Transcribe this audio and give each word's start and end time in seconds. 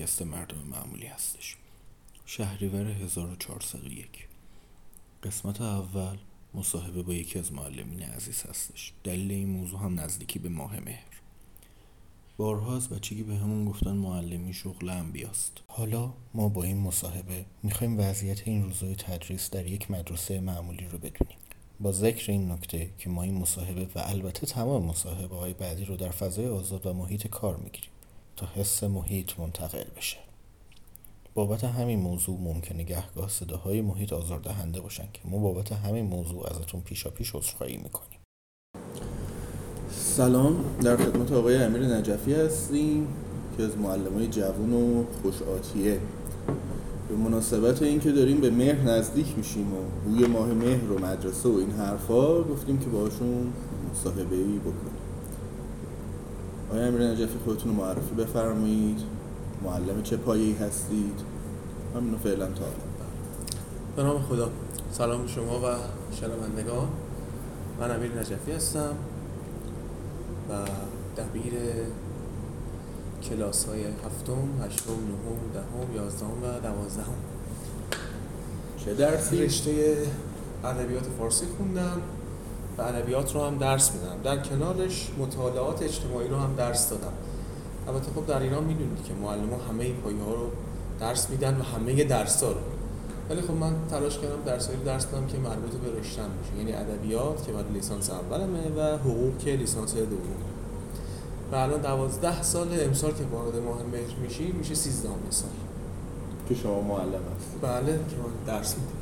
پادکست 0.00 0.22
مردم 0.22 0.58
معمولی 0.58 1.06
هستش. 1.06 1.56
شهریور 2.26 2.86
1401 2.86 4.28
قسمت 5.22 5.60
اول 5.60 6.16
مصاحبه 6.54 7.02
با 7.02 7.14
یکی 7.14 7.38
از 7.38 7.52
معلمین 7.52 8.02
عزیز 8.02 8.42
هستش. 8.42 8.92
دلیل 9.04 9.30
این 9.30 9.48
موضوع 9.48 9.80
هم 9.80 10.00
نزدیکی 10.00 10.38
به 10.38 10.48
ماه 10.48 10.80
مهر. 10.80 11.20
بارها 12.36 12.76
از 12.76 12.88
بچگی 12.88 13.22
به 13.22 13.36
همون 13.36 13.64
گفتن 13.64 13.92
معلمی 13.92 14.54
شغل 14.54 14.88
انبیاست. 14.88 15.52
حالا 15.66 16.12
ما 16.34 16.48
با 16.48 16.62
این 16.62 16.76
مصاحبه 16.76 17.44
می‌خوایم 17.62 17.98
وضعیت 17.98 18.48
این 18.48 18.62
روزهای 18.62 18.94
تدریس 18.94 19.50
در 19.50 19.66
یک 19.66 19.90
مدرسه 19.90 20.40
معمولی 20.40 20.88
رو 20.88 20.98
بدونیم. 20.98 21.38
با 21.80 21.92
ذکر 21.92 22.32
این 22.32 22.50
نکته 22.50 22.90
که 22.98 23.10
ما 23.10 23.22
این 23.22 23.34
مصاحبه 23.34 23.84
و 23.94 23.98
البته 23.98 24.46
تمام 24.46 24.84
مصاحبه 24.84 25.36
های 25.36 25.54
بعدی 25.54 25.84
رو 25.84 25.96
در 25.96 26.10
فضای 26.10 26.46
آزاد 26.46 26.86
و 26.86 26.92
محیط 26.92 27.26
کار 27.26 27.56
می‌گیریم. 27.56 27.90
تا 28.36 28.46
حس 28.54 28.84
محیط 28.84 29.38
منتقل 29.38 29.84
بشه. 29.96 30.16
بابت 31.34 31.64
همین 31.64 32.00
موضوع 32.00 32.38
ممکنه 32.40 32.82
گهگاه 32.82 33.28
صداهای 33.28 33.80
محیط 33.80 34.12
آزاردهنده 34.12 34.80
باشن 34.80 35.08
که 35.12 35.20
ما 35.24 35.38
بابت 35.38 35.72
همین 35.72 36.04
موضوع 36.04 36.50
ازتون 36.50 36.80
پیشا 36.80 37.10
پیش 37.10 37.34
عذرخواهی 37.34 37.76
می‌کنیم. 37.76 38.18
سلام 39.90 40.64
در 40.82 40.96
خدمت 40.96 41.32
آقای 41.32 41.56
امیر 41.56 41.82
نجفی 41.82 42.34
هستیم 42.34 43.08
که 43.56 43.62
از 43.62 43.78
معلم 43.78 44.14
های 44.14 44.26
جوون 44.26 44.72
و 44.72 45.04
خوش 45.22 45.42
آتیه. 45.42 46.00
به 47.08 47.16
مناسبت 47.16 47.82
اینکه 47.82 48.12
داریم 48.12 48.40
به 48.40 48.50
مهر 48.50 48.80
نزدیک 48.80 49.38
میشیم 49.38 49.74
و 49.74 49.76
بوی 50.04 50.26
ماه 50.26 50.48
مهر 50.48 50.92
و 50.92 50.98
مدرسه 50.98 51.48
و 51.48 51.56
این 51.56 51.70
حرفا 51.70 52.42
گفتیم 52.42 52.78
که 52.78 52.86
باشون 52.86 53.52
مصاحبه 53.92 54.36
ای 54.36 54.58
بکنیم. 54.58 54.99
آقای 56.70 56.82
امیر 56.82 57.02
نجفی 57.02 57.38
خودتون 57.44 57.76
رو 57.76 57.84
معرفی 57.84 58.14
بفرمایید؟ 58.14 59.00
معلم 59.64 60.02
چه 60.02 60.16
پایی 60.16 60.52
هستید؟ 60.52 61.20
همینو 61.94 62.18
فعلا 62.18 62.46
تا 62.46 62.64
به 63.96 64.02
نام 64.02 64.22
خدا. 64.22 64.50
سلام 64.92 65.26
شما 65.26 65.58
و 65.58 65.76
شنوندگان. 66.20 66.88
من 67.80 67.96
امیر 67.96 68.12
نجفی 68.20 68.52
هستم 68.52 68.94
و 70.50 70.54
دبیر 71.16 71.52
کلاس 73.22 73.64
های 73.64 73.84
هفتم، 73.84 74.66
هشتم، 74.66 74.92
نهم، 74.92 75.40
دهم، 75.54 75.96
یازدهم 75.96 76.42
و 76.42 76.60
دوازدهم. 76.60 77.14
چه 78.84 78.94
درسی؟ 78.94 79.42
رشته 79.42 79.96
ادبیات 80.64 81.06
فارسی 81.18 81.46
خوندم. 81.56 82.02
و 82.78 82.82
ادبیات 82.82 83.34
رو 83.34 83.44
هم 83.44 83.58
درس 83.58 83.92
میدم. 83.92 84.22
در 84.24 84.42
کنارش 84.42 85.10
مطالعات 85.18 85.82
اجتماعی 85.82 86.28
رو 86.28 86.36
هم 86.36 86.54
درس 86.54 86.90
دادم. 86.90 87.12
البته 87.88 88.10
خب 88.14 88.26
در 88.26 88.42
ایران 88.42 88.64
می‌دونید 88.64 89.04
که 89.04 89.14
معلم 89.14 89.50
ها 89.50 89.72
همه 89.72 89.92
پایه 89.92 90.22
ها 90.22 90.34
رو 90.34 90.50
درس 91.00 91.30
میدن 91.30 91.56
و 91.60 91.62
همه 91.62 92.04
درس 92.04 92.42
ها 92.42 92.50
رو. 92.50 92.60
ولی 93.30 93.42
خب 93.42 93.54
من 93.54 93.72
تلاش 93.90 94.18
کردم 94.18 94.42
درسایی 94.46 94.78
رو 94.78 94.84
درس 94.84 95.06
بدم 95.06 95.26
که 95.26 95.38
مربوط 95.38 95.70
به 95.70 96.00
رشتم 96.00 96.30
میشه 96.40 96.56
یعنی 96.58 96.72
ادبیات 96.72 97.46
که 97.46 97.52
بعد 97.52 97.72
لیسانس 97.72 98.10
اولمه 98.10 98.68
و 98.76 98.98
حقوق 98.98 99.38
که 99.38 99.50
لیسانس 99.50 99.94
دوم 99.94 100.20
و 101.52 101.56
الان 101.56 101.80
دوازده 101.80 102.42
سال 102.42 102.68
امسال 102.80 103.10
که 103.12 103.24
وارد 103.32 103.56
ماه 103.56 103.82
مهر 103.82 104.16
میشی 104.22 104.52
میشه 104.52 104.74
سیزدهم 104.74 105.18
سال. 105.30 105.50
که 106.48 106.54
شما 106.54 106.80
معلم 106.80 107.22
هست 107.36 107.60
بله 107.62 107.92
که 107.92 108.16
من 108.16 108.54
درس 108.56 108.74
میدم. 108.74 108.99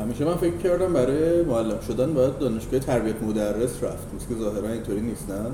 همیشه 0.00 0.24
من 0.24 0.36
فکر 0.36 0.56
کردم 0.56 0.92
برای 0.92 1.42
معلم 1.42 1.80
شدن 1.80 2.14
باید 2.14 2.38
دانشگاه 2.38 2.80
تربیت 2.80 3.22
مدرس 3.22 3.84
رفت. 3.84 4.14
مثل 4.16 4.28
که 4.28 4.34
ظاهرا 4.40 4.68
اینطوری 4.68 5.00
نیستن. 5.00 5.52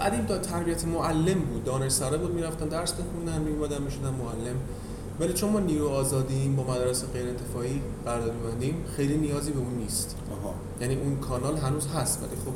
قدیم 0.00 0.26
تا 0.26 0.38
تربیت 0.38 0.84
معلم 0.84 1.38
بود. 1.38 1.64
دانش 1.64 1.92
سره 1.92 2.16
بود 2.16 2.34
می‌رفتن 2.34 2.68
درس 2.68 2.92
بخوندن 2.92 3.42
میومدن 3.42 3.82
می‌شدن 3.82 4.10
معلم. 4.10 4.56
ولی 5.20 5.32
چون 5.32 5.50
ما 5.50 5.60
نیرو 5.60 5.88
آزادیم 5.88 6.56
با 6.56 6.62
مدرسه 6.74 7.06
غیر 7.06 7.28
انتفاعی 7.28 7.80
قرارداد 8.04 8.32
می‌بندیم 8.34 8.84
خیلی 8.96 9.16
نیازی 9.16 9.52
به 9.52 9.58
اون 9.58 9.74
نیست. 9.74 10.16
آها. 10.32 10.54
یعنی 10.80 10.94
اون 10.94 11.16
کانال 11.16 11.56
هنوز 11.56 11.86
هست 11.86 12.18
ولی 12.18 12.36
خب 12.44 12.52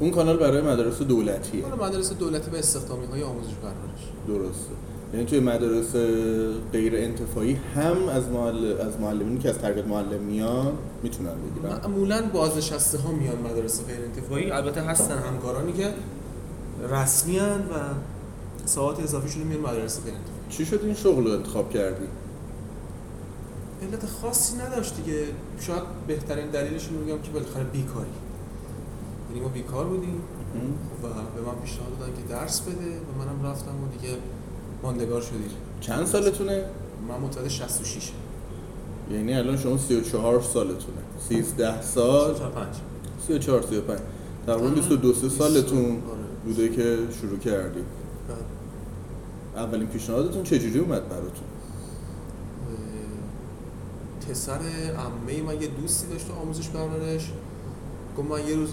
اون 0.00 0.10
کانال 0.10 0.36
برای 0.36 0.62
مدارس 0.62 1.02
دولتیه. 1.02 1.66
مال 1.66 1.88
مدرسه 1.88 2.14
دولتی 2.14 2.50
به 2.50 2.58
استخدامی 2.58 3.06
های 3.06 3.22
آموزش 3.22 3.52
پرورش. 3.62 4.02
درسته. 4.28 4.72
یعنی 5.12 5.26
توی 5.26 5.40
مدارس 5.40 5.92
غیر 6.72 6.96
انتفاعی 6.96 7.58
هم 7.74 8.08
از 8.08 8.28
معلم 8.28 8.86
از 8.86 9.00
معلمینی 9.00 9.38
که 9.38 9.48
از 9.48 9.58
تربیت 9.58 9.86
معلم 9.86 10.20
میان 10.20 10.72
می‌تونن 11.02 11.30
بگیرن. 11.30 11.72
معمولا 11.72 12.22
بازنشسته 12.32 12.98
ها 12.98 13.12
میان 13.12 13.38
مدرسه 13.38 13.84
غیر 13.84 13.98
انتفاعی. 14.04 14.50
البته 14.50 14.80
هستن 14.80 15.18
همکارانی 15.18 15.72
که 15.72 15.92
رسمی 16.90 17.38
و 17.38 17.42
ساعات 18.64 19.00
اضافیشون 19.00 19.42
میان 19.42 19.60
مدرسه 19.60 20.02
غیر 20.02 20.14
انتفاعی. 20.14 20.38
چی 20.48 20.64
شد 20.66 20.80
این 20.84 20.94
شغل 20.94 21.24
رو 21.24 21.30
انتخاب 21.30 21.70
کردی؟ 21.70 22.04
علت 23.82 24.06
خاصی 24.06 24.56
نداشت 24.56 24.96
دیگه. 24.96 25.24
شاید 25.60 25.82
بهترین 26.06 26.46
دلیلش 26.46 26.86
رو 26.86 26.98
میگم 26.98 27.18
که 27.22 27.30
بالاخره 27.30 27.64
بیکاری. 27.64 28.06
یعنی 29.28 29.40
ما 29.40 29.48
بیکار 29.48 29.84
بودیم 29.84 30.22
و 31.02 31.06
به 31.06 31.40
من 31.46 31.54
پیشنهاد 31.64 31.98
دادن 32.00 32.12
که 32.12 32.22
درس 32.28 32.60
بده 32.60 32.90
و 32.90 33.18
منم 33.18 33.50
رفتم 33.50 33.70
و 33.70 33.98
دیگه 33.98 34.14
ماندگار 34.82 35.20
شدیم 35.20 35.50
چند 35.80 36.06
سالتونه؟ 36.06 36.64
من 37.08 37.20
متولد 37.20 37.48
66 37.48 38.10
یعنی 39.10 39.34
الان 39.34 39.56
شما 39.56 39.78
34 39.78 40.42
سالتونه. 40.42 41.02
13 41.28 41.82
سال؟ 41.82 42.34
45 42.34 42.66
34 43.28 43.62
35 43.62 43.98
تقریبا 44.46 44.68
22 44.68 45.12
سه 45.12 45.28
سالتون 45.28 45.84
آره. 45.84 46.00
بوده 46.44 46.68
که 46.68 46.98
شروع 47.20 47.38
کردی. 47.38 47.80
بعد، 48.28 49.64
اولین 49.64 49.86
پیشنهادتون 49.86 50.42
چجوری 50.42 50.78
اومد 50.78 51.08
براتون؟ 51.08 51.46
پسر 54.30 54.60
عمه 54.98 55.42
من 55.42 55.62
یه 55.62 55.68
دوستی 55.68 56.06
داشت 56.06 56.28
تو 56.28 56.34
آموزش 56.34 56.68
پرورش 56.68 57.30
گفت 58.18 58.30
من 58.30 58.48
یه 58.48 58.56
روز 58.56 58.70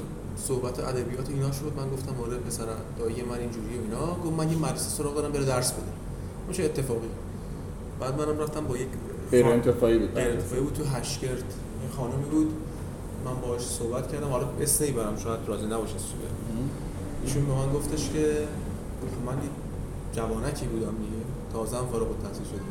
صحبت 0.48 0.80
ادبیات 0.80 1.30
اینا 1.30 1.52
شد. 1.52 1.74
من 1.78 1.90
گفتم 1.90 2.22
آره 2.22 2.38
پسر 2.38 2.66
دایی 3.00 3.22
من 3.22 3.38
اینجوری 3.38 3.78
و 3.78 3.82
اینا. 3.82 4.06
گفت 4.06 4.34
من 4.38 4.52
یه 4.52 4.58
مدرسه 4.58 4.90
سراغ 4.90 5.16
دارم 5.16 5.32
بره 5.32 5.46
درس 5.46 5.72
بده 5.72 5.99
چه 6.52 6.64
اتفاقی؟ 6.64 7.10
بعد 8.00 8.22
منم 8.22 8.40
رفتم 8.40 8.66
با 8.68 8.78
یک 8.78 8.88
غیر 9.32 9.46
انتفاعی 9.46 10.00
بود. 10.00 10.14
غیر 10.14 10.32
انتفاعی 10.32 10.62
بود 10.62 10.74
تو 10.74 10.84
هشگرد. 10.84 11.38
یه 11.84 11.90
خانمی 11.98 12.30
بود. 12.32 12.54
من 13.26 13.42
باهاش 13.42 13.62
صحبت 13.62 14.12
کردم. 14.12 14.28
حالا 14.28 14.48
اسم 14.62 14.84
نمی‌برم 14.84 15.18
شاید 15.18 15.40
راضی 15.48 15.66
نباشه 15.66 15.98
سوی 15.98 16.20
ایشون 17.24 17.46
به 17.46 17.54
من 17.54 17.74
گفتش 17.74 18.10
که 18.10 18.48
خب 19.02 19.26
من 19.26 19.38
جوانکی 20.14 20.66
بودم 20.66 20.96
دیگه. 20.98 21.24
تازه 21.54 21.78
هم 21.78 21.86
فارغ 21.86 22.08
التحصیل 22.12 22.46
شده 22.46 22.62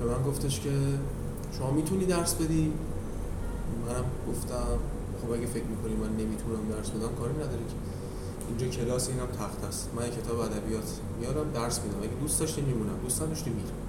به 0.00 0.06
من 0.06 0.22
گفتش 0.22 0.60
که 0.60 0.70
شما 1.58 1.70
می‌تونی 1.70 2.04
درس 2.04 2.34
بدی؟ 2.34 2.72
منم 3.86 4.04
گفتم 4.28 4.78
خب 5.22 5.32
اگه 5.32 5.46
فکر 5.46 5.64
می‌کنی 5.64 5.94
من 5.94 6.16
نمی‌تونم 6.24 6.68
درس 6.70 6.90
بدم 6.90 7.14
کاری 7.20 7.32
نداری 7.32 7.64
که. 7.68 7.89
اینجا 8.50 8.66
کلاس 8.76 9.08
اینم 9.08 9.26
تخت 9.26 9.64
است. 9.68 9.88
من 9.96 10.10
کتاب 10.10 10.38
ادبیات 10.38 10.88
میارم 11.20 11.50
درس 11.54 11.80
میدم. 11.82 11.98
اگه 11.98 12.20
دوست 12.20 12.40
داشتی 12.40 12.60
میمونم. 12.60 12.98
دوست 13.02 13.22
نداشتی 13.22 13.50
میرم 13.50 13.80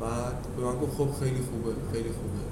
بعد 0.00 0.38
به 0.56 0.64
من 0.64 0.78
گفت 0.78 0.92
خب 0.98 1.08
خیلی 1.20 1.40
خوبه 1.50 1.72
خیلی 1.92 2.08
خوبه. 2.08 2.44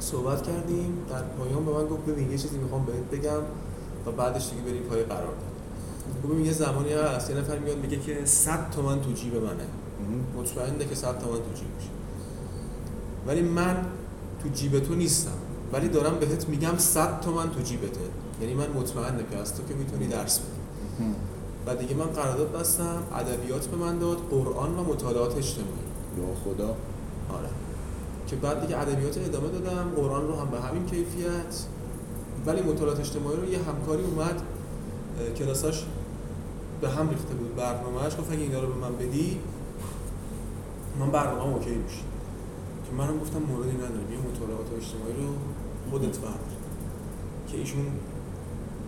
صحبت 0.00 0.42
کردیم. 0.42 0.98
در 1.10 1.22
پایان 1.22 1.64
به 1.64 1.72
من 1.72 1.86
گفت 1.86 2.06
ببین 2.06 2.30
یه 2.30 2.38
چیزی 2.38 2.58
می‌خوام 2.58 2.84
بهت 2.84 3.20
بگم 3.20 3.42
و 4.06 4.10
بعدش 4.10 4.50
دیگه 4.50 4.62
بریم 4.62 4.82
پای 4.82 5.02
قرار 5.02 5.26
داد. 5.26 5.52
ببین 6.30 6.46
یه 6.46 6.52
زمانی 6.52 6.92
هست 6.92 7.30
یه 7.30 7.36
نفر 7.36 7.58
میاد 7.58 7.78
میگه 7.78 8.00
که 8.00 8.24
100 8.24 8.70
تومن 8.70 9.00
تو 9.00 9.12
جیب 9.12 9.34
منه. 9.34 9.66
مطمئنه 10.36 10.84
که 10.84 10.94
100 10.94 11.18
تومن 11.18 11.36
تو 11.36 11.52
جیبش 11.54 11.88
ولی 13.26 13.42
من 13.42 13.76
تو 14.42 14.48
جیب 14.48 14.78
تو 14.78 14.94
نیستم. 14.94 15.30
ولی 15.72 15.88
دارم 15.88 16.18
بهت 16.18 16.48
میگم 16.48 16.78
100 16.78 17.20
تومن 17.20 17.50
تو 17.50 17.60
جیبته. 17.60 18.00
یعنی 18.42 18.54
من 18.54 18.70
مطمئنم 18.70 19.24
که 19.30 19.36
از 19.36 19.56
تو 19.56 19.62
که 19.68 19.74
می‌تونی 19.74 20.06
درس 20.06 20.38
بدی. 20.38 20.62
و 21.66 21.76
دیگه 21.76 21.94
من 21.94 22.04
قرارداد 22.04 22.52
بستم 22.52 23.02
ادبیات 23.14 23.66
به 23.66 23.76
من 23.76 23.98
داد 23.98 24.18
قرآن 24.30 24.78
و 24.78 24.84
مطالعات 24.84 25.36
اجتماعی. 25.36 25.86
یا 26.18 26.34
خدا. 26.44 26.68
آره. 27.38 27.48
که 28.26 28.36
بعد 28.36 28.60
دیگه 28.60 28.78
ادبیات 28.78 29.18
ادامه 29.18 29.48
دادم 29.48 29.90
قرآن 29.96 30.28
رو 30.28 30.36
هم 30.36 30.50
به 30.50 30.60
همین 30.60 30.86
کیفیت. 30.86 31.54
ولی 32.46 32.62
مطالعات 32.62 33.00
اجتماعی 33.00 33.36
رو 33.36 33.52
یه 33.52 33.58
همکاری 33.58 34.04
اومد 34.04 34.42
کلاساش 35.38 35.84
به 36.80 36.88
هم 36.90 37.08
ریخته 37.08 37.34
بود 37.34 37.56
برنامهش 37.56 38.12
گفت 38.18 38.32
اگه 38.32 38.42
اینا 38.42 38.60
رو 38.60 38.68
به 38.68 38.74
من 38.74 38.96
بدی 38.96 39.38
من 41.00 41.10
برنامه 41.10 41.54
اوکی 41.54 41.70
میشه. 41.70 42.02
که 42.84 42.92
منم 42.98 43.18
گفتم 43.18 43.38
موردی 43.38 43.76
ندارم 43.76 44.12
یه 44.12 44.18
مطالعات 44.18 44.66
اجتماعی 44.76 45.12
رو 45.12 45.34
خودت 45.90 46.18
بردار 46.18 46.52
که 47.48 47.58
ایشون 47.58 47.86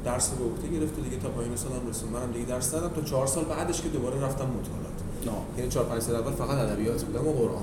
درس 0.04 0.30
رو 0.30 0.44
به 0.44 0.54
عهده 0.54 0.78
گرفت 0.78 0.98
و 0.98 1.02
دیگه 1.02 1.16
تا 1.16 1.28
پایین 1.28 1.56
سالم 1.56 1.88
رسون 1.88 2.08
منم 2.08 2.32
دیگه 2.32 2.46
درس 2.46 2.70
دادم. 2.70 2.88
تا 2.88 3.00
چهار 3.02 3.26
سال 3.26 3.44
بعدش 3.44 3.82
که 3.82 3.88
دوباره 3.88 4.20
رفتم 4.20 4.44
مطالعات. 4.44 4.98
نه. 5.26 5.58
یعنی 5.58 5.70
چهار 5.70 5.86
پنج 5.86 6.02
سال 6.02 6.16
اول 6.16 6.32
فقط 6.32 6.58
ادبیات 6.58 7.04
بودم 7.04 7.26
و 7.28 7.32
قرآن. 7.32 7.62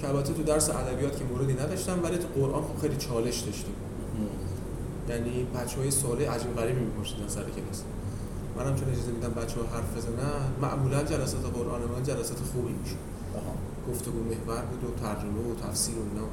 که 0.00 0.08
البته 0.08 0.32
تو 0.32 0.42
درس 0.42 0.70
ادبیات 0.70 1.18
که 1.18 1.24
موردی 1.24 1.52
نداشتم 1.52 2.02
ولی 2.02 2.18
تو 2.18 2.28
قرآن 2.40 2.62
خب 2.62 2.80
خیلی 2.80 2.96
چالش 2.96 3.40
داشتیم 3.40 3.74
یعنی 5.08 5.46
بچه 5.54 5.76
های 5.78 5.90
سوالی 5.90 6.24
عجیب 6.24 6.56
غریبی 6.56 6.80
میپرسیدن 6.80 7.28
سر 7.28 7.42
کلاس. 7.42 7.82
منم 8.56 8.76
چون 8.76 8.88
اجازه 8.88 9.12
میدم 9.12 9.28
بچه 9.28 9.60
ها 9.60 9.66
حرف 9.76 9.96
بزنن 9.96 10.40
معمولا 10.62 11.02
جلسات 11.02 11.44
قرآن 11.54 11.80
من 11.80 12.02
جلسات 12.02 12.38
خوبی 12.52 12.72
میشه 12.82 12.96
گفتگو 13.90 14.18
محور 14.18 14.62
بود 14.62 14.84
و 14.84 15.00
ترجمه 15.02 15.40
و 15.50 15.54
تفسیر 15.68 15.94
و 15.94 15.98
اینا. 15.98 16.26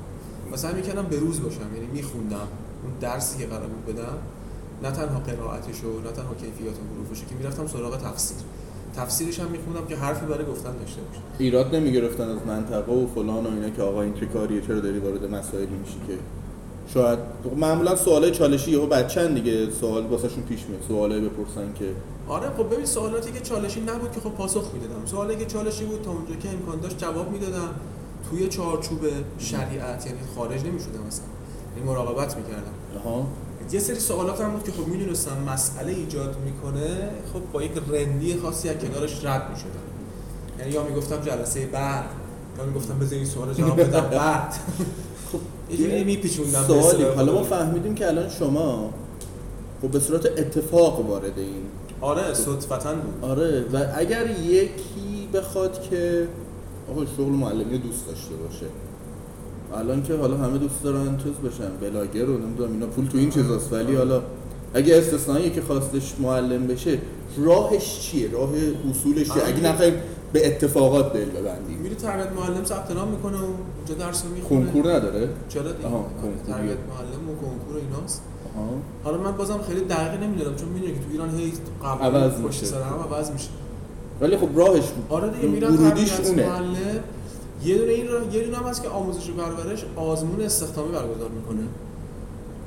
مثلا 0.54 0.72
می‌کنم 0.72 1.06
به 1.06 1.20
روز 1.20 1.42
باشم. 1.42 1.76
یعنی 1.76 1.88
میخوندم. 1.94 2.48
اون 2.84 2.94
درسی 3.02 3.38
که 3.38 3.46
قرار 3.46 3.68
بود 3.68 3.96
بدم 3.96 4.18
نه 4.84 4.92
تنها 4.92 5.20
قرائتش 5.20 5.84
و 5.84 6.00
نه 6.00 6.12
تنها 6.12 6.34
کیفیات 6.34 6.76
حروفش 6.96 7.20
که 7.30 7.36
می‌رفتم 7.36 7.68
سراغ 7.68 7.98
تفسیر. 7.98 8.38
تفسیرش 8.96 9.40
هم 9.40 9.48
میخوندم 9.48 9.86
که 9.88 9.96
حرفی 9.96 10.26
برای 10.26 10.46
گفتن 10.46 10.78
داشته 10.78 11.02
باشه. 11.02 11.22
ایراد 11.38 11.76
نمی‌گرفتن 11.76 12.30
از 12.30 12.38
منطقه 12.48 12.92
و 12.92 13.08
فلان 13.16 13.46
و 13.46 13.50
اینا 13.50 13.70
که 13.70 13.82
آقا 13.82 14.02
این 14.02 14.14
چه 14.14 14.26
کاریه 14.26 14.62
چرا 14.62 14.80
داری 14.80 15.00
وارد 15.00 15.36
مسائلی 15.36 15.76
میشی 15.82 16.00
که؟ 16.08 16.14
شاید 16.94 17.20
معمولا 17.56 17.96
سوالای 17.96 18.32
چالشی 18.32 18.72
یهو 18.72 18.88
بچن 18.88 19.34
دیگه 19.34 19.72
سوال 19.72 20.06
واسهشون 20.06 20.44
پیش 20.44 20.66
میاد 20.70 20.82
سوالای 20.88 21.22
بپرسن 21.22 21.74
که. 21.80 21.86
آره 22.28 22.50
خب 22.58 22.74
ببین 22.74 22.86
سوالاتی 22.86 23.32
که 23.32 23.40
چالشی 23.40 23.82
نبود 23.82 24.12
که 24.12 24.20
خب 24.20 24.30
پاسخ 24.30 24.64
می‌دادم. 24.74 25.06
سوالی 25.06 25.36
که 25.36 25.46
چالشی 25.46 25.86
بود 25.86 26.02
تا 26.02 26.12
اونجا 26.12 26.36
که 26.36 26.50
امکان 26.50 26.80
داشت 26.80 26.98
جواب 26.98 27.32
می‌دادم. 27.32 27.70
توی 28.30 28.48
چارچوب 28.48 29.00
شریعت 29.38 30.06
یعنی 30.06 30.20
خارج 30.36 30.66
نمی‌شدم 30.66 31.04
مثلا 31.08 31.26
این 31.76 31.86
مراقبت 31.86 32.38
می‌کردم. 32.38 32.74
یه 33.72 33.80
سری 33.80 34.00
سوالات 34.00 34.42
هم 34.42 34.52
بود 34.52 34.64
که 34.64 34.72
خب 34.72 34.88
می‌دونستم 34.88 35.38
مسئله 35.54 35.92
ایجاد 35.92 36.36
می‌کنه 36.46 37.10
خب 37.34 37.40
با 37.54 37.64
یک 37.64 37.72
رندی 37.92 38.36
خاصی 38.36 38.70
از 38.70 38.76
کنارش 38.78 39.26
رد 39.26 39.50
می‌شدم. 39.50 39.70
یعنی 40.60 40.72
یا 40.72 40.84
می‌گفتم 40.84 41.22
جلسه 41.22 41.66
بعد 41.66 42.06
یا 42.58 42.66
می‌گفتم 42.66 43.00
بذار 43.00 43.14
این 43.14 43.26
سوال 43.26 43.54
جواب 43.54 43.82
بدم 43.82 44.02
بعد. 44.02 44.54
خب 45.32 45.40
یه 45.80 46.04
میپیچوندم 46.04 46.64
سوالی. 46.64 47.04
حالا 47.04 47.34
ما 47.34 47.44
فهمیدیم 47.44 47.96
که 47.96 48.08
الان 48.08 48.30
شما 48.30 48.94
خب 49.82 49.88
به 49.88 50.00
صورت 50.00 50.26
اتفاق 50.26 51.10
وارد 51.10 51.40
این 51.40 51.64
آره 52.02 52.34
صدفتا 52.34 52.94
بود. 52.94 53.30
آره 53.30 53.66
و 53.74 53.86
اگر 53.96 54.30
یکی 54.32 55.30
بخواد 55.34 55.90
که 55.90 56.28
آقا 56.92 57.06
شغل 57.06 57.32
معلمی 57.32 57.78
دوست 57.78 58.08
داشته 58.08 58.36
باشه 58.36 58.66
الان 59.76 60.04
که 60.04 60.16
حالا 60.16 60.38
همه 60.38 60.58
دوست 60.58 60.84
دارن 60.84 61.18
چیز 61.18 61.52
بشن 61.52 61.70
بلاگر 61.82 62.26
رو 62.26 62.38
نمی‌دونم 62.38 62.72
اینا 62.72 62.88
پول 62.88 63.06
تو 63.06 63.18
این 63.18 63.30
چیزاست 63.30 63.74
ولی 63.74 63.96
حالا 63.96 64.22
اگه 64.74 64.98
استثنایی 64.98 65.50
که 65.50 65.62
خواستش 65.62 66.14
معلم 66.20 66.68
بشه 66.68 66.98
راهش 67.38 68.00
چیه؟ 68.00 68.32
راه 68.32 68.50
اصولش 68.90 69.34
چیه 69.34 69.48
اگه 69.48 69.64
نخواهیم 69.64 69.94
به 70.34 70.48
اتفاقات 70.48 71.14
دل 71.14 71.26
ببندیم 71.26 71.78
میره 71.78 71.96
تربیت 71.96 72.32
معلم 72.32 72.66
ثبت 72.66 72.92
نام 72.92 73.08
می‌کنه 73.08 73.38
و 73.38 73.46
اونجا 73.78 74.06
درس 74.06 74.24
می‌خونه. 74.26 74.66
کنکور 74.66 74.94
نداره؟ 74.94 75.30
چرا. 75.50 75.64
تربیت 75.64 76.78
معلم 76.90 77.30
و 77.30 77.36
کنکور 77.36 77.76
و 77.76 77.80
ایناست. 77.96 78.22
آها. 78.58 78.70
حالا 79.04 79.18
من 79.18 79.38
بازم 79.38 79.60
خیلی 79.68 79.82
دقیق 79.82 80.24
نمی‌دونم 80.24 80.56
چون 80.56 80.70
می‌دونی 80.70 80.94
که 80.94 81.00
تو 81.00 81.06
ایران 81.12 81.30
هی 81.30 81.54
قبول 81.84 82.24
عوض 82.24 82.40
میشه. 82.40 82.66
سر 82.66 82.82
هم 82.82 83.14
عوض 83.14 83.32
میشه. 83.32 83.50
ولی 84.22 84.38
خب 84.38 84.50
راهش 84.56 84.84
آره 85.10 85.30
دیگه 85.30 85.48
میرن 85.48 85.76
ورودیش 85.76 86.10
تربیت 86.10 86.30
اونه. 86.30 86.48
معلم. 86.48 87.00
یه 87.66 87.78
دونه 87.78 87.92
این 87.92 88.08
راه 88.08 88.36
یه 88.36 88.44
دونه 88.44 88.58
هم 88.58 88.64
هست 88.64 88.84
که 88.84 88.90
آموزش 88.90 89.30
و 89.30 89.34
پرورش 89.34 89.86
آزمون 89.96 90.42
استخدامی 90.42 90.92
برگزار 90.92 91.30
می‌کنه. 91.30 91.62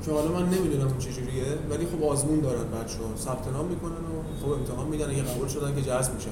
که 0.05 0.11
حالا 0.11 0.31
من 0.31 0.49
نمی‌دونم 0.49 0.97
چجوریه 0.97 1.45
ولی 1.69 1.85
خب 1.85 2.03
آزمون 2.03 2.39
دارن 2.39 2.63
بچه‌ها. 2.63 3.15
ثبت 3.17 3.47
نام 3.53 3.65
می‌کنن 3.65 3.91
و 3.91 4.43
خب 4.43 4.51
امتحان 4.51 4.87
میدن 4.87 5.09
اگه 5.09 5.23
قبول 5.23 5.47
شدن 5.47 5.75
که 5.75 5.81
جذب 5.81 6.13
میشن. 6.15 6.29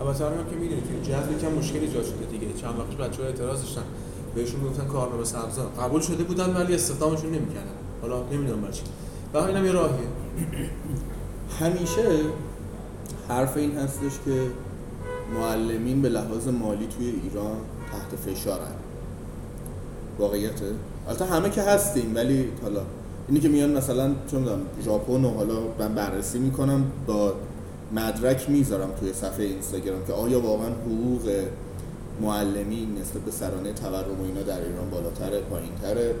البته 0.00 0.24
هم 0.24 0.30
که 0.50 0.56
می‌دونید 0.56 0.84
توی 0.86 1.12
جذب 1.12 1.32
یکم 1.32 1.52
مشکل 1.52 1.78
ایجاد 1.78 2.04
شده 2.04 2.26
دیگه. 2.30 2.46
چند 2.52 2.74
وقتش 2.78 2.96
بچه‌ها 2.96 3.28
اعتراض 3.28 3.60
داشتن. 3.60 3.82
بهشون 4.34 4.64
گفتن 4.64 4.86
کارنامه 4.86 5.24
سبزا 5.24 5.70
قبول 5.80 6.00
شده 6.00 6.24
بودن 6.24 6.56
ولی 6.56 6.74
استخدامشون 6.74 7.30
نمی‌کردن. 7.30 7.76
حالا 8.02 8.22
نمی‌دونم 8.32 8.60
برای 8.60 8.74
چی. 8.74 8.82
اینم 9.34 9.64
یه 9.64 9.72
راهیه. 9.72 10.08
همیشه 11.60 12.20
حرف 13.28 13.56
این 13.56 13.76
هستش 13.76 14.12
که 14.24 14.46
معلمین 15.34 16.02
به 16.02 16.08
لحاظ 16.08 16.48
مالی 16.48 16.86
توی 16.86 17.06
ایران 17.06 17.56
تحت 17.92 18.20
فشارن. 18.20 18.74
واقعیته؟ 20.18 20.64
البته 21.08 21.24
همه 21.24 21.50
که 21.50 21.62
هستیم 21.62 22.12
ولی 22.14 22.48
حالا 22.62 22.80
اینی 23.28 23.40
که 23.40 23.48
میان 23.48 23.70
مثلا 23.70 24.10
چون 24.30 24.46
ژاپن 24.84 25.24
و 25.24 25.30
حالا 25.30 25.54
من 25.78 25.94
بررسی 25.94 26.38
می‌کنم 26.38 26.84
با 27.06 27.32
مدرک 27.92 28.50
می‌ذارم 28.50 28.90
توی 29.00 29.12
صفحه 29.12 29.44
اینستاگرام 29.44 30.06
که 30.06 30.12
آیا 30.12 30.40
واقعا 30.40 30.68
حقوق 30.68 31.30
معلمین 32.20 32.98
نسبت 33.00 33.22
به 33.22 33.30
سرانه 33.30 33.72
تورم 33.72 34.20
و 34.20 34.24
اینا 34.24 34.42
در 34.42 34.60
ایران 34.60 34.90
بالاتره 34.90 35.40
پایینتره. 35.40 36.14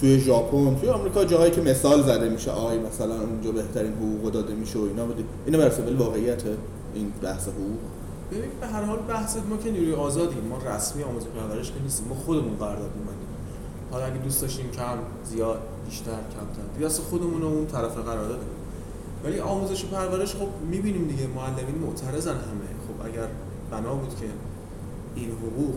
توی 0.00 0.20
ژاپن 0.20 0.76
توی 0.80 0.88
آمریکا 0.88 1.24
جاهایی 1.24 1.50
که 1.50 1.60
مثال 1.60 2.02
زده 2.02 2.28
میشه 2.28 2.50
آی 2.50 2.78
مثلا 2.78 3.20
اونجا 3.20 3.50
بهترین 3.52 3.92
حقوق 3.92 4.32
داده 4.32 4.54
میشه 4.54 4.78
و 4.78 4.82
اینا 4.82 5.06
بده 5.06 5.24
اینا 5.46 5.58
بر 5.58 5.66
اساس 5.66 5.88
واقعیته 5.98 6.56
این 6.94 7.12
بحث 7.22 7.48
حقوق؟ 7.48 7.78
ببین 8.34 8.50
به 8.60 8.66
هر 8.66 8.82
حال 8.82 8.98
بحث 8.98 9.36
ما 9.36 9.56
که 9.56 9.70
نیروی 9.70 9.94
آزادیم 9.94 10.44
ما 10.44 10.58
رسمی 10.58 11.02
آموزش 11.02 11.26
پرورش 11.26 11.68
که 11.68 11.74
ما 12.08 12.14
خودمون 12.14 12.56
قرارداد 12.56 12.90
می‌بندیم. 12.96 13.28
حالا 13.90 14.04
اگه 14.04 14.18
دوست 14.18 14.42
داشتیم 14.42 14.70
کم 14.70 14.98
زیاد 15.24 15.58
بیشتر 15.88 16.10
کمتر 16.10 16.86
اصلا 16.86 17.04
خودمون 17.04 17.42
و 17.42 17.46
اون 17.46 17.66
طرف 17.66 17.98
قرارداد 17.98 18.40
ولی 19.24 19.40
آموزش 19.40 19.84
و 19.84 19.86
پرورش 19.86 20.34
خب 20.34 20.48
می‌بینیم 20.70 21.08
دیگه 21.08 21.26
معلمین 21.26 21.74
معترضن 21.74 22.30
همه. 22.30 22.70
خب 22.88 23.06
اگر 23.06 23.28
بنا 23.70 23.94
بود 23.94 24.16
که 24.20 24.26
این 25.14 25.30
حقوق 25.30 25.74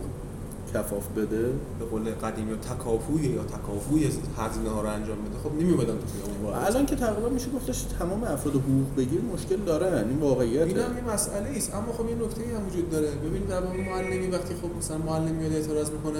کفاف 0.77 1.07
بده؟ 1.07 1.43
به 1.79 1.85
قول 1.91 2.11
قدیمی 2.11 2.55
تکافوی 2.57 3.25
یا 3.25 3.43
تکافوی 3.43 4.05
هزینه 4.37 4.69
ها 4.69 4.81
رو 4.81 4.87
انجام 4.87 5.17
بده. 5.17 5.37
خب 5.43 5.55
نمیومدن 5.61 5.93
تو 6.41 6.47
الان 6.47 6.85
که 6.85 6.95
تقریبا 6.95 7.29
میشه 7.29 7.49
گفتش 7.49 7.81
تمام 7.81 8.23
افراد 8.23 8.55
حقوق 8.55 8.95
بگیر 8.97 9.21
مشکل 9.21 9.55
دارن. 9.55 10.09
این 10.09 10.19
واقعیته. 10.19 10.65
این 10.65 10.77
هم 10.77 10.97
یه 10.97 11.13
مسئله 11.13 11.49
است 11.57 11.75
اما 11.75 11.93
خب 11.93 12.09
یه 12.09 12.15
نکته 12.15 12.41
هم 12.41 12.67
وجود 12.67 12.89
داره. 12.89 13.07
ببینید 13.07 13.47
در 13.47 13.61
واقع 13.61 13.89
معلمی 13.89 14.27
وقتی 14.27 14.53
خب 14.55 14.77
مثلا 14.77 14.97
معلم 14.97 15.35
میاد 15.35 15.53
اعتراض 15.53 15.91
می‌کنه 15.91 16.19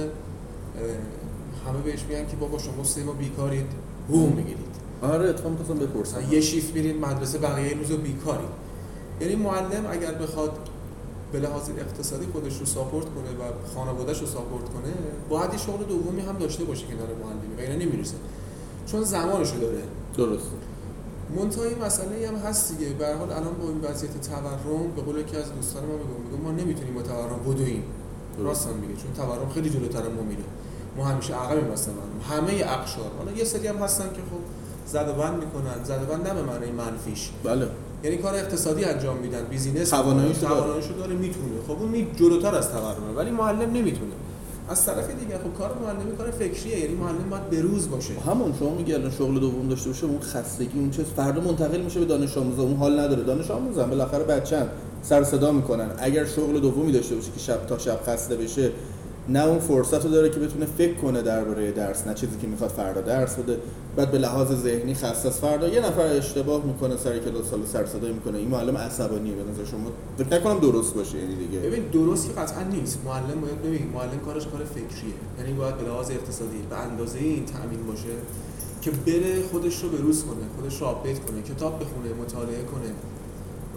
همه 1.68 1.82
بهش 1.86 2.04
میگن 2.10 2.28
که 2.28 2.36
بابا 2.36 2.58
شما 2.58 2.84
سه 2.84 3.04
ما 3.04 3.12
بیکارید 3.12 3.66
حقوق 4.10 4.36
می‌گیرید. 4.36 4.78
آره 5.02 5.30
اتفاقا 5.30 5.50
می‌خواستم 5.50 5.80
بپرسم. 5.80 6.22
یه 6.32 6.42
شیفت 6.42 6.76
میرید 6.76 7.06
مدرسه 7.06 7.38
بقیه 7.38 7.78
روزو 7.78 7.98
بیکارید. 7.98 8.50
یعنی 9.22 9.36
معلم 9.36 9.86
اگر 9.92 10.14
بخواد 10.14 10.52
به 11.32 11.40
لحاظ 11.40 11.70
اقتصادی 11.70 12.26
خودش 12.34 12.58
رو 12.58 12.66
ساپورت 12.66 13.06
کنه 13.06 13.30
و 13.30 13.76
خانواده‌اش 13.76 14.20
رو 14.20 14.28
ساپورت 14.28 14.66
کنه 14.66 14.94
باید 15.30 15.54
یه 15.54 15.60
شغل 15.60 15.84
دومی 15.84 16.22
هم 16.22 16.38
داشته 16.38 16.64
باشه 16.64 16.86
کنار 16.86 17.08
معلمی 17.08 17.56
و 17.58 17.60
اینا 17.60 17.86
نمی‌رسه 17.86 18.16
چون 18.86 19.04
زمانش 19.04 19.52
رو 19.52 19.60
داره. 19.60 19.82
درست 20.18 20.46
منتها 21.36 21.64
این 21.64 21.84
مسئله 21.86 22.28
هم 22.28 22.36
هست 22.36 22.78
دیگه. 22.78 22.94
به 22.94 23.16
حال 23.16 23.32
الان 23.32 23.54
با 23.54 23.68
این 23.68 23.82
وضعیت 23.82 24.22
تورم 24.22 24.92
به 24.96 25.02
قول 25.02 25.18
یکی 25.18 25.38
از 25.38 25.54
دوستان 25.54 25.84
ما 25.86 25.94
میگم 25.94 26.32
میگم 26.32 26.44
ما 26.44 26.52
نمی‌تونیم 26.52 26.94
با 26.94 27.02
تورم 27.02 27.40
بدویم. 27.46 27.84
راست 28.40 28.68
هم 28.68 28.74
میگه 28.74 28.94
چون 29.02 29.14
تورم 29.14 29.50
خیلی 29.50 29.70
جلوتر 29.70 30.10
ما 30.10 30.22
میره. 30.22 30.44
ما 30.98 31.06
همیشه 31.06 31.34
عقبیم 31.34 31.64
مثلا 31.64 31.94
همه 32.30 32.52
اقشار. 32.52 33.12
حالا 33.18 33.32
یه 33.32 33.44
سری 33.44 33.68
هم 33.68 33.76
هستن 33.76 34.04
که 34.04 34.22
خب 34.22 34.42
زد 34.88 35.10
و 35.10 35.14
بند 35.14 35.44
می‌کنن. 35.44 35.84
زد 35.84 36.04
و 36.04 36.06
بند 36.06 36.28
نه 36.28 36.34
به 36.34 36.42
معنی 36.42 36.72
منفیش. 36.72 37.32
بله. 37.44 37.68
یعنی 38.04 38.18
کار 38.18 38.36
اقتصادی 38.36 38.84
انجام 38.84 39.18
میدن 39.18 39.44
بیزینس 39.50 39.90
تواناییشو 39.90 40.42
داره. 40.42 40.82
داره 41.00 41.16
می‌تونه. 41.16 41.46
خب 41.68 41.82
اون 41.82 41.90
می 41.90 42.08
جلوتر 42.20 42.56
از 42.56 42.70
تورمه 42.70 43.14
ولی 43.16 43.32
معلم 43.32 43.74
نمی‌تونه. 43.74 44.12
از 44.70 44.86
طرف 44.86 45.10
دیگه 45.20 45.38
خب 45.38 45.58
کار 45.58 45.72
معلمی 45.84 46.18
کار 46.18 46.32
فکریه 46.32 46.80
یعنی 46.80 46.96
معلم 46.96 47.30
باید 47.30 47.50
بروز 47.50 47.90
باشه. 47.90 48.14
همون 48.28 48.54
شما 48.60 48.76
میگی 48.76 48.94
الان 48.94 49.12
شغل 49.12 49.40
دوم 49.40 49.70
داشته 49.70 49.90
باشه 49.90 50.06
اون 50.06 50.20
خستگی 50.20 50.80
اون 50.80 50.92
چیز 50.92 51.06
فردا 51.06 51.42
منتقل 51.42 51.82
میشه 51.82 52.00
به 52.00 52.06
دانش 52.06 52.38
آموزا. 52.38 52.64
اون 52.64 52.76
حال 52.76 53.00
نداره. 53.00 53.24
دانش 53.24 53.52
آموزا 53.52 53.84
بالاخره 53.84 54.24
بچه‌ن 54.24 54.68
سر 55.04 55.24
صدا 55.24 55.52
می‌کنن. 55.52 55.90
اگر 55.98 56.26
شغل 56.26 56.60
دومی 56.60 56.92
داشته 56.92 57.16
باشه 57.16 57.32
که 57.32 57.40
شب 57.40 57.66
تا 57.66 57.78
شب 57.78 58.00
خسته 58.08 58.36
بشه 58.36 58.72
نه 59.30 59.46
اون 59.46 59.60
فرصت 59.60 60.06
رو 60.06 60.12
داره 60.12 60.30
که 60.30 60.40
بتونه 60.40 60.66
فکر 60.66 60.94
کنه 60.94 61.22
درباره 61.22 61.72
درس 61.72 62.08
نه 62.08 62.14
چیزی 62.14 62.38
که 62.42 62.48
می‌خواد 62.48 62.70
فردا 62.70 63.02
درس 63.02 63.36
بده. 63.36 63.58
بعد 63.96 64.12
به 64.12 64.18
لحاظ 64.18 64.52
ذهنی 64.52 64.94
خسته 64.94 65.30
است 65.30 65.40
فردا. 65.40 65.68
یه 65.68 65.80
نفر 65.80 66.02
اشتباه 66.02 66.66
می‌کنه 66.66 66.98
سر 66.98 67.20
کلاس 67.20 67.50
سال 67.50 67.60
سر 67.66 67.86
صدا 67.86 68.08
می‌کنه. 68.08 68.38
این 68.38 68.48
معلم 68.48 68.78
عصبانیه 68.78 69.34
به 69.36 69.52
نظر 69.52 69.66
شما. 69.66 69.92
فکر 70.18 70.40
نکنم 70.40 70.60
درست 70.60 70.94
باشه 70.94 71.18
یعنی 71.18 71.36
دیگه. 71.36 71.60
ببین 71.60 71.84
درست 71.84 72.28
که 72.28 72.42
قطعا 72.42 72.64
نیست. 72.64 73.00
معلم 73.06 73.42
باید 73.42 73.62
ببین 73.62 73.90
معلم 73.94 74.20
کارش 74.26 74.48
کار 74.48 74.62
فکریه. 74.64 75.14
یعنی 75.40 75.54
باید 75.54 75.78
به 75.78 75.84
لحاظ 75.90 76.12
اقتصادی 76.12 76.58
به 76.70 76.78
اندازه 76.78 77.20
این 77.20 77.46
تأمین 77.46 77.84
باشه 77.88 78.14
که 78.82 78.92
بره 78.92 79.44
خودش 79.52 79.84
رو 79.84 79.90
بروز 79.90 80.24
کنه 80.24 80.46
خودش 80.56 80.82
رو 80.82 80.88
آپدیت 80.88 81.20
کنه 81.20 81.42
کتاب 81.42 81.76
بخونه 81.76 82.14
مطالعه 82.22 82.64
کنه 82.64 82.92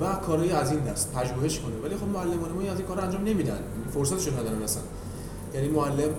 و 0.01 0.15
کارهای 0.27 0.51
از 0.51 0.71
این 0.71 0.81
دست 0.81 1.13
پژوهش 1.13 1.59
کنه. 1.59 1.75
ولی 1.85 1.97
خب 1.97 2.09
معلمان 2.09 2.53
ما 2.53 2.73
از 2.73 2.79
این 2.79 2.87
کار 2.89 3.01
انجام 3.01 3.25
نمیدن. 3.25 3.59
فرصتش 3.95 4.29
رو 4.29 4.41
ندارن 4.41 4.63
اصلا. 4.63 4.83
یعنی 5.55 5.69
معلم 5.69 6.11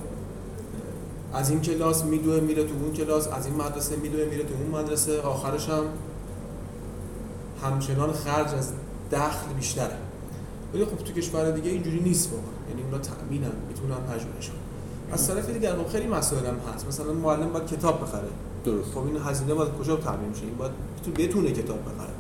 از 1.33 1.50
این 1.50 1.61
کلاس 1.61 2.03
میدوه 2.03 2.39
میره 2.39 2.63
تو 2.63 2.73
اون 2.83 2.93
کلاس 2.93 3.27
از 3.27 3.45
این 3.45 3.55
مدرسه 3.55 3.95
میدوه 3.95 4.25
میره 4.25 4.43
تو 4.43 4.53
اون 4.53 4.81
مدرسه 4.81 5.21
آخرش 5.21 5.69
هم 5.69 5.83
همچنان 7.63 8.11
خرج 8.11 8.53
از 8.53 8.71
دخل 9.11 9.53
بیشتره. 9.53 9.97
ولی 10.73 10.85
خب 10.85 10.97
تو 10.97 11.13
کشور 11.13 11.51
دیگه 11.51 11.69
اینجوری 11.69 12.00
نیست 12.00 12.29
واقعا. 12.31 12.69
یعنی 12.69 12.81
اونا 12.81 12.97
تأمینن 12.97 13.51
می‌تونن 13.67 13.95
پژوهش 13.95 14.47
کنن. 14.47 15.13
از 15.13 15.27
طرف 15.27 15.50
دیگه 15.50 15.71
خب 15.71 15.88
خیلی 15.88 16.07
مسائل 16.07 16.45
هم 16.45 16.55
هست. 16.73 16.88
مثلا 16.88 17.13
معلم 17.13 17.53
باید 17.53 17.67
کتاب 17.67 18.01
بخره. 18.01 18.27
درست. 18.65 18.91
خب 18.91 19.05
این 19.05 19.17
هزینه 19.25 19.53
باید 19.53 19.71
کجا 19.73 19.95
تامین 19.95 20.29
میشه 20.29 20.43
این 20.43 20.57
باید 20.57 20.71
تو 21.05 21.11
بتونه 21.11 21.51
کتاب 21.51 21.79
بخره. 21.81 22.13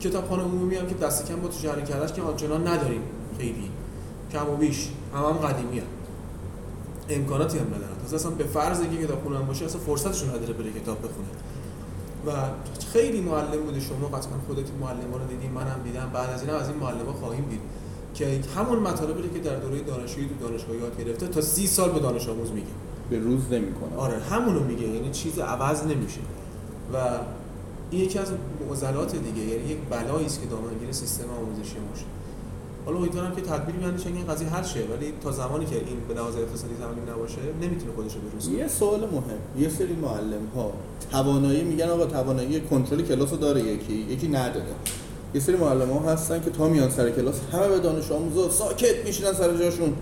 کتابخانه 0.00 0.42
عمومی 0.42 0.76
هم 0.76 0.86
که 0.86 0.94
دست 0.94 1.28
کم 1.28 1.36
با 1.40 1.48
تو 1.48 1.82
کرج 1.84 2.12
که 2.12 2.22
آنچنان 2.22 2.68
نداریم 2.68 3.02
خیلی. 3.38 3.70
کم 4.32 4.50
و 4.50 4.56
بیش. 4.56 4.88
هم 5.14 5.24
هم 5.24 5.32
قدیمی 5.32 5.78
هم. 5.78 5.86
امکاناتی 7.14 7.58
هم 7.58 7.66
ندارن. 7.66 7.98
تازه 8.02 8.16
اصلا 8.16 8.30
به 8.30 8.44
فرض 8.44 8.80
اینکه 8.80 9.06
کتابخونه 9.06 9.38
هم 9.38 9.46
باشه 9.46 9.64
اصلا 9.64 9.80
فرصتشون 9.80 10.28
نداره 10.28 10.52
بره 10.52 10.72
کتاب 10.72 10.98
بخونه. 10.98 11.28
و 12.26 12.30
خیلی 12.92 13.20
معلم 13.20 13.62
بوده 13.66 13.80
شما 13.80 14.08
قطعا 14.08 14.32
خودت 14.46 14.66
معلم 14.80 15.14
رو 15.14 15.26
دیدیم 15.28 15.50
منم 15.50 15.80
دیدم 15.84 16.10
بعد 16.12 16.30
از 16.30 16.42
این 16.42 16.50
از 16.50 16.68
این 16.68 16.78
معلم 16.78 17.06
ها 17.06 17.12
خواهیم 17.12 17.44
دید 17.50 17.60
که 18.14 18.40
همون 18.56 18.78
مطالبی 18.78 19.22
که 19.34 19.38
در 19.38 19.56
دوره 19.56 19.80
دانشجویی 19.80 20.28
تو 20.28 20.48
دانشگاه 20.48 20.76
یاد 20.76 20.98
گرفته 20.98 21.26
تا 21.26 21.40
سی 21.40 21.66
سال 21.66 21.90
به 21.90 22.00
دانش 22.00 22.28
آموز 22.28 22.50
میگه. 22.50 22.66
به 23.10 23.18
روز 23.18 23.40
نمی‌کنه. 23.50 23.96
آره 23.96 24.18
همونو 24.18 24.60
میگه 24.60 24.88
یعنی 24.88 25.10
چیز 25.10 25.38
عوض 25.38 25.86
نمیشه. 25.86 26.20
و 26.94 26.96
این 27.90 28.00
یکی 28.00 28.18
از 28.18 28.28
معضلات 28.68 29.16
دیگه 29.16 29.40
یعنی 29.40 29.68
یک 29.68 29.78
بلایی 29.90 30.26
است 30.26 30.40
که 30.40 30.46
دامنگیر 30.46 30.92
سیستم 30.92 31.24
آموزشی 31.30 31.76
باشه 31.90 32.04
حالا 32.84 32.98
امیدوارم 32.98 33.34
که 33.36 33.42
تدبیری 33.42 33.78
بیان 33.78 33.94
این 34.06 34.26
قضیه 34.26 34.48
حل 34.48 34.62
شه 34.62 34.80
ولی 34.80 35.12
تا 35.24 35.32
زمانی 35.32 35.66
که 35.66 35.76
این 35.76 35.96
به 36.08 36.14
لحاظ 36.14 36.36
اقتصادی 36.36 36.74
تامین 36.80 37.14
نباشه 37.14 37.38
نمی‌تونه 37.62 37.92
خودش 37.96 38.14
رو 38.14 38.20
بروز 38.20 38.48
یه 38.48 38.68
سوال 38.68 39.00
مهم. 39.00 39.62
یه 39.62 39.68
سری 39.68 39.94
معلم 39.94 40.46
ها 40.56 40.72
توانایی 41.10 41.64
میگن 41.64 41.88
آقا 41.88 42.06
توانایی 42.06 42.60
کنترل 42.60 43.02
کلاس 43.02 43.30
رو 43.30 43.36
داره 43.36 43.60
یکی 43.60 43.94
یکی 43.94 44.28
نداره. 44.28 44.64
یه 45.34 45.40
سری 45.40 45.56
معلم 45.56 45.90
ها 45.90 46.12
هستن 46.12 46.40
که 46.40 46.50
تا 46.50 46.68
میان 46.68 46.90
سر 46.90 47.10
کلاس 47.10 47.40
همه 47.52 47.68
به 47.68 47.78
دانش 47.78 48.12
آموزا 48.12 48.50
ساکت 48.50 49.06
میشینن 49.06 49.32
سر 49.32 49.56
جاشون. 49.56 49.92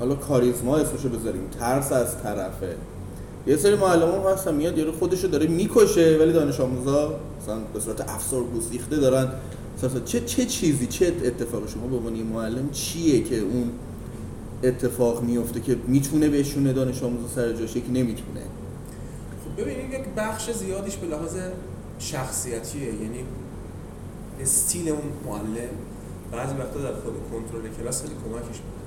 حالا 0.00 0.14
کاریزما 0.14 0.76
اسمشو 0.76 1.08
بذاریم. 1.08 1.42
ترس 1.60 1.92
از 1.92 2.22
طرفه. 2.22 2.76
یه 3.46 3.56
سری 3.56 3.74
معلم 3.74 4.10
ها 4.10 4.32
هستن 4.32 4.54
میاد 4.54 4.78
یارو 4.78 4.92
خودشو 4.92 5.28
داره 5.28 5.46
می‌کشه 5.46 6.16
ولی 6.20 6.32
دانش 6.32 6.60
آموزا 6.60 7.14
مثلا 7.42 7.58
به 7.74 7.80
صورت 7.80 8.00
افسار 8.00 8.42
گسیخته 8.58 8.96
دارن 8.96 9.28
چه 10.04 10.20
چه 10.20 10.46
چیزی 10.46 10.86
چه 10.86 11.06
اتفاق 11.24 11.68
شما 11.68 11.86
به 11.86 11.96
عنوان 11.96 12.12
معلم 12.12 12.70
چیه 12.70 13.24
که 13.24 13.38
اون 13.38 13.70
اتفاق 14.64 15.22
میفته 15.22 15.60
که 15.60 15.76
می‌تونه 15.86 16.28
بهشونه 16.28 16.72
دانش 16.72 17.02
آموز 17.02 17.30
سر 17.34 17.52
جاش 17.52 17.76
یکی 17.76 17.92
نمی‌تونه؟ 17.92 18.40
خب 19.44 19.62
ببینید 19.62 19.92
یک 19.92 20.06
بخش 20.16 20.50
زیادیش 20.50 20.96
به 20.96 21.06
لحاظ 21.06 21.36
شخصیتیه. 21.98 22.84
یعنی 22.84 23.24
استیل 24.40 24.88
اون 24.88 25.00
معلم 25.26 25.68
بعضی 26.32 26.54
وقتا 26.54 26.80
در 26.80 26.92
خود 26.92 27.14
کنترل 27.32 27.74
کلاس 27.82 28.02
خیلی 28.02 28.14
کمکش 28.14 28.46
می‌کنه. 28.46 28.86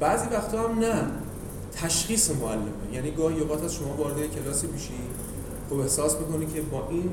بعضی 0.00 0.26
وقتا 0.26 0.68
هم 0.68 0.78
نه 0.78 1.10
تشخیص 1.72 2.30
معلمه. 2.30 2.62
یعنی 2.92 3.10
گاهی 3.10 3.40
اوقات 3.40 3.64
از 3.64 3.74
شما 3.74 3.96
وارد 3.96 4.16
کلاسی 4.34 4.66
میشی 4.66 4.94
خب 5.70 5.76
احساس 5.76 6.16
می‌کنی 6.16 6.46
که 6.46 6.60
با 6.60 6.88
این 6.90 7.10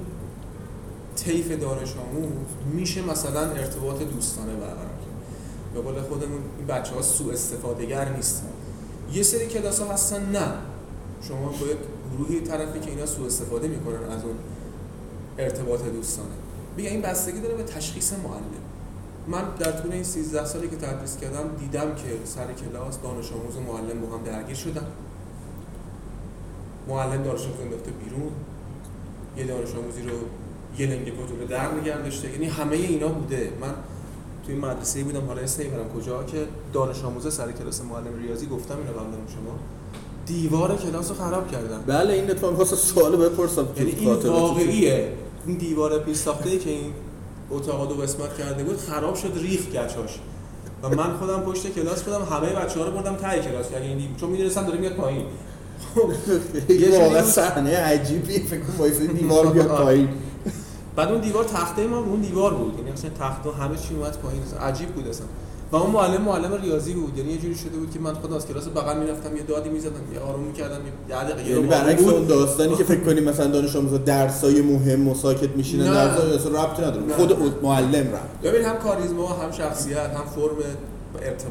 طیف 1.15 1.51
دانش 1.51 1.93
آموز 1.95 2.29
میشه 2.73 3.01
مثلا 3.01 3.41
ارتباط 3.41 4.03
دوستانه 4.03 4.53
برقرار 4.53 4.75
کرد 4.75 5.73
به 5.73 5.81
قول 5.81 6.01
خودمون 6.01 6.41
این 6.57 6.67
بچه 6.67 6.95
ها 6.95 7.01
سوء 7.01 7.33
استفادهگر 7.33 8.09
نیستن. 8.09 8.47
یه 9.13 9.23
سری 9.23 9.47
کلاس 9.47 9.79
ها 9.79 9.93
هستن 9.93 10.29
نه. 10.29 10.53
شما 11.21 11.49
با 11.49 11.65
یک 11.67 11.77
گروهی 12.17 12.41
طرفی 12.41 12.79
که 12.79 12.89
اینا 12.89 13.05
سوء 13.05 13.25
استفاده 13.25 13.67
می‌کنن 13.67 14.03
از 14.03 14.23
اون 14.23 14.35
ارتباط 15.37 15.83
دوستانه. 15.83 16.29
بگه 16.77 16.89
این 16.89 17.01
بستگی 17.01 17.39
داره 17.39 17.55
به 17.55 17.63
تشخیص 17.63 18.13
معلم. 18.13 18.43
من 19.27 19.43
در 19.59 19.71
طول 19.71 19.91
این 19.91 20.03
13 20.03 20.45
سالی 20.45 20.67
که 20.67 20.75
تدریس 20.75 21.17
کردم 21.17 21.55
دیدم 21.59 21.95
که 21.95 22.19
سر 22.25 22.53
کلاس 22.53 23.01
دانش 23.01 23.31
آموز 23.31 23.55
و 23.55 23.59
معلم 23.59 24.01
با 24.01 24.17
هم 24.17 24.23
درگیر 24.23 24.55
شدن. 24.55 24.87
معلم 26.87 27.23
دانش 27.23 27.41
آموز 27.45 27.79
بیرون. 28.03 28.31
یه 29.37 29.45
دانش 29.45 29.75
آموزی 29.75 30.01
رو 30.01 30.17
یه 30.77 30.87
لنگ 30.87 31.07
رو 31.39 31.47
در 31.47 31.73
نگه 31.73 31.97
داشته 31.97 32.31
یعنی 32.31 32.45
همه 32.45 32.75
اینا 32.75 33.07
بوده. 33.07 33.51
من 33.61 33.73
توی 34.45 34.55
مدرسه 34.55 35.03
بودم 35.03 35.25
حالا 35.27 35.41
اسم 35.41 35.61
نمی‌برم 35.61 35.89
کجا 35.89 36.23
که 36.23 36.37
دانش 36.73 37.03
آموز 37.03 37.33
سر 37.33 37.51
کلاس 37.51 37.81
معلم 37.81 38.21
ریاضی 38.21 38.45
گفتم 38.45 38.77
اینو 38.77 38.91
قبلا 38.91 39.17
شما 39.33 39.59
دیوار 40.25 40.77
کلاس 40.77 41.09
رو 41.09 41.15
خراب 41.15 41.51
کردن 41.51 41.81
بله 41.87 42.13
این 42.13 42.31
اتفاق 42.31 42.49
می‌خواست 42.49 42.75
سوال 42.75 43.15
بپرسم 43.15 43.67
یعنی 43.77 43.91
این 43.91 44.13
واقعیه. 44.13 45.11
این 45.47 45.57
دیوار 45.57 45.99
پیش 45.99 46.17
ساخته 46.17 46.57
که 46.57 46.69
این 46.69 46.93
اتاق 47.51 47.89
دو 47.89 47.95
قسمت 47.95 48.37
کرده 48.37 48.63
بود 48.63 48.77
خراب 48.77 49.15
شد 49.15 49.31
ریخ 49.35 49.69
گچاش. 49.69 50.19
و 50.83 50.89
من 50.89 51.17
خودم 51.17 51.39
پشت 51.41 51.75
کلاس 51.75 52.03
بودم 52.03 52.21
همه 52.31 52.49
بچه‌ها 52.49 52.85
رو 52.85 52.91
بردم 52.91 53.15
ته 53.15 53.41
کلاس. 53.41 53.71
یعنی 53.71 54.09
چون 54.19 54.29
می‌دونستم 54.29 54.65
داره 54.65 54.79
میاد 54.79 54.93
پایین. 54.93 55.25
یه 56.69 56.99
واقعا 56.99 57.23
صحنه 57.23 57.77
عجیبی 57.77 58.39
فکر 58.39 58.59
کنم 58.59 59.07
دیوار 59.07 59.45
بیاد 59.47 59.67
پایین. 59.83 60.09
بعد 60.95 61.11
اون 61.11 61.21
دیوار 61.21 61.43
تخته 61.43 61.87
ما 61.87 61.97
اون 61.97 62.21
دیوار 62.21 62.53
بود. 62.53 62.79
یعنی 62.79 62.91
اصلا 62.91 63.09
تخته 63.19 63.51
همه 63.51 63.77
چی 63.77 63.95
اومد 63.95 64.17
پایین. 64.17 64.41
عجیب 64.61 64.89
بود 64.89 65.07
اصلا. 65.07 65.25
و 65.71 65.75
اون 65.75 65.91
معلم 65.91 66.21
معلم 66.21 66.61
ریاضی 66.61 66.93
بود. 66.93 67.17
یعنی 67.17 67.31
یه 67.31 67.37
جوری 67.37 67.55
شده 67.55 67.77
بود 67.77 67.91
که 67.91 67.99
من 67.99 68.13
خودم 68.13 68.35
از 68.35 68.47
کلاس 68.47 68.67
بغل 68.67 68.99
می‌رفتم 68.99 69.35
یه 69.35 69.43
دادی 69.43 69.69
می‌زدم 69.69 70.13
یه 70.13 70.19
آروم 70.19 70.43
می‌کردم 70.43 70.79
یه 71.09 71.15
دقیقه 71.15 71.49
یعنی 71.49 71.67
برعکس 71.67 72.03
اون 72.03 72.25
داستانی 72.25 72.75
که 72.75 72.83
فکر 72.83 73.03
کنیم 73.03 73.23
مثلا 73.23 73.47
دانش 73.47 73.75
آموزا 73.75 73.97
درسای 73.97 74.61
مهم 74.61 75.07
و 75.07 75.15
ساکت 75.15 75.49
میشینن 75.55 75.93
درسای 75.93 76.33
اصلا 76.35 76.63
ربطی 76.63 76.81
نداره. 76.81 77.13
خود 77.13 77.63
معلم 77.63 78.13
رفت. 78.13 78.41
ببین 78.43 78.65
هم 78.65 78.77
کاریزما 78.77 79.27
هم 79.27 79.51
شخصیت 79.51 79.97
هم 79.97 80.25
فرم 80.35 80.55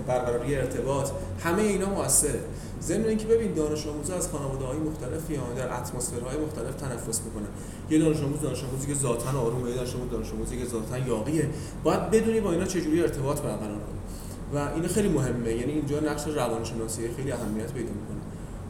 برقراری 0.06 0.54
ارتباط 0.56 1.10
همه 1.44 1.62
اینا 1.62 1.86
موثره. 1.86 2.40
ضمن 2.82 3.04
اینکه 3.04 3.26
ببین 3.26 3.54
دانش 3.54 3.86
آموزا 3.86 4.16
از 4.16 4.28
خانواده 4.28 4.64
های 4.64 4.78
مختلفی 4.78 5.34
یا 5.34 5.40
در 5.56 5.74
اتمسفرهای 5.78 6.36
مختلف 6.36 6.74
تنفس 6.74 7.20
می‌کنن. 7.24 7.48
یه 7.90 7.98
دانش 7.98 8.22
آموز 8.22 8.40
دانش 8.40 8.64
آموزی 8.64 8.86
که 8.86 8.94
ذاتن 8.94 9.36
آرومه 9.36 9.70
یه 9.70 9.76
دانش 9.76 9.94
آموز 9.94 10.10
دانش 10.10 10.32
آموزی 10.32 10.58
که 10.58 10.66
ذاتن 10.66 11.06
یاقیه. 11.06 11.48
باید 11.84 12.10
بدونی 12.10 12.40
با 12.40 12.52
اینا 12.52 12.64
چجوری 12.64 13.02
ارتباط 13.02 13.40
برقرار 13.40 13.78
کنی. 13.78 14.00
و 14.54 14.58
این 14.74 14.88
خیلی 14.88 15.08
مهمه. 15.08 15.52
یعنی 15.54 15.72
اینجا 15.72 16.00
نقش 16.00 16.26
روانشناسی 16.26 17.08
خیلی 17.16 17.32
اهمیت 17.32 17.72
پیدا 17.72 17.90
می‌کنه. 17.90 18.20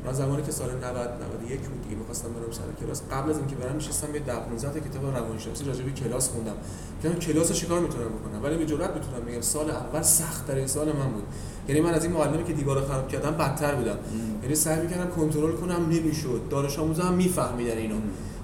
من 0.05 0.13
زمانی 0.13 0.43
که 0.43 0.53
سال 0.53 0.69
90 0.71 1.11
91 1.43 1.61
بود 1.61 1.83
دیگه 1.83 1.97
می‌خواستم 1.97 2.29
برم 2.29 2.53
سر 2.53 2.85
کلاس. 2.85 3.03
قبل 3.13 3.31
از 3.31 3.39
اینکه 3.39 3.57
برم 3.57 3.77
نشستم 3.77 4.15
یه 4.15 4.21
10 4.21 4.35
15 4.35 4.81
کتاب 4.81 5.17
روانشناسی 5.17 5.65
راجع 5.65 5.85
به 5.85 5.91
کلاس 5.91 6.29
خوندم. 6.29 6.55
که 7.03 7.09
کلاس 7.09 7.53
چیکار 7.53 7.81
می‌تونم 7.81 8.09
بکنم؟ 8.09 8.43
ولی 8.43 8.57
به 8.57 8.67
جرئت 8.67 8.91
می‌تونم 8.95 9.25
بگم 9.27 9.41
سال 9.41 9.71
اول 9.71 10.03
سخت 10.03 10.47
ترین 10.47 10.67
سال 10.67 10.93
من 10.93 11.13
بود. 11.13 11.25
یعنی 11.71 11.83
من 11.83 11.95
از 11.95 12.05
این 12.05 12.13
معلمی 12.13 12.45
که 12.45 12.53
دیوار 12.53 12.85
خراب 12.85 13.09
کردم 13.09 13.31
بدتر 13.31 13.75
بودم. 13.75 13.97
یعنی 14.43 14.55
سعی 14.55 14.83
می‌کردم 14.83 15.11
کنترل 15.11 15.53
کنم 15.53 15.87
نمی‌شد. 15.91 16.41
دانش 16.51 16.79
آموزا 16.79 17.03
هم 17.03 17.15
میفهمیدن 17.15 17.77
اینو. 17.77 17.95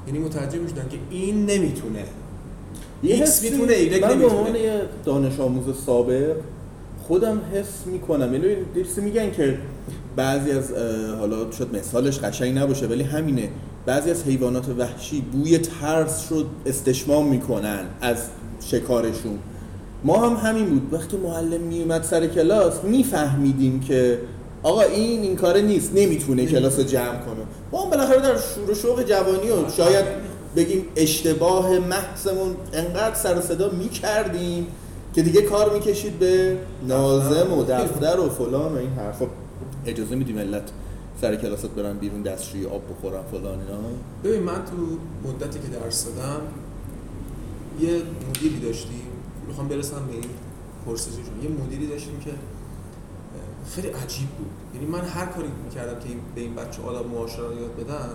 یعنی 0.06 0.18
متوجه 0.18 0.58
می‌شدن 0.58 0.88
که 0.90 0.96
این 1.10 1.46
نمی‌تونه. 1.46 2.04
ایکس 3.02 3.42
می‌تونه 3.42 3.72
ایگرگ 3.72 4.04
نمی‌تونه. 4.04 4.42
من 4.42 4.52
به 4.52 4.80
دانش 5.04 5.40
آموز 5.40 5.76
سابق 5.86 6.36
خودم 7.06 7.40
حس 7.52 7.86
می‌کنم. 7.86 8.32
یعنی 8.34 8.54
دیسی 8.74 9.00
میگن 9.00 9.30
که 9.30 9.58
بعضی 10.16 10.50
از 10.50 10.72
حالا 11.18 11.50
شد 11.50 11.76
مثالش 11.76 12.18
قشنگ 12.18 12.58
نباشه 12.58 12.86
ولی 12.86 13.02
همینه. 13.02 13.48
بعضی 13.86 14.10
از 14.10 14.24
حیوانات 14.24 14.68
وحشی 14.68 15.20
بوی 15.20 15.58
ترس 15.58 16.32
رو 16.32 16.44
استشمام 16.66 17.26
می‌کنن 17.26 17.84
از 18.00 18.16
شکارشون. 18.60 19.38
ما 20.04 20.28
هم 20.28 20.48
همین 20.48 20.66
بود. 20.66 20.94
وقتی 20.94 21.16
معلم 21.16 21.60
میومد 21.60 22.02
سر 22.02 22.26
کلاس 22.26 22.84
میفهمیدیم 22.84 23.80
که 23.80 24.18
آقا 24.62 24.82
این 24.82 25.22
این 25.22 25.36
کاره 25.36 25.62
نیست. 25.62 25.92
نمی‌تونه 25.94 26.46
کلاس 26.46 26.78
رو 26.78 26.84
جمع 26.84 27.18
کنه. 27.18 27.46
ما 27.72 27.84
هم 27.84 27.90
بالاخره 27.90 28.20
در 28.20 28.36
شور 28.36 28.70
و 28.70 28.74
شوق 28.74 29.02
جوانی 29.02 29.50
و 29.50 29.70
شاید 29.76 30.04
بگیم 30.56 30.84
اشتباه 30.96 31.78
محضمون 31.78 32.56
انقدر 32.72 33.14
سر 33.14 33.40
صدا 33.40 33.70
می‌کردیم 33.70 34.66
که 35.14 35.22
دیگه 35.22 35.42
کار 35.42 35.74
می‌کشید 35.74 36.18
به 36.18 36.56
نازم 36.88 37.52
و 37.52 37.64
دفتر 37.64 38.20
و 38.20 38.28
فلان 38.30 38.72
و 38.72 38.76
این 38.76 38.90
حرفا 38.90 39.26
اجازه 39.86 40.14
میدی 40.14 40.32
ملت 40.32 40.62
سر 41.20 41.36
کلاست 41.36 41.66
برن 41.66 41.98
بیرون 41.98 42.22
دستشوی 42.22 42.66
آب 42.66 42.82
بخورن 42.90 43.22
فلان 43.30 43.44
اینا. 43.44 43.78
ببین 44.24 44.42
من 44.42 44.54
تو 44.54 44.72
مدتی 45.28 45.58
که 45.58 45.78
درس 45.80 46.04
دادم 46.04 46.40
یه 47.80 48.02
مدیری 48.30 48.60
داشتیم. 48.60 49.02
می‌خوام 49.48 49.68
برسم 49.68 50.06
به 50.06 50.12
این 50.12 50.30
پرسششون 50.86 51.42
یه 51.42 51.48
مدیری 51.48 51.86
داشتیم 51.86 52.20
که 52.20 52.30
خیلی 53.70 53.88
عجیب 53.88 54.28
بود. 54.28 54.50
یعنی 54.74 54.86
من 54.86 55.00
هر 55.00 55.26
کاری 55.26 55.48
می‌کردم 55.64 56.00
که 56.00 56.08
به 56.34 56.40
این 56.40 56.54
بچه 56.54 56.82
آدم 56.82 57.08
معاشره 57.08 57.46
رو 57.46 57.60
یاد 57.60 57.76
بدم 57.76 58.08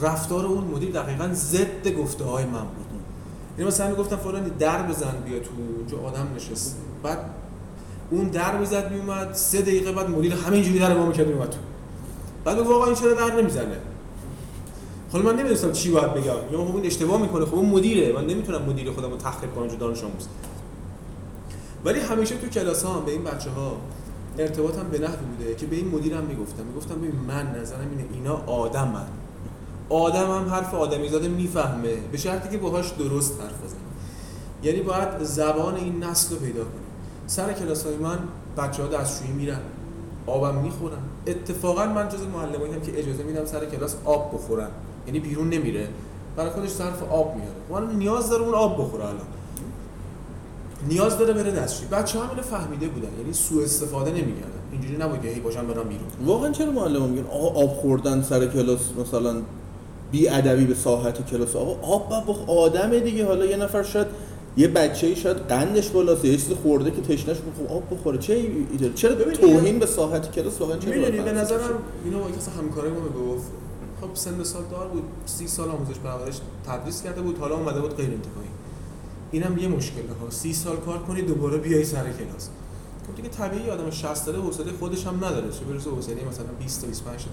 رفتار 0.00 0.46
اون 0.46 0.64
مدیر 0.64 0.90
دقیقا 0.90 1.28
ضد 1.32 1.88
گفته 1.88 2.24
های 2.24 2.44
من 2.44 2.60
بود. 2.60 2.86
یعنی 3.58 3.68
مثلا 3.68 3.90
می‌گفتم 3.90 4.16
فلانی 4.16 4.50
در 4.50 4.82
بزن 4.82 5.14
بیا 5.24 5.38
تو 5.38 5.50
اونجا 5.78 6.08
آدم 6.08 6.28
نشست 6.36 6.76
بعد 7.02 7.18
اون 8.10 8.24
در 8.24 8.58
می‌زد 8.58 8.92
میومد 8.92 9.32
سه 9.32 9.62
دقیقه 9.62 9.92
بعد 9.92 10.10
مدیر 10.10 10.32
همینجوری 10.32 10.78
در 10.78 10.94
ما 10.94 11.06
می‌کرد 11.06 11.26
میومد 11.26 11.50
تو. 11.50 11.58
بعد 12.44 12.58
می‌گفت 12.58 12.86
این 12.86 12.94
چرا 12.94 13.14
در 13.14 13.40
نمی‌زنه؟ 13.40 13.76
حالا 15.12 15.24
من 15.24 15.36
نمی‌دونستم 15.36 15.72
چی 15.72 15.90
باید 15.90 16.14
بگم. 16.14 16.34
یا 16.52 16.64
خب 16.64 16.76
این 16.76 16.86
اشتباه 16.86 17.22
می‌کنه. 17.22 17.44
خب 17.44 17.54
اون 17.54 17.70
مدیره. 17.70 18.12
من 18.12 18.26
نمی‌تونم 18.26 18.62
مدیر 18.62 18.90
خودم 18.90 19.10
رو 19.10 19.16
تخریب 19.16 19.54
کنم 19.54 19.68
جو 19.68 19.76
دانش 19.76 20.04
آموز. 20.04 20.26
ولی 21.84 22.00
همیشه 22.00 22.36
تو 22.36 22.48
کلاس 22.48 22.82
ها 22.82 23.00
به 23.00 23.12
این 23.12 23.24
بچه 23.24 23.50
ها 23.50 23.76
ارتباطم 24.38 24.88
به 24.92 24.98
نحوی 24.98 25.26
بوده 25.36 25.54
که 25.54 25.66
به 25.66 25.76
این 25.76 25.88
مدیرم 25.88 26.24
می‌گفتم 26.24 26.62
می‌گفتم 26.64 26.94
ببین 26.94 27.20
من 27.28 27.60
نظرم 27.60 27.88
اینه 27.90 28.04
اینا 28.12 28.36
آدمن. 28.46 29.06
آدم 29.88 30.30
هم 30.30 30.48
حرف 30.48 30.74
آدمی 30.74 31.08
زاده 31.08 31.28
می‌فهمه. 31.28 31.96
به 32.12 32.18
شرطی 32.18 32.48
که 32.48 32.58
باهاش 32.58 32.90
درست 32.90 33.40
حرف 33.40 33.64
بزنه. 33.64 33.78
یعنی 34.62 34.80
باید 34.80 35.22
زبان 35.22 35.74
این 35.74 36.04
نسل 36.04 36.34
رو 36.34 36.40
پیدا 36.40 36.64
کنیم 36.64 36.84
سر 37.26 37.52
کلاس 37.52 37.86
های 37.86 37.96
من 37.96 38.18
بچه 38.56 38.82
ها 38.82 38.88
دستشویی 38.88 39.32
میرن. 39.32 39.60
آبم 40.26 40.54
می‌خورن. 40.54 40.98
اتفاقا 41.26 41.86
من 41.86 42.08
جز 42.08 42.22
معلمایی 42.22 42.72
هم 42.72 42.80
که 42.80 42.98
اجازه 42.98 43.22
میدم 43.22 43.44
سر 43.44 43.64
کلاس 43.64 43.96
آب 44.04 44.34
بخورن. 44.34 44.68
یعنی 45.06 45.20
بیرون 45.20 45.48
نمیره. 45.48 45.88
برای 46.36 46.50
خودش 46.50 46.70
صرف 46.70 47.02
آب 47.02 47.34
میاره. 47.36 47.86
من 47.86 47.96
نیاز 47.96 48.30
داره 48.30 48.42
اون 48.42 48.54
آب 48.54 48.82
بخوره 48.82 49.04
الان. 49.04 49.26
نیاز 50.88 51.18
داره 51.18 51.32
بره 51.32 51.50
دستشویی. 51.50 51.88
بچه 51.88 52.18
هم 52.18 52.30
اینو 52.30 52.42
فهمیده 52.42 52.88
بودن. 52.88 53.08
یعنی 53.20 53.32
سوء 53.32 53.64
استفاده 53.64 54.10
نمی‌کردن. 54.10 54.50
اینجوری 54.72 54.96
نبود 54.96 55.22
که 55.22 55.28
هی 55.28 55.40
باشم 55.40 55.66
برم 55.66 55.88
بیرون. 55.88 56.06
واقعا 56.26 56.52
چرا 56.52 56.70
معلم 56.70 57.02
میگن 57.02 57.26
آقا 57.26 57.62
آب 57.62 57.70
خوردن 57.70 58.22
سر 58.22 58.46
کلاس 58.46 58.80
مثلا 59.00 59.36
بی 60.12 60.28
ادبی 60.28 60.64
به 60.64 60.74
ساحت 60.74 61.30
کلاس؟ 61.30 61.56
آقا 61.56 61.94
آب 61.94 62.08
بخ 62.28 62.50
آدمه 62.50 63.00
دیگه. 63.00 63.26
حالا 63.26 63.44
یه 63.44 63.56
نفر 63.56 63.82
شاید 63.82 64.06
یه 64.56 64.68
بچه‌ای 64.68 65.16
شاید 65.16 65.36
قندش 65.36 65.90
بالاست. 65.90 66.24
یه 66.24 66.36
چیزی 66.36 66.54
خورده 66.54 66.90
که 66.90 67.02
تشنش 67.02 67.36
خب 67.36 67.72
آب 67.72 67.82
بخوره. 67.90 68.18
چه 68.18 68.34
ایده؟ 68.72 68.92
چرا؟ 68.94 69.14
توهین 69.14 69.78
به 69.78 69.86
ساحت 69.86 70.32
کلاس 70.32 70.60
واقعا 70.60 70.78
چرا 70.78 70.94
می‌دونی 70.94 71.20
به 71.20 71.32
نظرم 71.32 71.60
اینو 72.04 72.18
کسی 72.18 72.50
همکارای 72.58 72.90
ما 72.90 73.00
می‌گفت. 73.00 73.46
خب 74.00 74.08
سن 74.14 74.42
سال 74.42 74.62
دار 74.70 74.88
بود. 74.88 75.02
30 75.26 75.48
سال 75.48 75.68
آموزش 75.68 75.98
پرورش 76.04 76.34
تدریس 76.66 77.02
کرده 77.02 77.20
بود. 77.20 77.38
حالا 77.38 77.56
اومده 77.56 77.80
بود 77.80 77.96
غیر 77.96 78.10
انتفاعی. 78.10 78.46
اینم 79.34 79.58
یه 79.58 79.68
مشکله 79.68 80.12
ها 80.20 80.30
30 80.30 80.52
سال 80.52 80.76
کار 80.76 80.98
کنی 80.98 81.22
دوباره 81.22 81.58
بیای 81.58 81.84
سر 81.84 82.02
کلاس. 82.02 82.48
خب 83.06 83.16
دیگه 83.16 83.28
طبیعی 83.28 83.70
آدم 83.70 83.90
60 83.90 84.14
ساله 84.14 84.38
حوصله 84.38 84.72
خودش 84.72 85.06
هم 85.06 85.16
نداره. 85.16 85.50
چه 85.50 85.64
برسه 85.64 85.90
حوصله 85.90 86.14
مثلا 86.30 86.46
20 86.58 86.80
تا 86.80 86.86
25 86.86 87.24
تا 87.24 87.30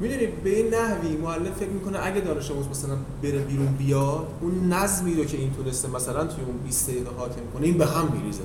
می‌دونی 0.00 0.26
به 0.26 0.56
این 0.56 0.74
نحوی 0.74 1.16
معلم 1.16 1.52
فکر 1.52 1.68
می‌کنه 1.68 1.98
اگه 2.02 2.20
دانش 2.20 2.50
آموز 2.50 2.66
مثلا 2.68 2.96
بره 3.22 3.38
بیرون 3.38 3.66
بیاد 3.66 4.26
اون 4.40 4.72
نظمی 4.72 5.14
رو 5.14 5.24
که 5.24 5.36
این 5.36 5.52
تونسته 5.54 5.88
مثلا 5.88 6.24
توی 6.24 6.44
اون 6.44 6.56
20 6.56 6.90
دقیقه 6.90 7.10
حاکم 7.16 7.40
کنه 7.54 7.66
این 7.66 7.78
به 7.78 7.86
هم 7.86 8.12
میریزه. 8.12 8.42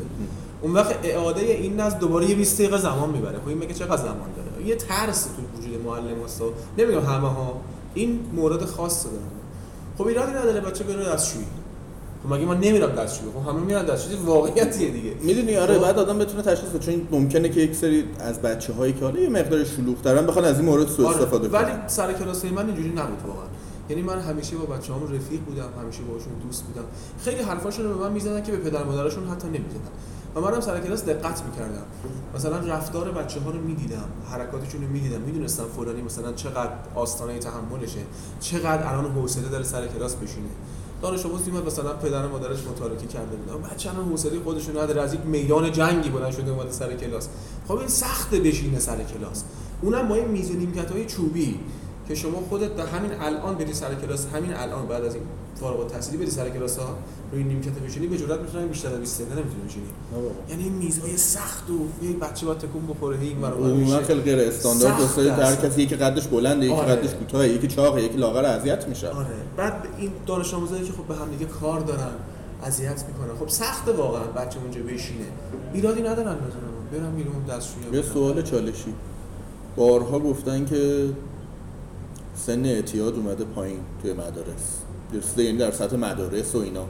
اون 0.62 0.74
وقت 0.74 0.96
اعاده 1.04 1.42
این 1.42 1.80
نظم 1.80 1.98
دوباره 1.98 2.30
یه 2.30 2.36
20 2.36 2.62
دقیقه 2.62 2.78
زمان 2.78 3.10
می‌بره. 3.10 3.40
خب 3.40 3.48
این 3.48 3.58
میگه 3.58 3.74
چقدر 3.74 4.02
زمان 4.02 4.30
داره؟ 4.38 4.68
یه 4.68 4.76
ترس 4.76 5.24
تو 5.24 5.62
وجود 5.62 5.86
معلم 5.86 6.24
هست. 6.24 6.42
نمیگم 6.78 7.02
همه 7.02 7.28
ها 7.30 7.62
این 7.94 8.20
مورد 8.34 8.66
خاص 8.66 9.06
داره. 9.06 9.18
خب 9.98 10.08
ایرادی 10.08 10.32
نداره 10.32 10.62
بچه 10.62 10.84
بره 10.84 11.06
دستشویی 11.06 11.46
مگه 12.30 12.46
من 12.46 12.58
نمیرم 12.58 12.90
دستشویی؟ 12.90 13.32
خب 13.32 13.50
همه 13.50 13.60
میرن 13.60 13.86
دستشویی 13.86 14.18
واقعیتیه 14.26 14.92
دیگه؟ 14.92 15.14
می‌دونی 15.22 15.58
آره 15.58 15.76
خب. 15.76 15.82
بعد 15.82 16.00
آدم 16.00 16.18
بتونه 16.18 16.44
تشخیص 16.44 16.70
بده. 16.70 16.80
چون 16.80 17.08
ممکنه 17.12 17.50
که 17.50 17.62
یک 17.62 17.76
سری 17.76 18.04
از 18.20 18.42
بچه 18.42 18.74
هایی 18.74 18.94
که 18.94 19.06
حالا 19.06 19.20
یه 19.20 19.30
مقدار 19.30 19.64
شلوغ 19.64 20.02
دارن 20.02 20.26
بخوان 20.26 20.46
از 20.46 20.60
این 20.60 20.66
مورد 20.66 20.88
سوء 20.88 21.08
آره. 21.08 21.18
استفاده 21.18 21.50
کنن. 21.50 21.62
ولی 21.62 21.72
سر 21.88 22.14
کلاس 22.14 22.46
من 22.46 22.66
اینجوری 22.66 22.90
نبود 22.90 23.28
واقعا. 23.28 23.46
یعنی 23.90 24.02
من 24.02 24.20
همیشه 24.20 24.56
با 24.56 24.76
بچه‌هام 24.76 25.04
رفیق 25.04 25.40
بودم 25.40 25.70
همیشه 25.82 26.02
باشون 26.02 26.34
دوست 26.46 26.64
بودم. 26.64 26.86
خیلی 27.24 27.42
حرفاشون 27.42 27.86
رو 27.86 27.98
به 27.98 28.04
من 28.04 28.12
می‌زدن 28.12 28.44
که 28.44 28.52
به 28.52 28.58
پدر 28.58 28.84
مادرشون 28.84 29.28
حتی 29.28 29.48
نمی‌زدن. 29.48 29.92
و 30.36 30.42
منم 30.42 30.62
سر 30.62 30.80
کلاس 30.80 31.06
دقت 31.06 31.44
می‌کردم. 31.44 31.86
مثلا 32.36 32.58
رفتار 32.58 33.12
بچه 33.12 33.40
ها 33.40 33.52
رو 33.52 33.62
می‌دیدم 33.62 34.06
حرکاتشون 34.32 34.82
رو 34.82 34.88
می‌دیدم. 34.88 35.22
می‌دونستم 35.22 35.64
فلانی 35.78 36.02
مثلا 36.02 36.34
چقدر 36.34 36.72
آستانه 36.96 37.40
تحملشه 37.40 38.00
چقدر 38.40 38.88
الان 38.88 39.12
حوصله 39.12 39.50
داره 39.50 39.64
سر 39.64 39.88
کلاس 39.88 40.16
بشینه. 40.16 40.50
دانش 41.04 41.26
آموز 41.26 41.48
میاد 41.48 41.66
مثلا 41.66 41.94
پدر 41.94 42.28
مادرش 42.28 42.58
متارکه 42.64 43.08
کرده 43.08 43.36
بود 43.36 43.62
بچه 43.62 43.90
الان 43.90 44.06
حوصله 44.06 44.40
خودشون 44.44 44.78
نداره. 44.78 45.02
از 45.02 45.14
یک 45.14 45.20
میدان 45.26 45.72
جنگی 45.72 46.10
بلند 46.10 46.32
شده 46.32 46.52
اومده 46.52 46.72
سر 46.72 46.94
کلاس. 46.94 47.28
خب 47.68 47.78
این 47.78 47.88
سخته 47.88 48.40
بشینه 48.40 48.80
سر 48.80 49.04
کلاس. 49.04 49.44
اونم 49.82 50.08
با 50.08 50.16
این 50.16 50.28
میز 50.28 50.52
و 50.52 51.04
چوبی. 51.06 51.60
که 52.08 52.16
شما 52.16 52.44
خودت 52.50 52.76
در 52.76 52.86
همین 52.86 53.12
الان 53.22 53.56
بری 53.56 53.74
سر 53.74 53.96
کلاس 53.96 54.26
همین 54.34 54.54
الان 54.54 54.88
بعد 54.88 55.06
از 55.06 55.16
این 55.16 55.24
فارغ 55.60 55.80
التحصیلی 55.80 56.18
بری 56.18 56.30
سر 56.30 56.50
کلاس 56.50 56.78
ها 56.78 56.98
روی 57.32 57.44
نیمکت 57.44 57.72
بشینی 57.72 58.08
به 58.08 58.18
جرات 58.18 58.40
می‌تونی 58.40 58.66
بیشتر 58.66 58.94
از 58.94 59.00
20 59.00 59.22
دقیقه 59.22 59.36
نمی‌تونی 59.36 59.64
بشینی 59.68 59.86
یعنی 60.50 60.70
میزهای 60.70 61.18
سخت 61.18 61.70
و 61.70 62.06
یه 62.06 62.14
بچه 62.14 62.46
با 62.46 62.54
تکون 62.54 62.88
بخوره 62.88 63.20
این 63.20 63.44
عموما 63.44 64.02
خیلی 64.02 64.22
غیر 64.22 64.40
استاندارد. 64.40 64.98
دوست 64.98 65.20
در 65.20 65.56
کسی 65.56 65.82
یکی 65.82 65.96
قدش 65.96 66.28
بلنده 66.28 66.66
یکی 66.66 66.76
آره. 66.76 66.96
قدش 66.96 67.14
کوتاه 67.14 67.48
یکی 67.48 67.68
چاقه 67.68 68.04
یکی 68.04 68.18
لاغر 68.18 68.46
اذیت 68.46 68.88
میشه. 68.88 69.10
آره. 69.10 69.28
بعد 69.58 69.74
این 69.98 70.12
دانش 70.26 70.54
آموزایی 70.54 70.84
که 70.84 70.92
خب 70.92 71.04
به 71.04 71.16
هم 71.16 71.30
دیگه 71.30 71.46
کار 71.46 71.80
دارن 71.80 72.12
اذیت 72.64 73.04
می‌کنن. 73.08 73.38
خب 73.40 73.48
سخته 73.50 73.92
واقعا 73.92 74.24
بچه 74.24 74.60
اونجا 74.60 74.82
بشینه. 74.82 75.26
ایرادی 75.74 76.02
ندارن 76.02 76.36
بزنن. 76.36 77.02
برم 77.02 77.16
بیرون 77.16 77.44
دستشویی 77.50 77.86
یه 77.94 78.02
سوال 78.02 78.42
چالشی. 78.42 78.94
بارها 79.76 80.20
گفتن 80.20 80.66
که 80.66 81.10
سن 82.36 82.66
اعتیاد 82.66 83.16
اومده 83.16 83.44
پایین 83.44 83.80
توی 84.02 84.14
مدارس. 84.14 84.80
درسته 85.14 85.44
یعنی 85.44 85.58
در 85.58 85.72
سطح 85.72 85.96
مدارس 85.96 86.56
و 86.56 86.58
اینا. 86.58 86.86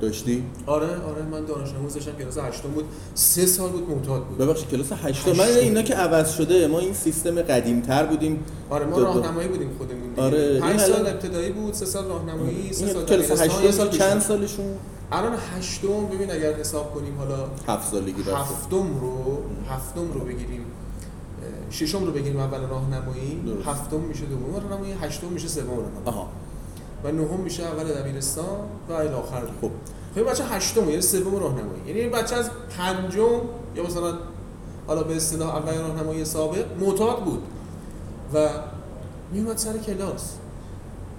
داشتی؟ 0.00 0.44
آره 0.66 0.86
آره 0.86 1.22
من 1.22 1.44
دانش 1.44 1.74
آموز 1.74 1.94
داشتم 1.94 2.12
کلاس 2.12 2.38
هشتم 2.38 2.68
بود. 2.68 2.84
سه 3.14 3.46
سال 3.46 3.70
بود 3.70 3.90
معتاد 3.90 4.26
بود. 4.26 4.38
ببخشید 4.38 4.68
کلاس 4.68 4.92
هشتم؟ 4.92 5.32
من 5.32 5.44
اینا 5.44 5.82
که 5.82 5.94
عوض 5.94 6.32
شده 6.32 6.66
ما 6.66 6.78
این 6.78 6.94
سیستم 6.94 7.42
قدیم 7.42 7.80
تر 7.80 8.06
بودیم. 8.06 8.44
آره 8.70 8.86
ما 8.86 8.98
راهنمایی 8.98 9.48
بودیم 9.48 9.70
خودمون 9.78 10.26
آره 10.26 10.60
5 10.60 10.80
سال 10.80 11.06
ابتدایی 11.06 11.50
بود 11.50 11.74
سه 11.74 11.86
سال 11.86 12.08
راهنمایی 12.08 12.72
سه 12.72 12.92
سال 12.92 13.04
کلاس 13.04 13.30
هشتم 13.30 13.70
سال 13.70 13.88
چند 13.88 14.20
سالشون؟ 14.20 14.66
الان 15.12 15.32
هشتم. 15.58 16.06
ببین 16.12 16.30
اگر 16.30 16.52
حساب 16.52 16.94
کنیم 16.94 17.18
حالا 17.18 17.48
هفت 17.68 17.90
سالگی 17.92 18.22
هفتم 18.22 19.00
رو 19.00 19.42
هفتم 19.68 20.12
رو 20.14 20.20
بگیریم. 20.20 20.64
ششم 21.70 22.04
رو 22.04 22.12
بگیریم 22.12 22.40
اول 22.40 22.60
راهنمایی 22.60 23.42
هفتم 23.66 24.00
میشه 24.00 24.24
دوم 24.24 24.54
راهنمایی 24.54 24.92
هشتم 24.92 25.26
میشه 25.26 25.48
سوم 25.48 25.68
راهنمایی. 25.68 26.04
آها. 26.04 26.28
و 27.04 27.12
نهم 27.12 27.40
میشه 27.40 27.62
اول 27.62 27.84
دبیرستان 27.84 28.44
و 28.88 28.92
الی 28.92 29.08
آخر. 29.08 29.42
خب. 29.60 29.70
خب 30.14 30.30
بچه 30.30 30.44
هشتم 30.44 30.88
یعنی 30.88 31.02
سوم 31.02 31.36
راهنمایی. 31.36 31.80
یعنی 31.86 32.08
بچه 32.08 32.36
از 32.36 32.50
پنجم 32.78 33.40
یا 33.76 33.82
مثلا 33.86 34.14
حالا 34.86 35.02
به 35.02 35.16
اصطلاح 35.16 35.56
اول 35.56 35.78
راهنمایی 35.78 36.24
سابق 36.24 36.64
معتاد 36.80 37.24
بود 37.24 37.42
و 38.34 38.48
میومد 39.32 39.56
سر 39.56 39.78
کلاس. 39.78 40.32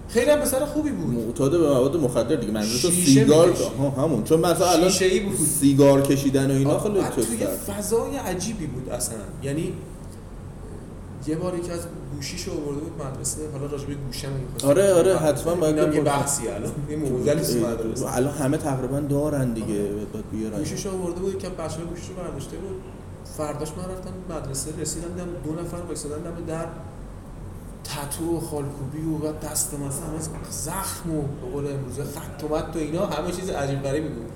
خیلی 0.09 0.31
هم 0.31 0.39
پسر 0.39 0.65
خوبی 0.65 0.91
بود. 0.91 1.27
معتاد 1.27 1.51
به 1.51 1.57
مواد 1.57 1.97
مخدر 1.97 2.35
دیگه. 2.35 2.53
منظور 2.53 2.81
تو 2.81 2.89
سیگار 2.89 3.53
همون. 3.97 4.23
چون 4.23 4.39
مثلا 4.39 4.67
الان 4.67 4.89
سیگار 5.59 6.01
کشیدن 6.01 6.51
و 6.51 6.53
اینا 6.53 6.79
خیلی 6.79 6.99
توی 7.15 7.47
فضای 7.67 8.15
عجیبی 8.15 8.65
بود 8.65 8.89
اصلا. 8.89 9.17
یعنی 9.43 9.73
یه 11.27 11.35
بار 11.35 11.57
یکی 11.57 11.71
از 11.71 11.79
گوشیش 12.15 12.43
رو 12.43 12.53
آورده 12.53 12.79
بود 12.79 13.05
مدرسه 13.05 13.41
حالا 13.51 13.65
راجع 13.65 13.85
به 13.85 13.93
گوشه 13.93 14.27
آره 14.63 14.93
آره 14.93 15.17
حتما 15.17 15.55
باید 15.55 15.93
یه 15.93 16.01
بحثی 16.01 16.47
الان 16.47 16.71
یه 16.89 16.97
موزلی 16.97 17.63
مدرسه. 17.63 18.15
الان 18.15 18.33
همه 18.33 18.57
تقریبا 18.57 18.99
دارن 18.99 19.53
دیگه 19.53 19.83
باید 20.13 20.25
بیارن. 20.31 20.57
گوشیش 20.57 20.85
رو 20.85 20.91
آورده 20.91 21.19
بود 21.19 21.39
که 21.39 21.49
بچه‌ها 21.49 21.85
گوشیش 21.85 22.07
رو 22.09 22.15
برداشته 22.15 22.57
بود. 22.57 22.81
فرداش 23.37 23.69
من 23.71 23.83
رفتم 23.83 24.13
مدرسه 24.29 24.71
رسیدم 24.81 25.07
دیدم 25.07 25.27
دو 25.43 25.61
نفر 25.61 25.77
وایسادن 25.77 26.21
دم 26.21 26.45
در 26.47 26.65
تتو 27.83 28.37
و 28.37 28.39
خالکوبی 28.39 29.01
و 29.01 29.17
بعد 29.17 29.39
دست 29.39 29.73
مثلا 29.73 30.17
از 30.17 30.29
زخم 30.49 31.15
و 31.15 31.21
به 31.21 31.51
قول 31.53 31.67
امروزه 31.67 32.03
خط 32.03 32.43
و 32.49 32.77
اینا 32.77 33.05
همه 33.05 33.31
چیز 33.31 33.49
عجیب 33.49 33.83
غریبی 33.83 34.07
بود. 34.07 34.31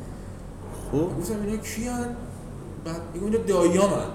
خب. 0.91 1.19
گفتم 1.19 1.41
اینا 1.41 1.57
کیان؟ 1.57 2.15
بعد 2.85 3.01
میگم 3.13 3.25
اینا 3.25 3.37
داییامن 3.37 4.05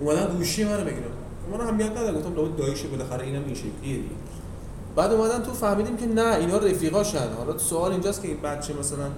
اومدن 0.00 0.36
گوشی 0.36 0.64
منو 0.64 0.84
بگیرن. 0.84 1.21
من 1.52 1.60
اهمیت 1.60 1.90
نداره. 1.90 2.18
گفتم 2.18 2.34
لابد 2.34 2.56
دایشه 2.56 2.88
بالاخره 2.88 3.24
اینم 3.24 3.44
این 3.44 3.54
شکلیه 3.54 3.96
دیگه. 3.96 4.14
بعد 4.96 5.12
اومدن 5.12 5.42
تو 5.42 5.52
فهمیدیم 5.52 5.96
که 5.96 6.06
نه 6.06 6.34
اینا 6.34 6.56
رفیقاشن. 6.56 7.32
حالا 7.38 7.58
سوال 7.58 7.92
اینجاست 7.92 8.22
که 8.22 8.28
این 8.28 8.40
بچه 8.40 8.74
مثلا 8.74 9.10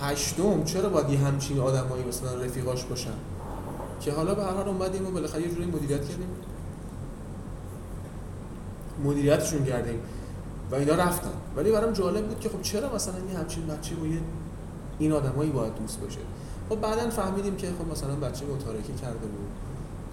هشتم 0.00 0.64
چرا 0.64 0.88
باید 0.88 1.10
یه 1.10 1.18
همچین 1.18 1.60
آدمایی 1.60 2.04
مثلا 2.04 2.34
رفیقاش 2.42 2.84
باشن؟ 2.84 3.14
که 4.00 4.12
حالا 4.12 4.34
به 4.34 4.42
هر 4.42 4.50
حال 4.50 4.68
اومدیم 4.68 5.06
و 5.06 5.10
بالاخره 5.10 5.42
یه 5.42 5.48
جوری 5.48 5.66
مدیریت 5.66 6.00
کردیم. 6.00 6.28
مدیریتشون 9.04 9.64
کردیم. 9.64 9.98
و 10.70 10.74
اینا 10.74 10.94
رفتن. 10.94 11.30
ولی 11.56 11.72
برام 11.72 11.92
جالب 11.92 12.26
بود 12.26 12.40
که 12.40 12.48
خب 12.48 12.62
چرا 12.62 12.94
مثلا 12.94 13.14
یه 13.32 13.38
همچین 13.38 13.66
بچه 13.66 13.92
یه 13.92 14.20
این 14.98 15.12
آدمایی 15.12 15.50
باید 15.50 15.74
دوست 15.74 16.00
باشه؟ 16.00 16.18
خب 16.68 16.80
بعدا 16.80 17.10
فهمیدیم 17.10 17.56
که 17.56 17.66
خب 17.66 17.92
مثلا 17.92 18.14
بچه 18.14 18.44
متارکه 18.46 18.92
کرده 19.02 19.26
بود. 19.26 19.63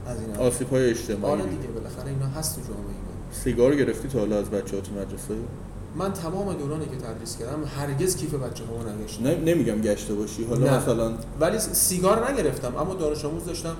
از 0.07 0.17
این 0.19 0.35
آسیب 0.35 0.69
های 0.69 0.89
اجتماعی 0.89 1.41
آره 1.41 1.49
دیگه 1.49 1.67
بالاخره 1.67 2.07
اینا 2.07 2.25
هست 2.25 2.55
تو 2.55 2.61
جامعه 2.61 2.83
ما 2.83 3.11
سیگار 3.31 3.75
گرفتی 3.75 4.07
تا 4.07 4.19
حالا 4.19 4.37
از 4.39 4.49
بچه‌ها 4.49 4.81
تو 4.81 4.93
مدرسه؟ 4.93 5.35
من 5.95 6.13
تمام 6.13 6.53
دورانی 6.53 6.85
که 6.85 6.95
تدریس 6.95 7.37
کردم 7.37 7.63
هرگز 7.77 8.15
کیف 8.15 8.33
بچه 8.33 8.63
ها 8.65 8.93
نگشتم. 8.93 9.23
نه 9.23 9.35
نمیگم 9.35 9.81
گشته 9.81 10.13
باشی. 10.13 10.43
حالا 10.43 10.71
نه. 10.71 10.77
مثلا 10.77 11.11
ولی 11.39 11.59
سیگار 11.59 12.31
نگرفتم 12.31 12.75
اما 12.75 12.93
دانش 12.93 13.25
آموز 13.25 13.45
داشتم. 13.45 13.75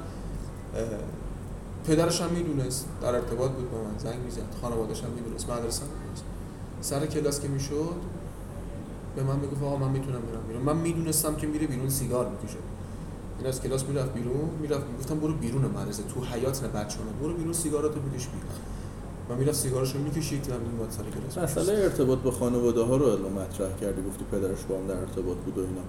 پدرش 1.88 2.22
هم 2.22 2.30
می‌دونست 2.30 2.86
در 3.02 3.16
ارتباط 3.16 3.52
بود 3.52 3.72
با 3.72 3.78
من. 3.78 3.98
زنگ 3.98 4.20
می‌زد. 4.26 4.42
خانواده‌ش 4.62 5.04
هم 5.04 5.10
می‌دونست. 5.10 5.50
مدرسه 5.50 5.84
می‌دونست. 5.84 6.24
سر 6.82 7.06
کلاس 7.06 7.40
که 7.42 7.48
می‌شد 7.48 7.96
به 9.16 9.24
من 9.24 9.40
می‌گفت 9.40 9.64
آقا 9.64 9.78
من 9.78 9.92
می‌تونم 9.92 10.20
برم 10.22 10.48
بیرون. 10.48 10.64
من 10.64 10.78
می‌دونستم 10.78 11.36
که 11.36 11.48
میره 11.48 11.68
بیرون 11.68 11.90
سیگار 11.90 12.30
می‌کشه. 12.30 12.58
این 13.42 13.50
از 13.50 13.62
کلاس 13.62 13.84
می‌رفت 13.84 14.14
بیرون 14.14 14.50
می‌رفت 14.62 14.84
گفتم 15.00 15.20
برو 15.20 15.34
بیرون 15.34 15.62
مدرسه 15.62 16.04
تو 16.04 16.26
حیات 16.26 16.64
نه 16.64 16.70
بچه‌ها 16.70 17.04
برو 17.22 17.34
بیرون 17.34 17.54
سیگاراتو 17.54 18.00
بکش 18.00 18.28
بیرون. 18.28 18.52
و 19.30 19.36
می‌رفت 19.36 19.60
سیگارشو 19.60 20.00
می‌کشید 20.00 20.48
و 20.50 20.52
میومد 20.52 20.92
سر 20.92 21.04
کلاس 21.04 21.38
مسئله 21.38 21.80
ارتباط 21.84 22.20
با 22.20 22.32
خانواده 22.32 22.82
ها 22.82 22.98
رو 22.98 23.06
الان 23.06 23.32
مطرح 23.32 23.78
کردی 23.82 24.02
گفتی 24.02 24.26
پدرش 24.32 24.64
با 24.70 24.78
هم 24.78 24.88
در 24.88 24.96
ارتباط 24.96 25.38
بود 25.38 25.58
و 25.58 25.62
اینا. 25.62 25.82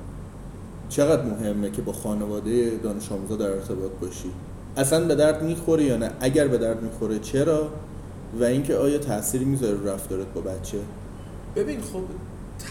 چقدر 0.88 1.22
مهمه 1.22 1.70
که 1.70 1.82
با 1.82 1.92
خانواده 1.92 2.78
دانش 2.82 3.12
آموزا 3.12 3.36
در 3.36 3.50
ارتباط 3.50 3.90
باشی؟ 4.00 4.30
اصلا 4.76 5.06
به 5.06 5.14
درد 5.14 5.42
می‌خوره 5.42 5.84
یا 5.84 5.96
نه؟ 5.96 6.10
اگر 6.20 6.48
به 6.48 6.58
درد 6.58 6.82
می‌خوره 6.82 7.18
چرا؟ 7.18 7.68
و 8.40 8.44
اینکه 8.44 8.76
آیا 8.76 8.98
تأثیری 8.98 9.44
می‌ذاره 9.44 9.92
رفتارت 9.92 10.26
با 10.34 10.40
بچه؟ 10.40 10.78
ببین 11.56 11.80
خب 11.80 12.02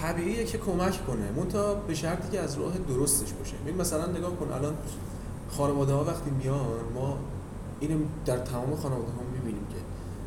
طبیعیه 0.02 0.46
که 0.46 0.58
کمک 0.58 1.06
کنه. 1.08 1.32
منتها 1.38 1.74
به 1.74 1.94
شرطی 1.96 2.32
که 2.32 2.40
از 2.40 2.58
راه 2.58 2.74
درستش 2.90 3.34
باشه. 3.34 3.54
ببین 3.66 3.82
مثلا 3.82 4.06
نگاه 4.06 4.36
کن 4.36 4.52
الان 4.54 4.74
خانواده 5.58 5.94
ها 5.94 6.04
وقتی 6.04 6.32
میان 6.44 6.60
ما 6.96 7.18
اینو 7.80 8.00
در 8.26 8.38
تمام 8.38 8.76
خانواده 8.76 9.12
ها 9.12 9.22
می‌بینیم 9.34 9.68
که 9.70 9.76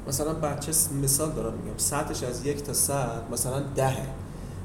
مثلا 0.09 0.35
بچه 0.35 0.73
مثال 1.03 1.33
دارم 1.33 1.53
میگم 1.53 1.77
سطحش 1.77 2.23
از 2.23 2.47
یک 2.47 2.63
تا 2.63 2.73
صد 2.73 3.23
مثلا 3.33 3.63
دهه. 3.77 4.07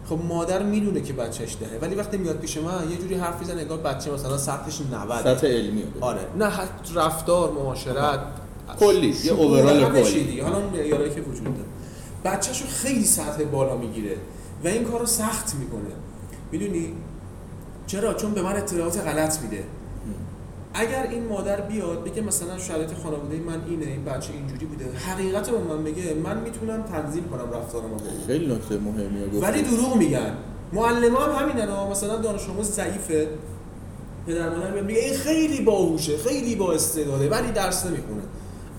خب 0.09 0.19
مادر 0.27 0.63
می‌دونه 0.63 1.01
که 1.01 1.13
بچهش 1.13 1.57
دهه. 1.59 1.79
ولی 1.81 1.95
وقتی 1.95 2.17
میاد 2.17 2.37
پیش 2.37 2.57
من 2.57 2.91
یه 2.91 2.97
جوری 2.97 3.15
حرف 3.15 3.39
می‌زنه 3.39 3.61
انگار 3.61 3.77
بچه 3.77 4.11
مثلا 4.11 4.37
سطحش 4.37 4.81
90 4.81 5.23
سطح 5.23 5.47
علمی 5.47 5.83
آره. 6.01 6.21
نه 6.37 6.51
رفتار 6.95 7.51
معاشرت. 7.51 8.19
کلی 8.79 9.15
یه 9.23 9.31
اوورال 9.31 10.03
کلی. 10.03 10.39
حالا 10.39 10.69
معیارایی 10.69 11.15
که 11.15 11.21
وجود 11.21 11.43
داره. 11.43 11.69
بچه‌شو 12.37 12.65
خیلی 12.67 13.05
سطح 13.05 13.43
بالا 13.43 13.77
می‌گیره. 13.77 14.17
و 14.63 14.67
این 14.67 14.83
کارو 14.83 15.05
سخت 15.05 15.55
می‌کنه. 15.55 15.91
می‌دونی؟ 16.51 16.93
چرا؟ 17.87 18.13
چون 18.13 18.31
به 18.33 18.41
من 18.41 18.55
اطلاعات 18.55 18.97
غلط 18.97 19.41
میده. 19.41 19.63
اگر 20.73 21.07
این 21.09 21.27
مادر 21.27 21.61
بیاد 21.61 22.03
بگه 22.03 22.21
مثلا 22.21 22.57
شرایط 22.57 22.93
خانواده 23.03 23.37
من 23.37 23.61
اینه 23.67 23.85
این 23.85 24.05
بچه 24.05 24.33
اینجوری 24.33 24.65
بوده 24.65 24.91
حقیقت 24.97 25.49
رو 25.49 25.75
من 25.75 25.83
بگه 25.83 26.13
من 26.13 26.41
می‌تونم 26.41 26.83
تنظیم 26.83 27.23
کنم 27.23 27.51
رفتارم 27.51 27.89
خیلی 28.27 28.53
نکته 28.53 28.77
مهمیه 28.77 29.27
گفت 29.27 29.43
ولی 29.43 29.61
دروغ 29.61 29.95
میگن. 29.95 30.33
معلم 30.73 31.15
هم 31.15 31.31
همینن 31.31 31.89
مثلا 31.91 32.17
دانش 32.17 32.49
آموز 32.49 32.71
ضعیفه. 32.71 33.27
پدر 34.27 34.49
مادر 34.49 34.81
میگه 34.81 34.99
این 34.99 35.17
خیلی 35.17 35.61
باهوشه 35.61 36.17
خیلی 36.17 36.55
با 36.55 36.73
استعداده 36.73 37.29
ولی 37.29 37.51
درس 37.51 37.85
نمی‌خونه. 37.85 38.21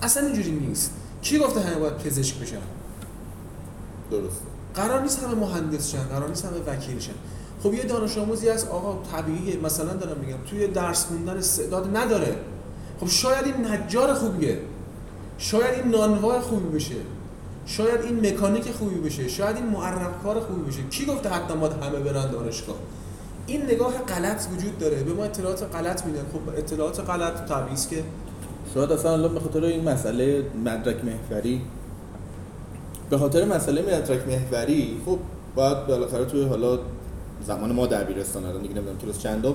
اصلا 0.03 0.27
اینجوری 0.27 0.51
نیست. 0.51 0.95
کی 1.23 1.39
گفته 1.39 1.61
همه 1.61 1.79
باید 1.79 1.97
پزشک 1.97 2.39
بشن؟ 2.39 2.57
درست 4.11 4.43
قرار 4.75 5.03
نیست 5.03 5.23
همه 5.23 5.35
مهندس 5.35 5.91
شن 5.91 6.03
قرار 6.03 6.29
نیست 6.29 6.45
همه 6.45 6.59
وکیل 6.67 6.99
شن. 6.99 7.13
خب 7.63 7.75
یه 7.75 7.85
دانش 7.85 8.19
آموزی 8.19 8.49
از 8.49 8.69
آقا 8.69 8.99
طبیعیه 9.13 9.57
مثلا 9.57 9.95
دارم 9.95 10.21
میگم 10.21 10.39
توی 10.51 10.67
درس 10.67 11.05
خوندن 11.05 11.37
استعداد 11.37 11.97
نداره. 11.97 12.37
خب 13.01 13.07
شاید 13.07 13.45
این 13.45 13.67
نجار 13.67 14.15
خوبیه. 14.15 14.59
شاید 15.39 15.75
این 15.75 15.91
نانوا 15.91 16.41
خوبی 16.41 16.77
بشه. 16.77 16.95
شاید 17.67 18.01
این 18.01 18.27
مکانیک 18.27 18.73
خوبی 18.73 19.01
بشه. 19.01 19.29
شاید 19.29 19.57
این 19.57 19.67
معرق 19.67 20.23
کار 20.23 20.41
خوبی 20.41 20.71
بشه. 20.71 20.83
کی 20.91 21.07
گفته 21.07 21.29
حتی 21.29 21.55
ما 21.55 21.67
همه 21.67 21.99
برن 21.99 22.31
دانشگاه؟ 22.31 22.77
این 23.47 23.63
نگاه 23.63 23.93
غلط 23.99 24.43
وجود 24.57 24.79
داره. 24.79 25.03
به 25.03 25.13
ما 25.13 25.25
اطلاعات 25.25 25.63
غلط 25.63 26.07
میدن. 26.07 26.23
خب 26.33 26.59
اطلاعات 26.59 27.01
غلط 27.01 27.49
طبیعی 27.49 27.77
که 27.91 28.05
شاید 28.75 28.93
اصلا 28.93 29.13
الان 29.13 29.35
به 29.35 29.41
خاطر 29.41 29.65
این 29.65 29.89
مسئله 29.89 30.45
مدرک 30.65 30.97
محوری 31.05 31.63
به 33.11 33.19
خاطر 33.19 33.45
مسئله 33.45 33.83
مدرک 33.83 34.21
محوری 34.29 34.97
خب 35.07 35.19
باید 35.55 35.87
بالاخره 35.87 36.25
توی 36.25 36.45
حالا 36.45 36.79
زمان 37.47 37.73
ما 37.73 37.87
دبیرستان 37.87 38.45
الان 38.45 38.63
دیگه 38.63 38.75
نمی‌دونم 38.75 38.99
کلاس 38.99 39.19
چندم 39.19 39.55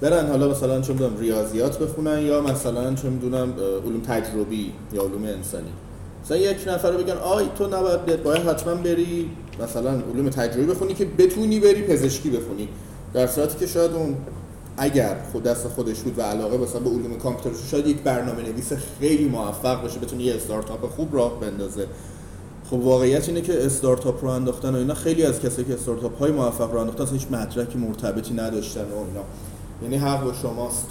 برن 0.00 0.26
حالا 0.26 0.48
مثلا 0.48 0.80
چه 0.80 0.92
می‌دونم 0.92 1.18
ریاضیات 1.18 1.78
بخونن 1.78 2.22
یا 2.22 2.40
مثلا 2.40 2.94
چه 2.94 3.08
می‌دونم 3.08 3.52
علوم 3.86 4.00
تجربی 4.00 4.72
یا 4.92 5.02
علوم 5.02 5.24
انسانی. 5.24 5.72
مثلا 6.24 6.36
یک 6.36 6.56
نفر 6.68 6.90
رو 6.90 6.98
بگن 6.98 7.12
آی 7.12 7.44
تو 7.58 7.66
نباید 7.66 8.22
باید 8.22 8.46
حتما 8.46 8.74
بری 8.74 9.30
مثلا 9.62 9.90
علوم 9.90 10.28
تجربی 10.28 10.66
بخونی 10.66 10.94
که 10.94 11.04
بتونی 11.04 11.60
بری 11.60 11.82
پزشکی 11.82 12.30
بخونی. 12.30 12.68
در 13.14 13.26
صورتی 13.26 13.58
که 13.58 13.66
شاید 13.66 13.92
اون 13.92 14.16
اگر 14.76 15.16
خود 15.32 15.42
دست 15.42 15.68
خودش 15.68 16.00
بود 16.00 16.18
و 16.18 16.22
علاقه 16.22 16.56
مثلا 16.56 16.80
به 16.80 16.90
علوم 16.90 17.18
کامپیوتر 17.18 17.58
شاید 17.70 17.86
یک 17.86 17.96
برنامه 17.96 18.42
نویس 18.42 18.72
خیلی 19.00 19.24
موفق 19.24 19.82
باشه 19.82 19.98
بتونه 19.98 20.22
یه 20.22 20.34
استارتاپ 20.34 20.90
خوب 20.90 21.14
راه 21.14 21.40
بندازه. 21.40 21.86
خب 22.74 22.80
واقعیت 22.80 23.28
اینه 23.28 23.40
که 23.40 23.66
استارتاپ 23.66 24.24
رو 24.24 24.30
انداختن 24.30 24.74
و 24.74 24.78
اینا 24.78 24.94
خیلی 24.94 25.24
از 25.24 25.40
کسایی 25.40 25.68
که 25.68 25.74
استارتاپ 25.74 26.18
های 26.18 26.32
موفق 26.32 26.72
رو 26.72 26.78
انداختن 26.78 27.06
هیچ 27.06 27.26
مدرکی 27.30 27.78
مرتبطی 27.78 28.34
نداشتن 28.34 28.80
و 28.80 28.98
اینا. 29.06 29.20
یعنی 29.82 29.96
حق 29.96 30.24
با 30.24 30.32
شماست. 30.32 30.86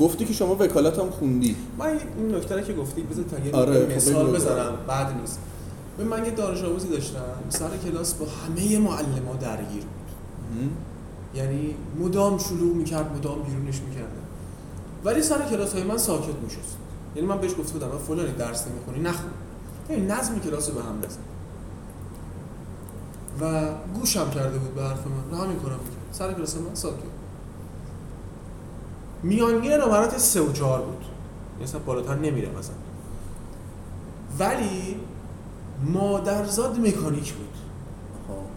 گفتی 0.00 0.24
که 0.24 0.32
شما 0.32 0.54
وکالت 0.54 0.98
هم 0.98 1.10
خوندی. 1.10 1.56
من 1.78 1.86
این 2.18 2.34
نکته 2.34 2.62
که 2.62 2.72
گفتی 2.72 3.02
بذار 3.02 3.24
تا 3.24 3.38
یه 3.38 3.52
آره 3.52 3.88
خب 3.88 3.96
مثال 3.96 4.26
بزنم 4.26 4.72
بعد 4.86 5.20
نیست. 5.20 5.38
من 6.10 6.24
یه 6.24 6.30
دانش 6.30 6.62
آموزی 6.62 6.88
داشتم. 6.88 7.20
سر 7.48 7.70
کلاس 7.84 8.14
با 8.14 8.26
همه 8.26 8.78
معلم 8.78 9.38
درگیر 9.40 9.82
بود. 9.82 10.70
یعنی 11.34 11.74
مدام 12.00 12.38
شروع 12.38 12.74
می‌کرد 12.74 13.16
مدام 13.16 13.42
بیرونش 13.42 13.80
می‌کردن 13.88 14.24
ولی 15.04 15.22
سر 15.22 15.48
کلاس 15.50 15.72
های 15.72 15.82
من 15.82 15.98
ساکت 15.98 16.34
میشست. 16.44 16.76
یعنی 17.16 17.28
من 17.28 17.38
بهش 17.38 17.50
گفته 17.58 17.72
بودم 17.72 17.98
فلانی 17.98 18.32
درس 18.32 18.66
نمی‌خونی 18.66 19.08
نخون. 19.08 19.30
این 19.88 20.10
نظم 20.10 20.38
کلاس 20.38 20.70
به 20.70 20.82
هم 20.82 21.00
بزن. 21.00 21.20
و 23.40 23.70
گوشم 23.94 24.30
کرده 24.30 24.58
بود 24.58 24.74
به 24.74 24.82
حرف 24.82 25.00
من. 25.06 25.38
همین 25.38 25.60
کارم 25.60 25.78
می‌کرد 25.78 26.12
سر 26.12 26.32
کلاس 26.32 26.56
من 26.56 26.74
ساکت. 26.74 26.96
میانگین 29.22 29.72
نمرات 29.72 30.18
سه 30.18 30.40
و 30.40 30.52
چهار 30.52 30.82
بود. 30.82 31.04
مثلا 31.62 31.80
بالاتر 31.80 32.14
نمیره 32.14 32.48
مثلا 32.58 32.74
ولی 34.38 34.96
مادرزاد 35.84 36.78
مکانیک 36.78 37.32
بود. 37.32 37.48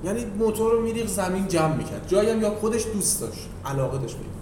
یعنی 0.03 0.25
موتور 0.25 0.71
رو 0.71 0.81
میریخ 0.81 1.07
زمین 1.07 1.47
جمع 1.47 1.75
می‌کرد. 1.75 2.07
جایی 2.07 2.29
هم 2.29 2.41
یا 2.41 2.55
خودش 2.55 2.85
دوست 2.93 3.21
داشت. 3.21 3.49
علاقه 3.65 3.97
داشت 3.97 4.17
می‌کرد 4.17 4.33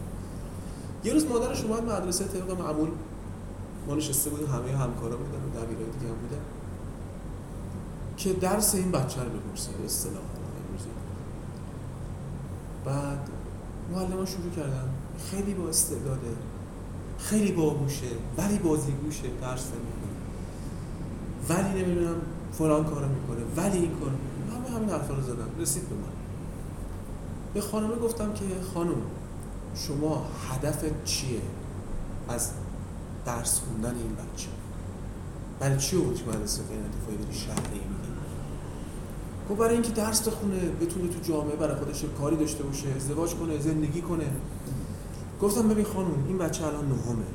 یه 1.03 1.13
روز 1.13 1.25
مادرش 1.25 1.63
اومد 1.63 1.83
مدرسه 1.83 2.25
طبق 2.25 2.59
معمول. 2.59 2.89
ما 3.87 3.95
نشسته 3.95 4.29
بودیم 4.29 4.47
همه 4.47 4.77
همکارا 4.77 5.17
بودن 5.17 5.59
و 5.59 5.65
دبیرای 5.65 5.85
دیگه 5.85 6.07
هم 6.07 6.15
بودن. 6.15 6.41
که 8.17 8.33
درس 8.33 8.75
این 8.75 8.91
بچه 8.91 9.23
رو 9.23 9.29
بپرسه. 9.29 9.71
به 9.71 9.85
اصطلاح 9.85 10.13
امروزی 10.15 10.89
بعد 12.85 13.29
معلم 13.93 14.25
شروع 14.25 14.51
کردن. 14.55 14.89
خیلی 15.31 15.53
با 15.53 15.69
استعداده. 15.69 16.35
خیلی 17.19 17.51
باهوشه 17.51 18.07
ولی 18.37 18.59
بازیگوشه 18.59 19.23
درس 19.41 19.65
نمی‌کنه 19.65 20.15
ولی 21.49 21.83
نمی‌دونم 21.83 22.15
فلان 22.53 22.83
کارو 22.83 23.07
می‌کنه 23.07 23.45
ولی 23.55 23.77
این 23.77 23.91
کار 23.99 24.11
همه 24.55 24.75
همین 24.75 24.89
حرفا 24.89 25.13
رو 25.13 25.21
زدم. 25.21 25.49
رسید 25.59 25.89
به 25.89 25.95
من. 25.95 26.01
به 27.53 27.61
خانمه 27.61 27.95
گفتم 27.95 28.33
که 28.33 28.45
خانم 28.73 28.95
شما 29.75 30.25
هدفت 30.49 31.03
چیه 31.03 31.41
از 32.29 32.49
درس 33.25 33.59
خوندن 33.59 33.95
این 33.95 34.15
بچه؟ 34.15 34.47
برای 35.59 35.77
چی 35.77 35.95
اومدی 35.95 36.23
مدرسه 36.23 36.63
غیر 36.63 36.79
انتفاعی 36.79 37.17
داری 37.17 37.33
شهری؟ 37.33 37.81
خب 39.49 39.55
برای 39.55 39.73
اینکه 39.73 39.91
درس 39.91 40.27
بخونه 40.27 40.59
بتونه 40.81 41.07
تو 41.07 41.19
جامعه 41.33 41.55
برای 41.55 41.75
خودش 41.75 42.03
کاری 42.19 42.35
داشته 42.35 42.63
باشه 42.63 42.87
ازدواج 42.95 43.33
کنه 43.33 43.59
زندگی 43.59 44.01
کنه. 44.01 44.25
گفتم 45.41 45.69
ببین 45.69 45.85
خانم 45.85 46.25
این 46.27 46.37
بچه 46.37 46.65
الان 46.65 46.85
نهمه. 46.85 47.25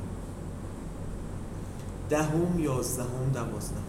دهم 2.09 2.59
یازدهم 2.59 3.31
دوازدهم. 3.33 3.83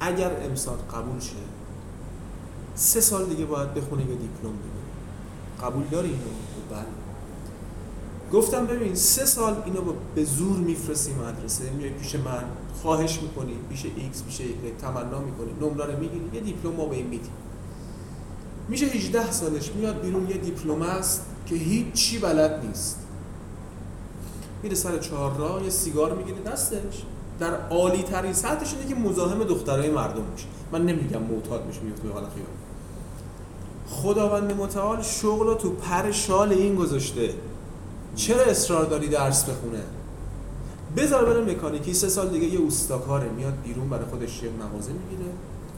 اگر 0.00 0.30
امسال 0.44 0.76
قبول 0.76 1.20
شه 1.20 1.32
سه 2.74 3.00
سال 3.00 3.24
دیگه 3.24 3.44
باید 3.44 3.74
بخونه 3.74 4.02
یه 4.02 4.06
دیپلم 4.06 4.52
بگیره. 4.52 4.78
قبول 5.62 5.84
داری 5.90 6.08
اینو؟ 6.08 6.20
بله. 6.70 6.84
گفتم 8.32 8.66
ببین 8.66 8.94
سه 8.94 9.24
سال 9.24 9.62
اینو 9.64 9.80
به 10.14 10.24
زور 10.24 10.56
میفرستی 10.56 11.12
مدرسه 11.12 11.70
میای 11.70 11.90
پیش 11.90 12.14
من 12.14 12.44
خواهش 12.82 13.22
می‌کنی 13.22 13.52
پیش 13.70 13.84
ایکس 13.96 14.22
پیش 14.22 14.40
ایگرگ 14.40 14.76
تمنا 14.76 15.20
می‌کنی. 15.20 15.52
نمره 15.60 15.96
می‌گیری 15.96 16.30
یه 16.32 16.40
دیپلم 16.40 16.72
ما 16.72 16.86
به 16.86 16.96
این 16.96 17.06
میدی 17.06 17.28
میشه 18.68 18.86
18 18.86 19.32
سالش 19.32 19.72
میاد 19.72 20.00
بیرون 20.00 20.30
یه 20.30 20.36
دیپلم 20.36 20.82
است 20.82 21.24
که 21.46 21.54
هیچ 21.54 21.92
چی 21.92 22.18
بلد 22.18 22.66
نیست. 22.66 22.98
میره 24.62 24.74
سر 24.74 24.98
چهار 24.98 25.36
راه 25.36 25.64
یه 25.64 25.70
سیگار 25.70 26.14
می‌گیره 26.14 26.38
دستش. 26.40 27.02
در 27.40 27.68
عالی 27.70 28.02
ترین 28.02 28.32
سطحش 28.32 28.74
اینه 28.74 28.88
که 28.88 28.94
مزاحم 28.94 29.44
دخترای 29.44 29.90
مردم 29.90 30.22
میشه. 30.32 30.46
من 30.72 30.86
نمیگم 30.86 31.22
معتاد 31.22 31.66
میشه 31.66 31.80
میفته 31.80 32.08
به 32.08 32.14
حال 32.14 32.22
خیال. 32.22 32.46
خداوند 33.88 34.52
متعال 34.52 35.02
شغل 35.02 35.54
تو 35.54 35.70
پر 35.70 36.10
شال 36.10 36.52
این 36.52 36.74
گذاشته. 36.74 37.34
چرا 38.16 38.42
اصرار 38.42 38.84
داری 38.84 39.08
درس 39.08 39.44
بخونه؟ 39.44 39.82
بذار 40.96 41.24
بره 41.24 41.54
مکانیکی 41.54 41.94
سه 41.94 42.08
سال 42.08 42.28
دیگه 42.28 42.46
یه 42.46 42.58
اوستاکاره 42.58 43.28
میاد 43.28 43.54
بیرون 43.64 43.88
برای 43.88 44.04
خودش 44.04 44.42
یه 44.42 44.50
مغازه 44.50 44.92
می‌گیره. 44.92 45.30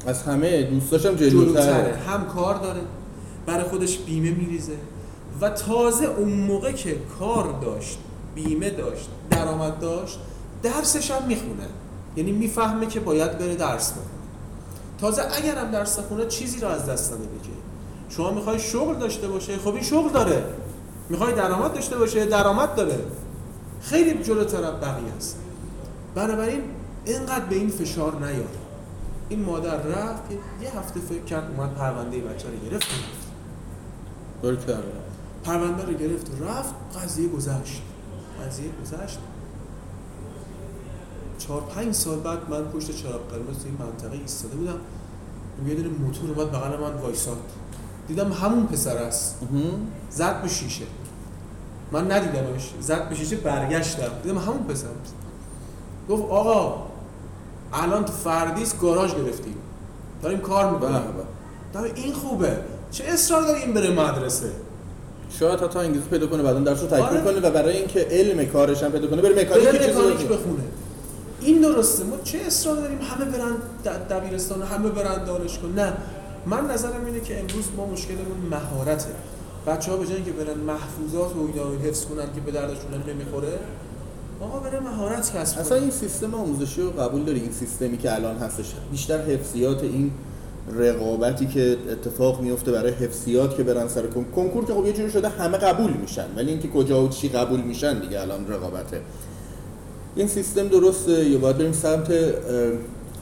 از 0.06 0.22
همه 0.22 0.62
دوستاشم 0.62 1.16
جلوتره. 1.16 1.96
هم 2.08 2.26
کار 2.26 2.54
داره 2.54 2.80
برای 3.46 3.64
خودش 3.64 3.98
بیمه 3.98 4.30
میریزه. 4.30 4.72
و 5.40 5.50
تازه 5.50 6.06
اون 6.06 6.28
موقع 6.28 6.72
که 6.72 6.96
کار 7.18 7.60
داشت 7.62 7.98
بیمه 8.34 8.70
داشت 8.70 9.08
درآمد 9.30 9.78
داشت 9.78 10.18
درسش 10.62 11.10
هم 11.10 11.26
می‌خونه. 11.28 11.66
یعنی 12.16 12.32
می‌فهمه 12.32 12.86
که 12.86 13.00
باید 13.00 13.38
بره 13.38 13.54
درس 13.54 13.90
بخونه. 13.90 14.06
تازه 15.00 15.22
اگرم 15.22 15.70
درس 15.70 15.98
خونه 15.98 16.26
چیزی 16.26 16.60
رو 16.60 16.68
از 16.68 16.86
دست 16.86 17.12
نده 17.12 17.22
که 17.22 17.50
شما 18.08 18.30
می‌خوای 18.30 18.58
شغل 18.58 18.94
داشته 18.94 19.28
باشه 19.28 19.58
خب 19.58 19.74
این 19.74 19.82
شغل 19.82 20.12
داره. 20.12 20.44
می‌خوای 21.08 21.34
درآمد 21.34 21.74
داشته 21.74 21.96
باشه 21.96 22.26
درآمد 22.26 22.74
داره. 22.74 22.98
خیلی 23.82 24.22
جلوتر 24.22 24.64
از 24.64 24.74
بقیه 24.74 25.12
است. 25.18 25.38
بنابراین 26.14 26.60
اینقدر 27.04 27.44
به 27.44 27.56
این 27.56 27.68
فشار 27.68 28.14
نیار. 28.14 28.59
این 29.30 29.42
مادر 29.44 29.76
رفت 29.76 30.22
یه 30.62 30.78
هفته 30.78 31.00
فکر 31.00 31.24
کرد 31.24 31.50
اومد 31.56 31.74
پرونده 31.74 32.20
بچه 32.20 32.48
رو 32.48 32.70
گرفت 32.70 32.88
و 34.42 34.72
پرونده 35.44 35.84
رو 35.84 35.92
گرفت 35.92 36.30
و 36.30 36.44
رفت 36.44 36.74
قضیه 37.02 37.28
گذشت. 37.28 37.82
قضیه 38.46 38.70
گذشت. 38.82 39.18
چهار 41.38 41.60
پنج 41.60 41.94
سال 41.94 42.20
بعد 42.20 42.50
من 42.50 42.64
پشت 42.64 42.90
چراغ 42.90 43.28
قرمز 43.28 43.58
توی 43.62 43.70
منطقه 43.70 44.18
ایستاده 44.18 44.56
بودم. 44.56 44.78
یه 45.66 45.74
دونه 45.74 45.88
موتور 45.88 46.30
اومد 46.30 46.52
بغل 46.52 46.80
من 46.80 46.94
وایساد. 46.94 47.38
دیدم 48.08 48.32
همون 48.32 48.66
پسر 48.66 48.96
است. 48.96 49.38
زد 50.10 50.42
به 50.42 50.48
شیشه. 50.48 50.84
من 51.92 52.12
ندیدمش. 52.12 52.70
زد 52.80 53.08
به 53.08 53.14
شیشه 53.14 53.36
برگشتم. 53.36 54.10
دیدم 54.22 54.38
همون 54.38 54.64
پسر 54.64 54.88
است. 55.04 55.14
گفت 56.08 56.22
آقا 56.22 56.89
الان 57.72 58.04
تو 58.04 58.12
فردیس 58.12 58.74
گاراژ 58.80 59.14
گرفتیم. 59.14 59.54
داریم 60.22 60.38
کار 60.38 60.70
می‌کنیم. 60.70 61.02
بله. 61.74 61.92
این 61.94 62.12
خوبه. 62.12 62.56
چه 62.90 63.04
اصرار 63.04 63.42
داری 63.42 63.60
این 63.60 63.74
بره 63.74 63.90
مدرسه؟ 63.90 64.50
شاید 65.38 65.60
تا 65.60 65.80
انگلیسی 65.80 66.08
پیدا 66.08 66.26
کنه 66.26 66.42
بعدا 66.42 66.60
درسو 66.60 66.86
تکمیل 66.86 67.02
آره. 67.02 67.20
کنه 67.20 67.48
و 67.48 67.50
برای 67.50 67.76
اینکه 67.76 68.00
علم 68.10 68.46
کارش 68.46 68.82
هم 68.82 68.92
پیدا 68.92 69.06
کنه 69.06 69.22
بره 69.22 69.42
مکانیک 69.42 70.26
بخونه. 70.28 70.62
این 71.40 71.60
درسته. 71.60 72.04
ما 72.04 72.16
چه 72.24 72.38
اصرار 72.38 72.76
داریم؟ 72.76 72.98
همه 72.98 73.24
برن 73.24 73.56
دبیرستان 74.10 74.62
همه 74.62 74.88
برن 74.88 75.24
دانشگاه. 75.24 75.70
نه. 75.70 75.92
من 76.46 76.70
نظرم 76.70 77.04
اینه 77.06 77.20
که 77.20 77.40
امروز 77.40 77.64
ما 77.76 77.86
مشکلمون 77.86 78.38
مهارته. 78.50 79.10
بچه 79.66 79.90
ها 79.90 79.96
به 79.96 80.06
جای 80.06 80.22
که 80.22 80.32
برن 80.32 80.58
محفوظات 80.58 81.36
و 81.36 81.48
اینا 81.52 81.62
رو 81.62 81.78
حفظ 81.78 82.04
کنن 82.04 82.26
که 82.34 82.40
به 82.40 82.50
دردشون 82.50 82.90
نمی‌خوره 83.08 83.58
آقا 84.40 84.58
بره 84.58 84.80
مهارت 84.80 85.36
کسب 85.36 85.58
اصلا 85.58 85.78
این 85.78 85.90
سیستم 85.90 86.34
آموزشی 86.34 86.80
رو 86.80 86.90
قبول 86.90 87.24
داری؟ 87.24 87.40
این 87.40 87.52
سیستمی 87.52 87.98
که 87.98 88.14
الان 88.14 88.36
هستش؟ 88.36 88.72
بیشتر 88.90 89.20
حفظیات 89.20 89.82
این 89.82 90.10
رقابتی 90.72 91.46
که 91.46 91.76
اتفاق 91.90 92.40
میفته 92.40 92.72
برای 92.72 92.92
حفظیات 92.92 93.56
که 93.56 93.62
برن 93.62 93.88
سر 93.88 94.06
کنکور 94.06 94.64
که 94.64 94.74
خب 94.74 94.86
یه 94.86 94.92
جوری 94.92 95.10
شده 95.10 95.28
همه 95.28 95.58
قبول 95.58 95.92
میشن. 95.92 96.26
ولی 96.36 96.50
اینکه 96.50 96.68
کجا 96.68 97.04
و 97.04 97.08
چی 97.08 97.28
قبول 97.28 97.60
میشن 97.60 97.98
دیگه 97.98 98.20
الان 98.20 98.48
رقابته. 98.48 99.00
این 100.16 100.26
سیستم 100.26 100.68
درسته. 100.68 101.30
یا 101.30 101.38
باید 101.38 101.58
بریم 101.58 101.72
سمت 101.72 102.12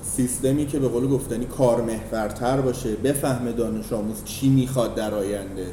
سیستمی 0.02 0.66
که 0.66 0.78
به 0.78 0.88
قول 0.88 1.08
گفتنی 1.08 1.44
کارمحورتر 1.44 2.60
باشه 2.60 2.96
بفهمه 2.96 3.52
دانش 3.52 3.92
آموز 3.92 4.24
چی 4.24 4.48
می‌خواد 4.48 4.94
در 4.94 5.14
آینده. 5.14 5.66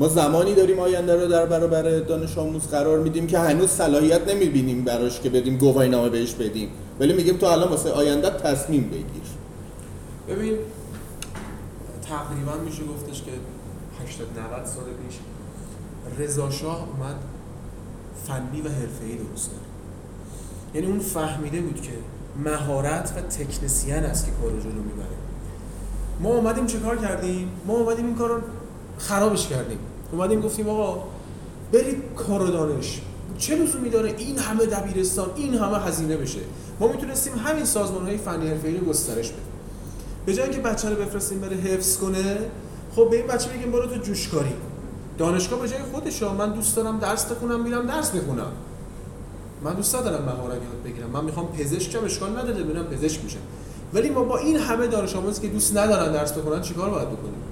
ما 0.00 0.08
زمانی 0.08 0.54
داریم 0.54 0.78
آینده 0.78 1.14
رو 1.14 1.26
در 1.26 1.46
برابر 1.46 1.82
دانش 1.98 2.38
آموز 2.38 2.66
قرار 2.66 2.98
میدیم 2.98 3.26
که 3.26 3.38
هنوز 3.38 3.70
صلاحیت 3.70 4.28
نمی‌بینیم 4.28 4.84
براش 4.84 5.20
که 5.20 5.30
بدیم 5.30 5.58
گواهی 5.58 5.88
نامه 5.88 6.08
بهش 6.08 6.34
بدیم. 6.34 6.68
ولی 7.00 7.12
میگیم 7.12 7.36
تو 7.36 7.46
الان 7.46 7.68
واسه 7.68 7.90
آینده 7.90 8.30
تصمیم 8.30 8.90
بگیر. 8.90 9.06
ببین 10.28 10.54
تقریبا 12.08 12.64
میشه 12.64 12.82
گفتش 12.84 13.22
که 13.22 13.30
80 14.04 14.28
90 14.38 14.66
سال 14.66 14.84
پیش 14.84 15.18
رضا 16.18 16.50
شاه 16.50 16.88
اومد 16.88 17.16
فنی 18.26 18.60
و 18.60 18.68
حرفه‌ای 18.68 19.16
درست 19.16 19.50
کرد. 19.50 19.60
یعنی 20.74 20.86
اون 20.86 20.98
فهمیده 20.98 21.60
بود 21.60 21.80
که 21.82 21.92
مهارت 22.44 23.12
و 23.16 23.20
تکنسین 23.20 23.94
است 23.94 24.26
که 24.26 24.32
کار 24.42 24.50
جلو 24.50 24.82
می‌بره. 24.82 25.16
ما 26.20 26.28
اومدیم 26.28 26.66
چه 26.66 26.78
کار 26.78 26.96
کردیم؟ 26.96 27.48
ما 27.66 27.74
اومدیم 27.74 28.06
این 28.06 28.14
کار 28.14 28.28
رو 28.28 28.40
خرابش 29.00 29.46
کردیم. 29.46 29.78
اومدیم 30.12 30.40
گفتیم 30.40 30.68
آقا 30.68 31.04
برید 31.72 32.02
کار 32.16 32.46
دانش. 32.46 33.00
چه 33.38 33.56
لزومی 33.56 33.90
داره 33.90 34.14
این 34.18 34.38
همه 34.38 34.66
دبیرستان؟ 34.66 35.30
این 35.36 35.54
همه 35.54 35.78
هزینه 35.78 36.16
بشه. 36.16 36.40
ما 36.80 36.88
می‌تونستیم 36.88 37.32
همین 37.34 37.64
سازمان 37.64 38.06
های 38.06 38.16
فنی 38.16 38.48
حرفه‌ای 38.48 38.76
رو 38.76 38.86
گسترش 38.86 39.28
بدیم. 39.28 39.42
به 40.26 40.34
جای 40.34 40.44
اینکه 40.44 40.60
بچه 40.60 40.90
رو 40.90 40.96
بفرستیم 40.96 41.40
بره 41.40 41.56
حفظ 41.56 41.96
کنه 41.96 42.38
خب 42.96 43.10
به 43.10 43.16
این 43.16 43.26
بچه 43.26 43.50
بگیم 43.50 43.72
برو 43.72 43.86
تو 43.86 43.96
جوشکاری. 43.96 44.52
دانشگاه 45.18 45.60
به 45.60 45.68
جای 45.68 45.82
خودش 45.92 46.22
من 46.22 46.52
دوست 46.52 46.76
دارم 46.76 46.98
درس 46.98 47.24
بخونم 47.24 47.62
میرم 47.62 47.86
درس 47.86 48.10
بخونم 48.10 48.52
من 49.64 49.74
دوست 49.74 49.92
دارم 49.92 50.24
مهارت 50.24 50.54
یاد 50.54 50.82
بگیرم. 50.84 51.10
من 51.10 51.24
می‌خوام 51.24 51.52
پزشکم 51.52 52.04
اشکال 52.04 52.30
نداره 52.30 52.62
ببینم 52.62 52.84
پزشک 52.84 53.24
میشم 53.24 53.38
ولی 53.94 54.10
ما 54.10 54.24
با 54.24 54.38
این 54.38 54.56
همه 54.56 54.86
دانش 54.86 55.16
آموزی 55.16 55.40
که 55.40 55.48
دوست 55.48 55.76
ندارن 55.76 56.12
درس 56.12 56.32
بخونن 56.32 56.62
چیکار 56.62 56.90
باید 56.90 57.08
بکنیم؟ 57.08 57.49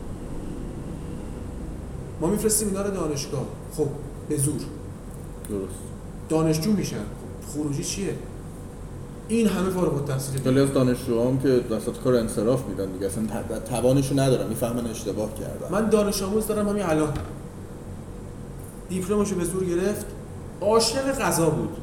ما 2.20 2.28
میفرستیم 2.28 2.68
اینا 2.68 2.83
رو 2.83 2.90
دانشگاه. 2.90 3.44
خب 3.76 3.87
به 4.28 4.37
زور. 4.37 4.61
درست. 5.48 5.78
دانشجو 6.28 6.72
میشن. 6.72 6.96
خب 6.96 7.52
خروجی 7.52 7.85
چیه؟ 7.85 8.14
این 9.28 9.46
همه 9.46 9.70
فارغ 9.70 9.94
التحصیل 9.94 10.40
خیلی 10.40 10.61
از 10.61 10.72
دانشجوام 10.72 11.40
که 11.40 11.48
وسط 11.48 11.96
کار 12.04 12.14
انصراف 12.14 12.64
میدن 12.68 12.92
دیگه. 12.92 13.07
اصلا 13.07 13.24
توانشو 13.61 14.20
ندارن. 14.20 14.48
می‌فهمن 14.48 14.87
اشتباه 14.87 15.35
کردن. 15.35 15.72
من 15.72 15.88
دانش 15.88 16.22
آموز 16.22 16.46
دارم 16.46 16.68
همین 16.68 16.83
الان. 16.83 17.12
دیپلمشو 18.88 19.35
به 19.35 19.44
زور 19.44 19.64
گرفت. 19.64 20.07
عاشق 20.61 21.18
غذا 21.18 21.50
بود. 21.50 21.76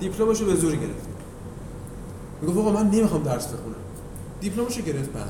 دیپلمشو 0.00 0.46
به 0.46 0.54
زور 0.54 0.72
گرفت. 0.72 1.08
می‌گفت 2.42 2.58
آقا 2.58 2.72
من 2.72 2.90
نمی‌خوام 2.90 3.22
درس 3.22 3.46
بخونم. 3.46 3.74
دیپلمشو 4.40 4.82
گرفت 4.82 5.12
به 5.12 5.20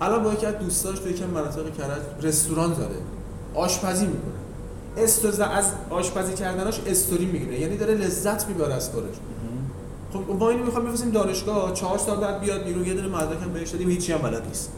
الان 0.00 0.22
با 0.22 0.32
یکی 0.32 0.46
از 0.46 0.54
دوستاش 0.58 0.98
تو 0.98 1.08
یکم 1.08 1.26
مناطق 1.26 1.76
کرج 1.76 2.02
رستوران 2.22 2.74
زده. 2.74 2.96
آشپزی 3.54 4.06
می‌کنه. 4.06 4.32
استوزا 4.96 5.44
از 5.44 5.64
آشپزی 5.90 6.34
کردناش 6.34 6.80
استوری 6.86 7.24
می‌گیره. 7.24 7.60
یعنی 7.60 7.76
داره 7.76 7.94
لذت 7.94 8.48
می‌بره 8.48 8.74
از 8.74 8.92
کارش 8.92 9.14
خب 10.12 10.34
ما 10.38 10.50
اینو 10.50 10.64
می‌خوام 10.64 10.84
بفرستیم 10.84 11.10
دانشگاه. 11.10 11.72
چهار 11.72 11.98
سال 11.98 12.20
بعد 12.20 12.40
بیاد 12.40 12.64
بیرون 12.64 12.86
یه 12.86 12.94
دونه 12.94 13.08
مدرک 13.08 13.42
هم 13.42 13.52
بهش 13.52 13.70
دادیم 13.70 13.88
هیچی 13.88 14.12
هم 14.12 14.18
بلد 14.18 14.46
نیست. 14.46 14.72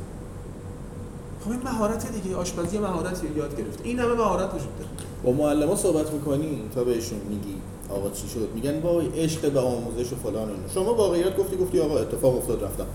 خب 1.44 1.50
این 1.50 1.60
مهارت 1.64 2.22
دیگه. 2.22 2.36
آشپزی 2.36 2.78
مهارتی 2.78 3.26
یاد 3.36 3.56
گرفت 3.56 3.80
این 3.82 3.98
همه 3.98 4.14
مهارت 4.14 4.54
وجود 4.54 4.78
داره. 4.78 4.90
با 5.24 5.44
معلما 5.44 5.76
صحبت 5.76 6.12
می‌کنی 6.12 6.62
تا 6.74 6.84
بهشون 6.84 7.18
میگی 7.28 7.54
آقا 7.90 8.10
چی 8.10 8.28
شد. 8.28 8.48
میگن 8.54 8.80
وای 8.80 9.06
عشق 9.06 9.52
به 9.52 9.60
آموزش 9.60 10.12
و 10.12 10.16
فلان 10.16 10.48
اینو 10.48 10.68
شما 10.74 10.94
واقعیت 10.94 11.36
گفتی 11.36 11.56
گفتی 11.56 11.80
آقا 11.80 11.98
اتفاق 11.98 12.36
افتاد 12.36 12.64
رفتم. 12.64 12.86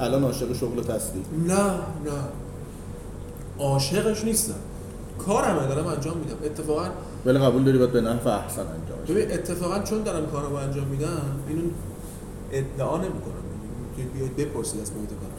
الان 0.00 0.24
عاشق 0.24 0.52
شغل 0.52 0.78
و 0.78 0.82
نه 1.46 1.54
نه. 1.54 1.74
عاشقش 3.58 4.24
نیستم. 4.24 4.54
کارم 5.18 5.66
دارم 5.66 5.86
انجام 5.86 6.16
میدم. 6.16 6.36
اتفاقا 6.44 6.84
ولی 7.26 7.38
قبول 7.38 7.64
داری 7.64 7.78
باید 7.78 7.92
به 7.92 8.00
نحو 8.00 8.28
احسن 8.28 8.60
انجام 8.60 8.98
ببین 9.08 9.32
اتفاقا 9.32 9.78
چون 9.78 10.02
دارم 10.02 10.26
کارم 10.26 10.54
انجام 10.54 10.86
میدم 10.86 11.22
اینو 11.48 11.62
ادعا 12.52 12.96
نمی‌کنم. 12.96 13.42
که 13.96 14.02
بیاید 14.02 14.36
بپرسید 14.36 14.80
از 14.80 14.92
محیط 14.92 15.08
کارم 15.08 15.32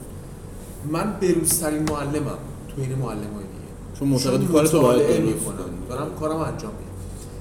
من 0.89 1.13
بروزترین 1.19 1.89
معلمم 1.89 2.37
تو 2.75 2.81
این 2.81 2.95
معلمای 2.95 3.43
دیگه. 3.43 3.99
چون 3.99 4.07
معتقدی 4.07 4.45
کار 4.45 4.67
تو 4.67 4.81
باید 4.81 5.21
می‌کنم. 5.21 5.55
دارم 5.89 6.15
کارم 6.19 6.37
انجام 6.37 6.71
میدم. 6.71 6.93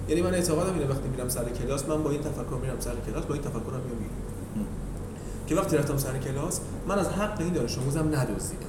یعنی 0.09 0.23
من 0.23 0.35
اعتقادم 0.35 0.73
اینه 0.73 0.87
وقتی 0.87 1.09
میرم 1.09 1.29
سر 1.29 1.45
کلاس 1.45 1.88
من 1.88 2.03
با 2.03 2.11
این 2.11 2.21
تفکر 2.21 2.57
میرم 2.62 2.77
سر 2.81 2.92
کلاس 3.07 3.25
با 3.25 3.35
این 3.35 3.42
تفکرم 3.42 3.83
میام 4.01 4.66
که 5.47 5.55
وقتی 5.55 5.77
رفتم 5.77 5.97
سر 5.97 6.18
کلاس 6.18 6.61
من 6.88 6.99
از 6.99 7.09
حق 7.09 7.40
این 7.40 7.53
دانش 7.53 7.79
آموزم 7.79 8.09
ندزدیدم. 8.09 8.66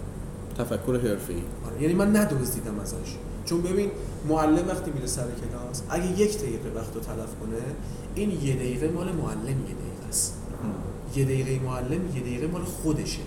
تفکر 0.57 0.93
حرفه‌ای. 0.93 1.41
آره 1.67 1.81
یعنی 1.81 1.93
من 1.93 2.15
ندزدیدم 2.15 2.79
ازش. 2.79 3.15
چون 3.45 3.61
ببین 3.61 3.91
معلم 4.29 4.67
وقتی 4.67 4.91
میره 4.91 5.07
سر 5.07 5.23
کلاس 5.23 5.81
اگه 5.89 6.19
یک 6.19 6.37
دقیقه 6.37 6.69
وقت 6.75 6.95
رو 6.95 7.01
تلف 7.01 7.35
کنه 7.41 7.57
این 8.15 8.31
یه 8.31 8.55
دقیقه 8.55 8.87
مال 8.89 9.11
معلم 9.11 9.47
یه 9.47 9.53
دقیقه 9.53 10.07
است. 10.09 10.33
یه 11.15 11.25
دقیقه 11.25 11.65
معلم 11.65 12.15
یه 12.15 12.21
دقیقه 12.21 12.47
مال 12.47 12.63
خودشه. 12.63 13.19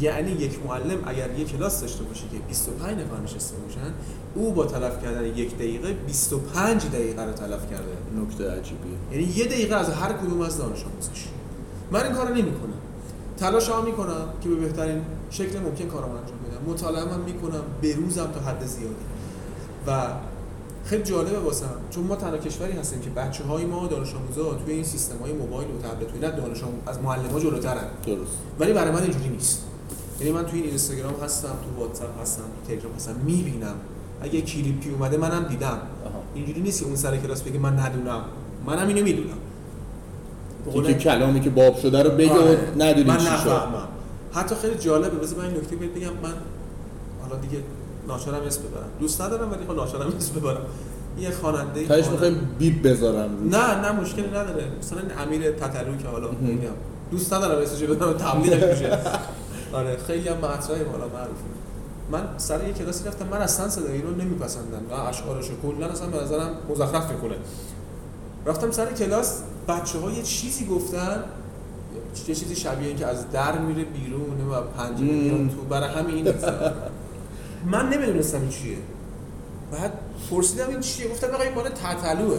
یعنی 0.00 0.30
یک 0.30 0.58
معلم 0.66 0.98
اگر 1.06 1.38
یک 1.38 1.48
کلاس 1.56 1.80
داشته 1.80 2.04
باشه 2.04 2.22
که 2.32 2.38
25 2.48 2.98
نفر 2.98 3.20
نشسته 3.24 3.56
باشن 3.56 3.92
او 4.34 4.52
با 4.52 4.66
تلف 4.66 5.02
کردن 5.02 5.24
یک 5.24 5.54
دقیقه 5.56 5.92
25 5.92 6.86
دقیقه 6.86 7.24
رو 7.24 7.32
تلف 7.32 7.70
کرده. 7.70 7.96
نکته 8.22 8.50
عجیبیه. 8.50 8.92
یعنی 9.12 9.24
یه 9.36 9.44
دقیقه 9.44 9.76
از 9.76 9.88
هر 9.88 10.12
کدوم 10.12 10.40
از 10.40 10.58
دانش 10.58 10.84
آموزش 10.84 11.28
من 11.90 12.02
این 12.02 12.12
کارو 12.12 12.34
نمی‌کنم. 12.34 12.81
تلاش 13.42 13.68
ها 13.68 13.80
می‌کنم 13.80 14.24
که 14.42 14.48
به 14.48 14.54
بهترین 14.54 15.02
شکل 15.30 15.58
ممکن 15.58 15.86
کارم 15.86 16.08
انجام 16.08 16.38
بدم. 16.38 16.72
مطالعه 16.72 17.14
هم 17.14 17.20
می‌کنم 17.20 17.62
بروزم 17.82 18.26
تا 18.34 18.40
حد 18.40 18.66
زیادی. 18.66 18.94
و 19.86 20.06
خیلی 20.84 21.02
جالبه 21.02 21.38
واسم 21.38 21.74
چون 21.90 22.04
ما 22.04 22.16
تنها 22.16 22.38
کشوری 22.38 22.72
هستیم 22.72 23.00
که 23.00 23.10
بچه 23.10 23.44
های 23.44 23.64
ما 23.64 23.86
دانش 23.86 24.14
آموزا 24.14 24.54
توی 24.54 24.74
این 24.74 24.84
سیستم 24.84 25.18
های 25.18 25.32
موبایل 25.32 25.68
و 25.68 25.88
تبلت 25.88 26.10
و 26.10 26.14
اینا 26.14 26.30
دانش 26.30 26.58
از 26.86 27.02
معلم 27.02 27.26
ها 27.26 27.40
جلوترن. 27.40 27.84
درست. 28.06 28.32
ولی 28.60 28.72
برای 28.72 28.90
من 28.90 29.02
اینجوری 29.02 29.28
نیست. 29.28 29.62
یعنی 30.20 30.32
من 30.32 30.46
توی 30.46 30.58
این 30.60 30.68
اینستاگرام 30.68 31.14
هستم 31.24 31.48
تو 31.48 31.80
واتساپ 31.80 32.20
هستم 32.22 32.42
تو 32.42 32.74
تلگرام 32.74 32.94
هستم 32.94 33.14
می‌بینم. 33.24 33.74
اگه 34.22 34.40
کلیپی 34.40 34.90
اومده 34.90 35.16
منم 35.16 35.44
دیدم. 35.44 35.78
اینجوری 36.34 36.60
نیست 36.60 36.80
که 36.80 36.86
اون 36.86 36.96
سر 36.96 37.16
کلاس 37.16 37.42
بگه 37.42 37.58
من 37.58 37.78
ندونم. 37.78 38.24
منم 38.66 38.88
اینو 38.88 39.04
می‌دونم. 39.04 39.38
که 40.86 40.94
کلامی 40.94 41.40
که 41.40 41.50
باب 41.50 41.76
شده 41.78 42.02
رو 42.02 42.10
بگه 42.10 42.32
آره. 42.32 42.54
و 42.54 42.82
ندونی 42.82 43.04
من 43.04 43.14
نفهمم. 43.14 43.88
حتی 44.32 44.54
خیلی 44.54 44.74
جالبه. 44.74 45.16
بذار 45.16 45.38
من 45.38 45.44
این 45.44 45.56
نکته 45.56 45.76
بگم. 45.76 46.06
من 46.22 46.34
حالا 47.22 47.36
دیگه 47.40 47.58
ناشرم 48.08 48.34
اسم 48.46 48.60
ببرم. 48.62 48.88
دوست 49.00 49.22
ندارم 49.22 49.52
ولی 49.52 49.64
خب 49.68 49.72
ناشرم 49.72 50.12
اسم 50.16 50.40
ببرم. 50.40 50.62
یه 51.18 51.30
خواننده 51.30 51.86
تاش 51.86 52.06
می‌خوایم 52.08 52.48
بیب 52.58 52.88
بذارم. 52.88 53.30
نه 53.50 53.80
نه 53.80 53.92
مشکلی 53.92 54.28
نداره. 54.28 54.64
مثلا 54.78 55.00
امیر 55.24 55.50
تتلو 55.50 55.96
که 55.96 56.08
حالا 56.08 56.28
میگم. 56.40 56.68
دوست 57.10 57.34
ندارم 57.34 57.62
اسمش 57.62 57.82
بذارم 57.82 58.12
تبلیغش 58.12 58.78
میشه. 58.78 58.98
آره 59.78 59.96
خیلی 60.06 60.28
هم 60.28 60.36
مطرحه 60.36 60.84
حالا 60.92 61.08
معروفه. 61.14 61.52
من 62.10 62.22
سر 62.36 62.68
یه 62.68 62.72
کلاسی 62.72 63.04
رفتم 63.04 63.26
من 63.30 63.38
اصلا 63.38 63.68
صدایی 63.68 64.02
رو 64.02 64.10
نمیپسندم. 64.10 64.82
و 64.90 64.94
اشعارش 64.94 65.46
کلا 65.62 65.86
اصلا 65.86 66.06
به 66.06 66.22
نظرم 66.22 66.50
مزخرف 66.68 67.10
می‌کنه. 67.10 67.34
رفتم 68.46 68.70
سر 68.70 68.92
کلاس 68.92 69.42
بچه 69.68 69.98
ها 69.98 70.10
یه 70.10 70.22
چیزی 70.22 70.66
گفتن 70.66 71.24
یه 72.28 72.34
چیزی 72.34 72.56
شبیه 72.56 72.88
این 72.88 72.96
که 72.96 73.06
از 73.06 73.30
در 73.30 73.58
میره 73.58 73.84
بیرون 73.84 74.48
و 74.50 74.60
پنجره 74.60 75.06
میاد 75.06 75.50
تو 75.50 75.62
برای 75.62 75.90
همین 75.94 76.34
من 77.66 77.88
نمی‌دونستم 77.88 78.40
این 78.40 78.50
چیه. 78.50 78.76
بعد 79.72 79.92
پرسیدم 80.30 80.68
این 80.68 80.80
چیه 80.80 81.08
گفتم 81.08 81.26
آقا 81.26 81.42
این 81.42 81.54
مال 81.54 81.68
تتلوه. 81.68 82.38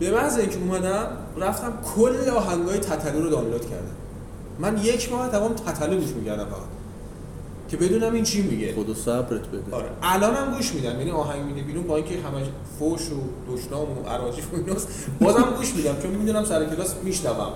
به 0.00 0.10
محض 0.10 0.38
اینکه 0.38 0.58
اومدم 0.58 1.06
رفتم 1.36 1.72
کل 1.96 2.30
آهنگای 2.30 2.78
تتلو 2.78 3.22
رو 3.22 3.30
دانلود 3.30 3.70
کردم. 3.70 3.94
من 4.58 4.78
یک 4.78 5.12
ماه 5.12 5.30
تمام 5.30 5.54
تتلو 5.54 6.00
گوش 6.00 6.10
می‌کردم 6.10 6.44
فقط. 6.44 6.58
که 7.74 7.84
بدونم 7.84 8.14
این 8.14 8.24
چی 8.24 8.42
میگه. 8.42 8.74
خدا 8.74 8.94
صبرت 8.94 9.48
بده. 9.48 9.76
آره. 9.76 9.86
الانم 10.02 10.54
گوش 10.56 10.74
میدم. 10.74 10.98
یعنی 10.98 11.10
آهنگ 11.10 11.44
میده 11.44 11.62
بیرون 11.62 11.86
با 11.86 11.96
اینکه 11.96 12.14
همش 12.14 12.46
فوش 12.78 13.00
و 13.00 13.52
دشنام 13.52 13.82
و 13.82 14.08
اراجیف 14.08 14.54
و 14.54 14.56
ایناست 14.56 14.88
بازم 15.20 15.54
گوش 15.58 15.74
میدم. 15.74 15.94
چون 16.02 16.10
می‌دونم 16.10 16.44
سر 16.44 16.64
کلاس 16.64 16.94
میشنوم. 17.04 17.52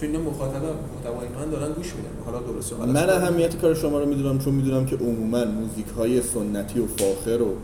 چون 0.00 0.08
اینا 0.08 0.30
مخاطب 0.30 0.62
محتوای 0.62 1.28
من 1.38 1.50
دارن 1.50 1.72
گوش 1.72 1.86
میدن. 1.86 2.08
حالا 2.24 2.38
درسته 2.38 2.76
حالا 2.76 2.92
من 2.92 3.10
اهمیت 3.10 3.56
کار 3.56 3.74
شما 3.74 3.98
رو 3.98 4.06
می‌دونم 4.06 4.38
چون 4.38 4.54
می‌دونم 4.54 4.86
که 4.86 4.96
عموما 4.96 5.44
موزیک 5.44 5.86
های 5.96 6.22
سنتی 6.22 6.80
و 6.80 6.86
فاخر 6.86 7.42
و 7.42 7.54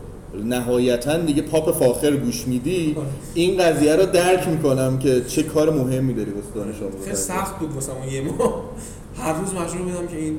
نهایتا 0.43 1.17
دیگه 1.17 1.41
پاپ 1.41 1.79
فاخر 1.79 2.15
گوش 2.15 2.47
میدی 2.47 2.95
آره. 2.97 3.07
این 3.33 3.57
قضیه 3.63 3.95
رو 3.95 4.05
درک 4.05 4.47
می‌کنم 4.47 4.99
که 4.99 5.21
چه 5.27 5.43
کار 5.43 5.69
مهمی 5.69 6.13
داری 6.13 6.31
واسه 6.31 6.47
دانش 6.55 6.81
آموزی 6.81 7.05
خیلی 7.05 7.15
سخت 7.15 7.59
بود 7.59 7.73
واسه 7.73 7.91
یه 8.11 8.21
ماه. 8.21 8.63
هر 9.17 9.33
روز 9.33 9.53
مجبور 9.53 9.81
بودم 9.81 10.07
که 10.07 10.17
این 10.17 10.37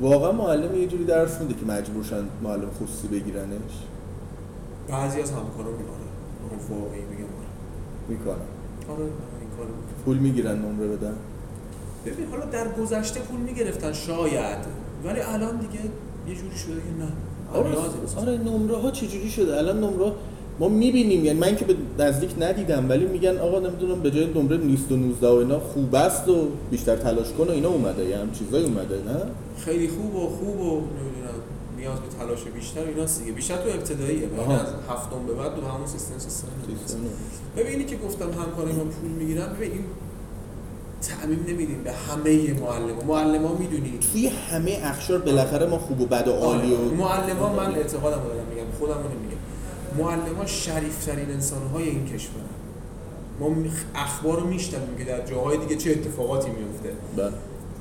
واقعا 0.00 0.32
معلم 0.32 0.74
یه 0.74 0.86
جوری 0.86 1.04
درس 1.04 1.40
میده 1.40 1.54
که 1.54 1.66
مجبور 1.66 2.04
شن 2.04 2.24
معلم 2.42 2.70
خصوصی 2.70 3.08
بگیرنش؟ 3.08 3.72
بعضی 4.88 5.20
از 5.20 5.30
همکارا 5.30 5.70
می‌کنه 5.70 6.78
واقعی 6.80 7.00
میگم. 7.00 7.24
می‌کنن. 8.08 8.32
آره 8.88 9.00
این 9.00 9.50
کارو 9.56 9.70
پول 10.04 10.18
می‌گیرن 10.18 10.58
نمره 10.58 10.88
بدن؟ 10.88 11.14
ببین 12.06 12.26
حالا 12.30 12.44
در 12.44 12.68
گذشته 12.68 13.20
پول 13.20 13.40
می‌گرفتن 13.40 13.92
شاید. 13.92 14.58
ولی 15.04 15.20
الان 15.20 15.56
دیگه 15.56 15.84
یه 16.28 16.34
جوری 16.34 16.56
شده 16.56 16.74
که 16.74 17.04
نه. 17.04 17.08
آره, 17.58 17.76
آره 18.16 18.38
نمره 18.38 18.76
ها 18.76 18.90
چجوری 18.90 19.30
شده؟ 19.30 19.58
الان 19.58 19.76
نمره 19.76 20.12
ما 20.62 20.68
می‌بینیم 20.68 21.24
یعنی 21.24 21.38
من 21.38 21.56
که 21.56 21.64
به 21.64 21.74
نزدیک 21.98 22.30
ندیدم 22.38 22.88
ولی 22.88 23.06
میگن 23.06 23.38
آقا 23.38 23.58
نمی‌دونم 23.58 24.00
به 24.00 24.10
جای 24.10 24.26
نمره 24.34 24.56
20 24.56 24.92
و 24.92 24.96
19 24.96 25.28
و 25.28 25.30
اینا 25.30 25.60
خوب 25.60 25.94
است 25.94 26.28
و 26.28 26.48
بیشتر 26.70 26.96
تلاش 26.96 27.32
کن 27.38 27.48
و 27.48 27.50
اینا 27.50 27.68
اومده 27.68 28.04
یه 28.04 28.18
هم 28.18 28.30
چیزایی 28.32 28.64
اومده 28.64 28.94
نه؟ 28.94 29.16
خیلی 29.64 29.88
خوب 29.88 30.14
و 30.14 30.18
خوب 30.18 30.60
و 30.60 30.70
نمی‌دونم 30.70 31.38
نیاز 31.76 31.98
به 32.00 32.08
تلاش 32.18 32.44
بیشتر 32.54 32.80
اینا 32.80 33.04
دیگه. 33.04 33.32
بیشتر 33.32 33.56
تو 33.56 33.68
ابتداییه 33.68 34.26
بعد 34.26 34.50
از 34.50 34.66
هفتم 34.90 35.26
به 35.26 35.34
بعد 35.34 35.54
تو 35.54 35.66
همون 35.66 35.86
سیستم 35.86 36.18
سیستم 36.18 36.48
ببینی 37.56 37.84
که 37.84 37.96
گفتم 37.96 38.24
همکارای 38.24 38.72
ما 38.72 38.84
پول 38.84 39.10
می‌گیرن 39.18 39.46
ببین 39.52 39.72
این 39.72 39.84
تعمیم 41.02 41.44
نمیدیم 41.48 41.82
به 41.84 41.92
همه 41.92 42.60
معلم 42.60 43.06
معلم 43.08 43.46
ها 43.46 43.54
می‌دونی. 43.54 43.98
توی 44.12 44.26
همه 44.26 44.78
اخشار 44.82 45.18
بالاخره 45.18 45.66
ما 45.66 45.78
خوب 45.78 46.00
و 46.00 46.06
بد 46.06 46.28
و 46.28 46.32
عالی 46.32 46.74
و 46.74 46.76
آره. 46.76 46.96
معلم 46.96 47.36
ها 47.36 47.52
من 47.52 47.74
اعتقادم 47.74 48.22
دارم 48.22 48.46
میگم 48.50 48.78
خودم 48.78 48.94
نمیگم. 48.94 49.41
معلم 49.98 50.34
ها 50.38 50.46
شریفترین 50.46 51.30
انسان 51.30 51.66
های 51.66 51.88
این 51.88 52.06
کشور. 52.06 52.42
ما 53.40 53.54
اخبار 53.94 54.40
رو 54.40 54.46
میشنویم 54.46 54.96
که 54.98 55.04
در 55.04 55.26
جاهای 55.26 55.58
دیگه 55.58 55.76
چه 55.76 55.90
اتفاقاتی 55.90 56.50
میفته 56.50 56.92
بله. 57.16 57.32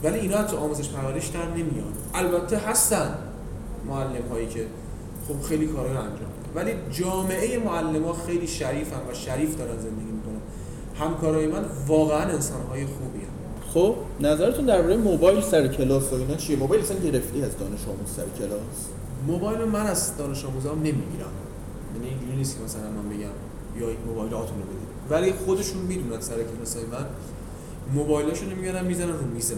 ولی 0.04 0.19
اینا 0.19 0.43
تو 0.43 0.58
آموزش 0.58 0.89
پرورش 0.89 1.28
در 1.28 1.47
نمیان. 1.50 1.93
البته 2.13 2.58
هستن 2.58 3.15
معلم 3.88 4.28
هایی 4.32 4.47
که 4.47 4.65
خب 5.28 5.41
خیلی 5.41 5.67
کارا 5.67 5.91
رو 5.91 6.00
انجام 6.00 6.32
ولی 6.56 6.71
جامعه 6.91 7.60
معلم 7.60 8.04
ها 8.04 8.13
خیلی 8.13 8.47
شریفن 8.47 9.00
و 9.12 9.13
شریف 9.13 9.58
دارن 9.58 9.78
زندگی 9.78 10.12
می‌کنن. 10.12 10.41
همکارای 11.00 11.47
من 11.47 11.65
واقعا 11.88 12.21
انسان 12.21 12.62
های 12.62 12.86
خوبی 12.86 13.19
هم. 13.19 13.32
خب 13.74 13.95
نظرتون 14.19 14.65
درباره 14.65 14.97
موبایل 14.97 15.41
سر 15.41 15.67
کلاس 15.67 16.13
و 16.13 16.15
اینا 16.15 16.36
چیه؟ 16.36 16.58
موبایل 16.58 16.82
اصلا 16.82 16.97
گرفتی 16.97 17.43
از 17.43 17.58
دانش 17.58 17.88
آموز 17.88 18.10
سر 18.15 18.26
کلاس؟ 18.39 18.88
موبایل 19.28 19.60
من 19.60 19.88
از 19.88 20.17
دانش 20.17 20.45
آموزام 20.45 20.78
نمی‌گیرم. 20.78 21.32
نیست 22.41 22.58
که 22.58 22.63
مثلا 22.63 22.89
من 22.97 23.10
بگم 23.10 23.36
یا 23.80 23.88
این 23.89 23.97
موبایلاتون 24.08 24.58
رو 24.62 24.65
بدید. 24.71 24.91
ولی 25.10 25.34
خودشون 25.45 25.82
می‌دونن 25.82 26.21
سر 26.21 26.36
کلاس 26.36 26.75
من 26.77 27.06
موبایلاشون 27.93 28.49
رو 28.51 28.56
میارن 28.56 28.86
می‌زنن 28.86 29.17
رو 29.21 29.25
میز 29.34 29.51
من. 29.51 29.58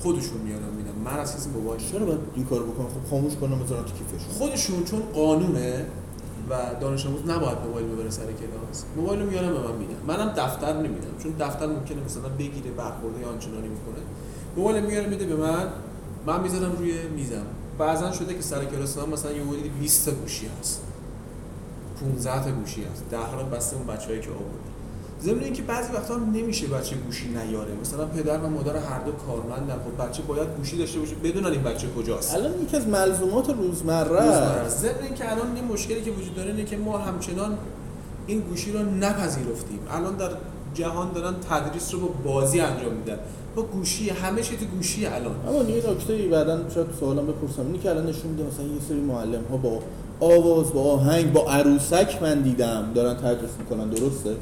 خودشون 0.00 0.40
میارن 0.40 0.70
میدن. 0.76 0.90
من 1.04 1.18
از 1.20 1.36
کسی 1.36 1.50
موبایل 1.50 1.80
چرا 1.92 2.06
باید 2.06 2.18
این 2.34 2.46
کارو 2.46 2.64
بکنم؟ 2.66 2.86
خب 2.86 3.10
خاموش 3.10 3.34
کنم 3.36 3.64
بذارم 3.64 3.82
تو 3.82 3.92
کیفشون 3.92 4.32
خودشون 4.38 4.84
چون 4.84 5.00
قانونه 5.14 5.86
و 6.50 6.54
دانش 6.80 7.06
آموز 7.06 7.20
نباید 7.26 7.58
موبایل 7.66 7.86
ببره 7.86 8.10
سر 8.10 8.24
کلاس. 8.24 8.84
موبایل 8.96 9.20
رو 9.20 9.30
میارن 9.30 9.52
به 9.52 9.58
من 9.58 9.76
میدن. 9.76 9.94
منم 10.06 10.28
دفتر 10.36 10.72
نمیدم. 10.76 11.14
چون 11.22 11.32
دفتر 11.38 11.66
ممکنه 11.66 12.04
مثلا 12.04 12.28
بگیره 12.38 12.70
برخورده 12.76 13.26
آنچنانی 13.26 13.68
می‌کنه 13.68 14.02
موبایل 14.56 14.84
میاره 14.84 15.06
میده 15.08 15.26
به 15.26 15.36
من. 15.36 15.66
من 16.26 16.40
می‌ذارم 16.40 16.72
روی 16.78 17.08
میزم. 17.16 17.46
بعضا 17.78 18.12
شده 18.12 18.34
که 18.34 18.42
سر 18.42 18.64
کلاس 18.64 18.98
من 18.98 19.08
مثلا 19.08 19.32
یه 19.32 19.42
مدلی 19.42 19.68
20 19.68 20.04
تا 20.04 20.16
گوشی 20.16 20.46
هست. 20.60 20.82
15 22.00 22.44
تا 22.44 22.50
گوشی 22.50 22.84
هست. 22.92 23.04
ده 23.10 23.32
رو 23.38 23.56
بسته 23.56 23.76
اون 23.76 23.86
بچه‌ای 23.86 24.20
که 24.20 24.30
آورد 24.30 24.68
ضمن 25.22 25.44
اینکه 25.44 25.62
بعضی 25.62 25.92
وقتا 25.92 26.14
هم 26.14 26.32
نمیشه 26.32 26.66
بچه 26.66 26.96
گوشی 26.96 27.28
نیاره. 27.28 27.72
مثلا 27.80 28.06
پدر 28.06 28.38
و 28.38 28.48
مادر 28.48 28.76
هر 28.76 29.00
دو 29.00 29.12
کارمندن. 29.12 29.74
خب 29.74 30.08
بچه 30.08 30.22
باید 30.22 30.48
گوشی 30.56 30.78
داشته 30.78 30.98
باشه. 30.98 31.14
بدونن 31.14 31.46
این 31.46 31.62
بچه 31.62 31.86
کجاست. 31.98 32.34
الان 32.34 32.62
یکی 32.62 32.76
از 32.76 32.86
ملزومات 32.86 33.50
روزمره 33.50 34.20
است. 34.20 34.78
ضمن 34.78 35.02
اینکه 35.02 35.32
الان 35.32 35.56
این 35.56 35.64
مشکلی 35.64 36.02
که 36.02 36.10
وجود 36.10 36.34
داره 36.34 36.50
اینه 36.50 36.64
که 36.64 36.76
ما 36.76 36.98
همچنان 36.98 37.58
این 38.26 38.40
گوشی 38.40 38.72
رو 38.72 38.78
نپذیرفتیم. 38.78 39.78
الان 39.90 40.16
در 40.16 40.30
جهان 40.74 41.12
دارن 41.12 41.34
تدریس 41.50 41.94
رو 41.94 42.00
با 42.00 42.08
بازی 42.24 42.60
انجام 42.60 42.92
میدن. 42.92 43.18
با 43.56 43.62
گوشی. 43.62 44.10
همه 44.10 44.42
چی 44.42 44.56
تو 44.56 44.64
گوشی 44.64 45.06
الان. 45.06 45.34
اما 45.48 45.62
یه 45.62 45.90
نکته 45.90 46.28
بعدن 46.28 46.60
شاید 46.74 46.86
سوالم 47.00 47.26
بپرسم. 47.26 47.62
اینی 47.62 47.78
که 47.78 47.90
الان 47.90 48.06
نشون 48.06 48.30
میده 48.30 48.42
مثلا 48.42 48.64
یه 48.64 48.80
سری 48.88 49.00
معلم 49.00 49.44
ها 49.50 49.56
با 49.56 49.80
آواز 50.20 50.72
با 50.72 50.92
آهنگ 50.92 51.32
با 51.32 51.44
عروسک 51.50 52.22
من 52.22 52.42
دیدم. 52.42 52.92
دارن 52.94 53.14
تدریس 53.14 53.50
می‌کنن 53.58 53.88
درسته؟ 53.88 54.36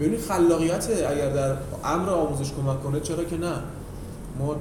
ببینید 0.00 0.20
خلاقیت 0.20 0.88
اگر 1.10 1.30
در 1.30 1.56
امر 1.84 2.10
آموزش 2.10 2.52
کمک 2.52 2.82
کنه 2.82 3.00
چرا 3.00 3.24
که 3.24 3.36
نه؟ 3.36 3.52
ما 4.38 4.56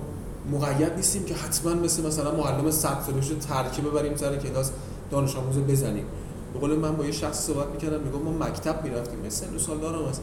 مقید 0.52 0.94
نیستیم 0.96 1.26
که 1.26 1.34
حتما 1.34 1.74
مثل 1.74 2.08
مثلا 2.08 2.32
معلم 2.32 2.72
صد 2.72 2.98
ترکیب 3.50 3.86
ببریم 3.86 4.16
سر 4.16 4.36
کلاس 4.36 4.72
دانش 5.12 5.36
آموز 5.36 5.58
بزنیم. 5.58 6.06
به 6.62 6.68
من 6.68 6.96
با 6.96 7.06
یه 7.06 7.12
شخص 7.12 7.48
صحبت 7.48 7.68
می‌کردم 7.68 8.00
میگم 8.00 8.20
ما 8.20 8.46
مکتب 8.46 8.84
می‌رفتیم. 8.84 9.20
مثل 9.26 9.46
دو 9.46 9.60
سال 9.60 9.78
دارم 9.78 10.06
هست. 10.10 10.22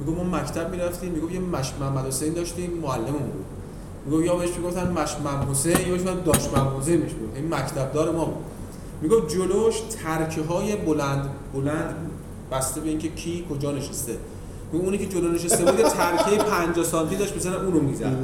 میگم 0.00 0.12
ما 0.12 0.38
مکتب 0.38 0.70
می‌رفتیم. 0.70 1.12
میگم 1.12 1.30
یه 1.34 1.40
مش 1.40 1.72
محمد 1.80 2.06
حسین 2.06 2.32
داشتیم 2.32 2.70
معلممون 2.82 3.12
بود. 3.12 3.44
میگم 4.06 4.24
یا 4.24 4.36
بهش 4.36 4.50
می‌گفتن 4.56 4.92
مش 4.92 5.16
محمد 5.24 5.48
حسین 5.48 5.76
یا 5.86 5.92
بهش 5.92 6.02
داش 6.24 6.48
محمد 6.54 6.82
حسین 6.82 7.02
این 7.34 7.54
مکتب 7.54 7.92
دار 7.92 8.12
ما 8.12 8.24
بود. 8.24 8.44
میگم 9.02 9.26
جلوش 9.28 9.74
ترکه 10.04 10.42
های 10.42 10.76
بلند 10.76 11.28
بلند 11.54 11.94
بسته 12.52 12.80
به 12.80 12.88
اینکه 12.88 13.08
کی 13.08 13.44
کجا 13.50 13.72
نشسته. 13.72 14.12
اونی 14.72 14.98
که 14.98 15.06
جلو 15.06 15.32
نشسته 15.32 15.64
بود 15.64 15.82
ترکه 15.82 16.44
50 16.44 16.84
سانتی 16.84 17.16
داشت 17.16 17.36
مثلا 17.36 17.64
اونو 17.64 17.80
می‌زد. 17.80 18.16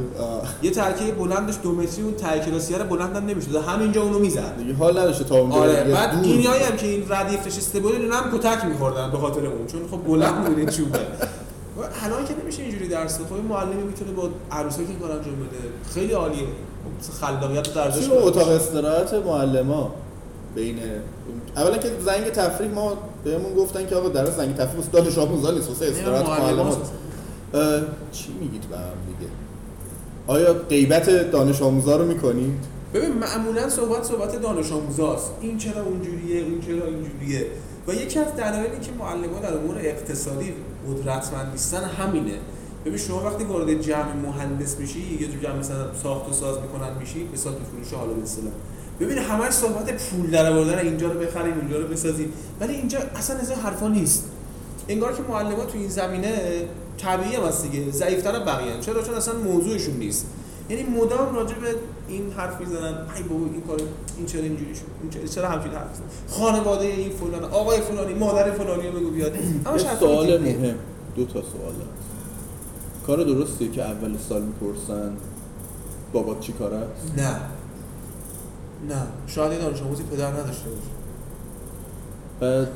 یه 0.62 0.70
ترکه 0.70 1.05
بلندش 1.05 1.55
دو 1.62 1.72
متری 1.72 2.03
اون 2.03 2.14
کلاسی 2.41 2.75
رو 2.75 2.85
بلند 2.85 3.16
هم 3.16 3.27
نمی‌شد. 3.27 3.57
همینجا 3.57 4.03
اونو 4.03 4.18
می‌زد. 4.18 4.57
دیگه 4.59 4.75
حال 4.75 4.99
نداشته 4.99 5.25
تا 5.25 5.35
اونجا 5.35 5.57
آره 5.57 5.85
بعد 5.85 6.25
اینایی 6.25 6.62
هم 6.62 6.77
که 6.77 6.87
این 6.87 7.05
ردیف 7.09 7.47
نشسته 7.47 7.81
بود 7.81 7.93
اینا 7.93 8.16
هم 8.16 8.39
کتک 8.39 8.64
میخوردن 8.64 9.11
به 9.11 9.18
خاطر 9.18 9.47
اون 9.47 9.66
چون 9.66 9.81
خب 9.91 10.07
بلند 10.07 10.45
بود 10.45 10.59
این 10.59 10.68
چوبه. 10.68 10.99
الان 12.05 12.25
که 12.25 12.35
نمیشه 12.43 12.62
اینجوری 12.62 12.89
درس 12.89 13.18
خب 13.18 13.49
معلمی 13.49 13.83
می‌تونه 13.83 14.12
با 14.12 14.29
عروسک 14.51 14.79
این 14.79 14.99
کار 14.99 15.11
انجام 15.11 15.35
بده. 15.35 15.93
خیلی 15.95 16.12
عالیه. 16.12 16.47
خلاقیت 17.20 17.75
درجاش 17.75 18.11
اتاق 18.11 18.49
استراحت 18.49 19.14
معلما؟ 19.14 19.95
بین 20.55 20.78
اولا 21.57 21.78
که 21.78 21.88
زنگ 22.05 22.24
تفریح 22.24 22.70
ما 22.70 22.98
بهمون 23.24 23.55
گفتن 23.55 23.86
که 23.86 23.96
آقا 23.96 24.09
در 24.09 24.30
زنگ 24.30 24.57
تفریح 24.57 25.18
آموزا 25.18 25.50
نیست 25.50 25.68
واسه 25.68 25.86
استراحت 25.86 26.28
معلم 26.28 26.76
چی 28.12 28.32
میگید 28.40 28.62
به 28.70 28.76
هم 28.76 28.84
دیگه؟ 29.18 29.32
آیا 30.26 30.55
غیبت 30.55 31.30
دانش 31.30 31.62
آموزا 31.62 31.96
رو 31.96 32.05
می‌کنید؟ 32.05 32.74
ببین 32.94 33.12
معمولا 33.12 33.68
صحبت 33.68 34.05
صحبت 34.05 34.42
دانش 34.42 34.72
آموزاست 34.72 35.30
این 35.40 35.59
چرا 35.59 35.82
اونجوریه 35.82 36.36
این 36.36 36.61
چرا 36.61 36.86
اینجوریه؟ 36.86 37.46
و 37.88 37.94
یکی 37.94 38.18
از 38.18 38.36
دلایلی 38.36 38.80
که 38.80 38.90
معلمان 38.98 39.42
در 39.42 39.57
امور 39.57 39.78
اقتصادی 39.78 40.52
قدرتمند 40.88 41.52
نیستن 41.52 41.84
همینه. 41.84 42.38
ببین 42.84 42.98
شما 42.98 43.24
وقتی 43.24 43.44
وارد 43.44 43.80
جمع 43.80 44.12
مهندس 44.12 44.78
میشی 44.78 45.18
یه 45.20 45.26
جور 45.26 45.42
جمع 45.42 45.59
مثلا 45.59 45.94
ساخت 46.02 46.30
و 46.30 46.32
ساز 46.32 46.59
می‌کنن 46.61 46.98
میشی 46.98 47.24
به 47.24 47.36
ساخت 47.36 47.57
فروش 47.72 47.92
حالا 47.92 48.12
به 48.12 48.26
ببین 49.01 49.18
همش 49.18 49.53
صحبت 49.53 50.11
پول 50.11 50.30
در 50.30 50.53
آوردن 50.53 50.78
اینجا 50.78 51.12
رو 51.12 51.20
بخریم 51.20 51.55
اینجا 51.61 51.78
رو 51.78 51.86
بسازیم. 51.86 52.32
ولی 52.61 52.74
اینجا 52.74 52.99
اصلا 53.16 53.38
از 53.38 53.53
حرفا 53.53 53.88
نیست. 53.88 54.24
انگار 54.88 55.12
که 55.12 55.22
معلمان 55.22 55.66
تو 55.66 55.78
این 55.78 55.88
زمینه 55.88 56.32
طبیعی 56.99 57.36
هم 57.36 57.42
هست 57.42 57.70
دیگه 57.70 57.90
ضعیف‌تر 57.90 58.38
بقیه. 58.38 58.80
چرا؟ 58.80 59.03
چون 59.03 59.14
اصلا 59.14 59.34
موضوعشون 59.34 59.95
نیست. 59.95 60.26
یعنی 60.70 60.82
مدام 60.82 61.34
راجع 61.34 61.55
به 61.55 61.74
این 62.09 62.32
حرف 62.36 62.61
می‌زنن 62.61 62.95
ای 63.16 63.22
بابا 63.22 63.45
این 63.53 63.61
کار 63.61 63.80
این 64.16 64.26
چرا 64.26 64.42
اینجوری 64.42 64.74
شد 64.74 64.82
این 65.03 65.11
چرا 65.11 65.26
چرا 65.26 65.49
همچین 65.49 65.72
حرف 65.72 66.01
خانواده 66.28 66.86
این 66.86 67.11
فلان 67.11 67.45
آقای 67.45 67.80
فلانی 67.80 68.14
مادر 68.14 68.51
فلانی 68.51 68.90
بگو 68.90 69.11
بیاد. 69.11 69.32
سوال 70.01 70.38
مهم. 70.38 70.74
دو 71.16 71.24
تا 71.24 71.32
سوال. 71.32 71.74
کار 73.07 73.24
درسته 73.24 73.68
که 73.68 73.82
اول 73.82 74.14
سال 74.28 74.42
می‌پرسن 74.42 75.12
بابا 76.12 76.36
چی 76.40 76.53
کار 76.53 76.74
است؟ 76.74 77.12
نه. 77.18 77.36
نه 78.89 79.03
شاید 79.27 79.53
این 79.53 79.61
دانش 79.61 79.83
آموزی 79.83 80.03
پدر 80.03 80.33
نداشته 80.33 80.70
باشه. 80.70 80.83
بعد 82.41 82.68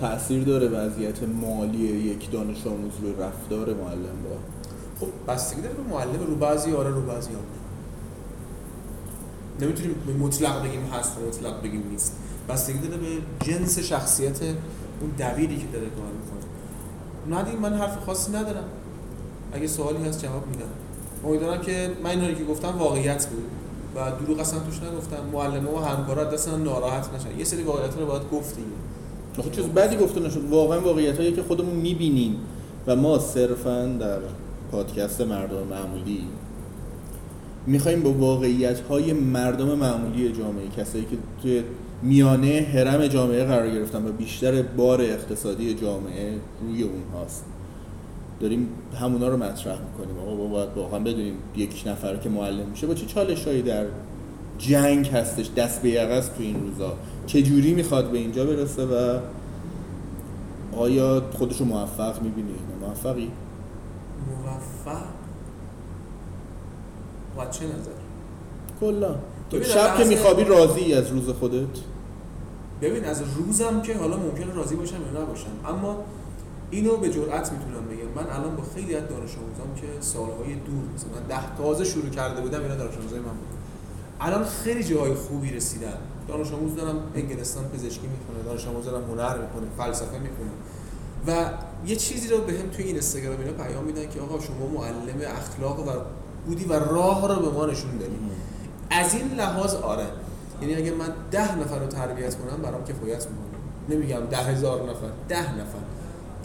تاثیر 0.00 0.44
داره 0.44 0.68
وضعیت 0.68 1.22
مالی 1.22 1.78
یک 1.78 2.30
دانش 2.30 2.66
آموز 2.66 2.92
رو 3.02 3.22
رفتار 3.22 3.74
معلم 3.74 4.16
با. 4.24 4.36
خب 5.00 5.32
بستگی 5.32 5.60
داره 5.60 5.74
به 5.74 5.82
معلم 5.82 6.26
رو 6.26 6.34
بعضی 6.34 6.72
آره 6.72 6.90
رو 6.90 7.00
بعضی 7.02 7.30
آره 7.30 7.44
نمی‌تونیم 9.60 9.96
مطلق 10.20 10.64
بگیم 10.64 10.80
هست 10.80 11.12
مطلق 11.28 11.62
بگیم 11.62 11.88
نیست. 11.90 12.16
بستگی 12.48 12.78
داره 12.78 12.96
به 12.96 13.06
جنس 13.44 13.78
شخصیت 13.78 14.42
اون 15.00 15.10
دبیری 15.18 15.56
که 15.56 15.66
داره 15.72 15.86
کار 15.86 16.10
می‌کنه. 16.12 17.38
ندیم 17.38 17.58
من 17.58 17.74
حرف 17.74 18.04
خاصی 18.04 18.32
ندارم. 18.32 18.64
اگه 19.52 19.66
سوالی 19.66 20.08
هست 20.08 20.24
جواب 20.24 20.46
میدم. 20.46 20.66
امیدوارم 21.24 21.60
که 21.60 21.90
من 22.02 22.10
اینا 22.10 22.34
که 22.34 22.44
گفتم 22.44 22.78
واقعیت 22.78 23.26
بود. 23.26 23.44
و 23.96 24.24
دروغ 24.24 24.40
اصلا 24.40 24.58
توش 24.58 24.80
نگفتم 24.82 25.16
معلمه 25.32 25.70
و 25.70 25.78
همکارا 25.78 26.24
دستن 26.24 26.62
ناراحت 26.62 27.08
نشن. 27.14 27.38
یه 27.38 27.44
سری 27.44 27.62
واقعیت 27.62 27.98
رو 27.98 28.06
باید 28.06 28.22
گفت 28.32 28.56
دیگه 28.56 29.56
چیز 29.56 29.64
بعدی 29.64 29.96
گفته 29.96 30.20
نشد. 30.20 30.44
واقعا 30.50 30.80
واقعیت 30.80 31.16
هایی 31.16 31.32
که 31.32 31.42
خودمون 31.42 31.74
می‌بینیم. 31.74 32.36
و 32.86 32.96
ما 32.96 33.18
صرفا 33.18 33.96
در 34.00 34.18
پادکست 34.72 35.20
مردم 35.20 35.62
معمولی 35.70 36.20
می‌خوایم 37.66 38.02
با 38.02 38.12
واقعیت 38.12 38.80
های 38.80 39.12
مردم 39.12 39.74
معمولی 39.74 40.32
جامعه 40.32 40.68
کسایی 40.76 41.04
که 41.04 41.16
توی 41.42 41.62
میانه 42.02 42.66
حرم 42.74 43.06
جامعه 43.06 43.44
قرار 43.44 43.70
گرفتن 43.70 44.06
و 44.06 44.12
بیشتر 44.12 44.62
بار 44.62 45.00
اقتصادی 45.00 45.74
جامعه 45.74 46.38
روی 46.62 46.82
اون 46.82 47.02
هاست 47.14 47.44
داریم 48.40 48.68
همونا 49.00 49.28
رو 49.28 49.36
مطرح 49.36 49.78
می‌کنیم. 49.80 50.18
آقا 50.18 50.46
باید 50.46 50.68
واقعا 50.76 51.00
بدونیم 51.00 51.34
یک 51.56 51.82
نفر 51.86 52.16
که 52.16 52.28
معلم 52.28 52.66
میشه 52.66 52.86
با 52.86 52.94
چه 52.94 53.06
چالش 53.06 53.46
هایی 53.46 53.62
در 53.62 53.86
جنگ 54.58 55.08
هستش 55.08 55.50
دست 55.56 55.82
به 55.82 55.88
یقص 55.88 56.28
تو 56.28 56.42
این 56.42 56.60
روزا. 56.60 56.92
چه 57.26 57.42
جوری 57.42 57.74
می‌خواد 57.74 58.10
به 58.10 58.18
اینجا 58.18 58.44
برسه 58.44 58.84
و 58.84 59.18
آیا 60.76 61.22
خودشو 61.38 61.64
موفق 61.64 62.22
می‌بینی؟ 62.22 62.54
موفقی؟ 62.80 63.30
موفق؟ 64.28 65.02
و 67.38 67.50
چه 67.50 67.64
نظر؟ 67.64 67.90
کلا. 68.80 69.14
شب 69.62 69.98
که 69.98 70.04
میخوابی 70.04 70.44
راضی 70.44 70.94
از 70.94 71.10
روز 71.10 71.28
خودت؟ 71.28 71.66
ببین 72.82 73.04
از 73.04 73.22
روزم 73.36 73.82
که 73.82 73.96
حالا 73.96 74.16
ممکنه 74.16 74.54
راضی 74.54 74.76
باشم 74.76 74.96
یا 75.14 75.22
نباشم. 75.22 75.50
اما 75.68 75.96
اینو 76.70 76.96
به 76.96 77.10
جرئت 77.10 77.52
می‌تونم 77.52 77.86
بگم 77.90 77.95
من 78.16 78.26
الان 78.30 78.56
با 78.56 78.62
خیلی 78.74 78.94
از 78.94 79.02
دانش 79.08 79.30
آموزام 79.38 79.74
که 79.76 79.86
سالهای 80.00 80.54
دور 80.54 80.84
مثلا 80.94 81.20
ده 81.28 81.56
تازه 81.58 81.84
شروع 81.84 82.08
کرده 82.08 82.40
بودم 82.40 82.62
اینا 82.62 82.74
دانش 82.74 82.96
آموزای 82.98 83.18
من 83.18 83.24
بود 83.24 83.56
الان 84.20 84.44
خیلی 84.44 84.84
جاهای 84.84 85.14
خوبی 85.14 85.50
رسیدن. 85.50 85.96
دانش 86.28 86.52
آموز 86.52 86.74
دارم 86.76 86.96
انگلستان 87.14 87.64
پزشکی 87.64 88.06
می‌کنه 88.06 88.42
دانش 88.44 88.66
آموز 88.66 88.84
دارم 88.84 89.04
هنر 89.04 89.38
می‌کنه 89.38 89.66
فلسفه 89.78 90.18
می‌کنه. 90.18 90.50
و 91.26 91.50
یه 91.86 91.96
چیزی 91.96 92.28
رو 92.28 92.38
بهم 92.38 92.56
هم 92.56 92.68
توی 92.68 92.84
این 92.84 92.94
اینستاگرام 92.94 93.40
اینا 93.40 93.52
پیام 93.52 93.84
میدن 93.84 94.08
که 94.08 94.20
آقا 94.20 94.40
شما 94.40 94.66
معلم 94.66 95.36
اخلاق 95.36 95.88
و 95.88 95.92
بودی 96.46 96.64
و 96.64 96.72
راه 96.72 97.28
رو 97.28 97.42
به 97.42 97.48
ما 97.48 97.66
نشون 97.66 97.96
دادی 97.98 98.16
از 98.90 99.14
این 99.14 99.34
لحاظ 99.34 99.74
آره. 99.74 100.06
یعنی 100.62 100.74
اگه 100.74 100.92
من 100.92 101.08
ده 101.30 101.58
نفر 101.58 101.78
رو 101.78 101.86
تربیت 101.86 102.34
کنم 102.34 102.62
برام 102.62 102.84
کفایت 102.84 103.26
می‌کنه. 103.26 103.96
نمیگم 103.96 104.26
ده 104.30 104.36
هزار 104.36 104.90
نفر 104.90 105.10
ده 105.28 105.52
نفر. 105.52 105.85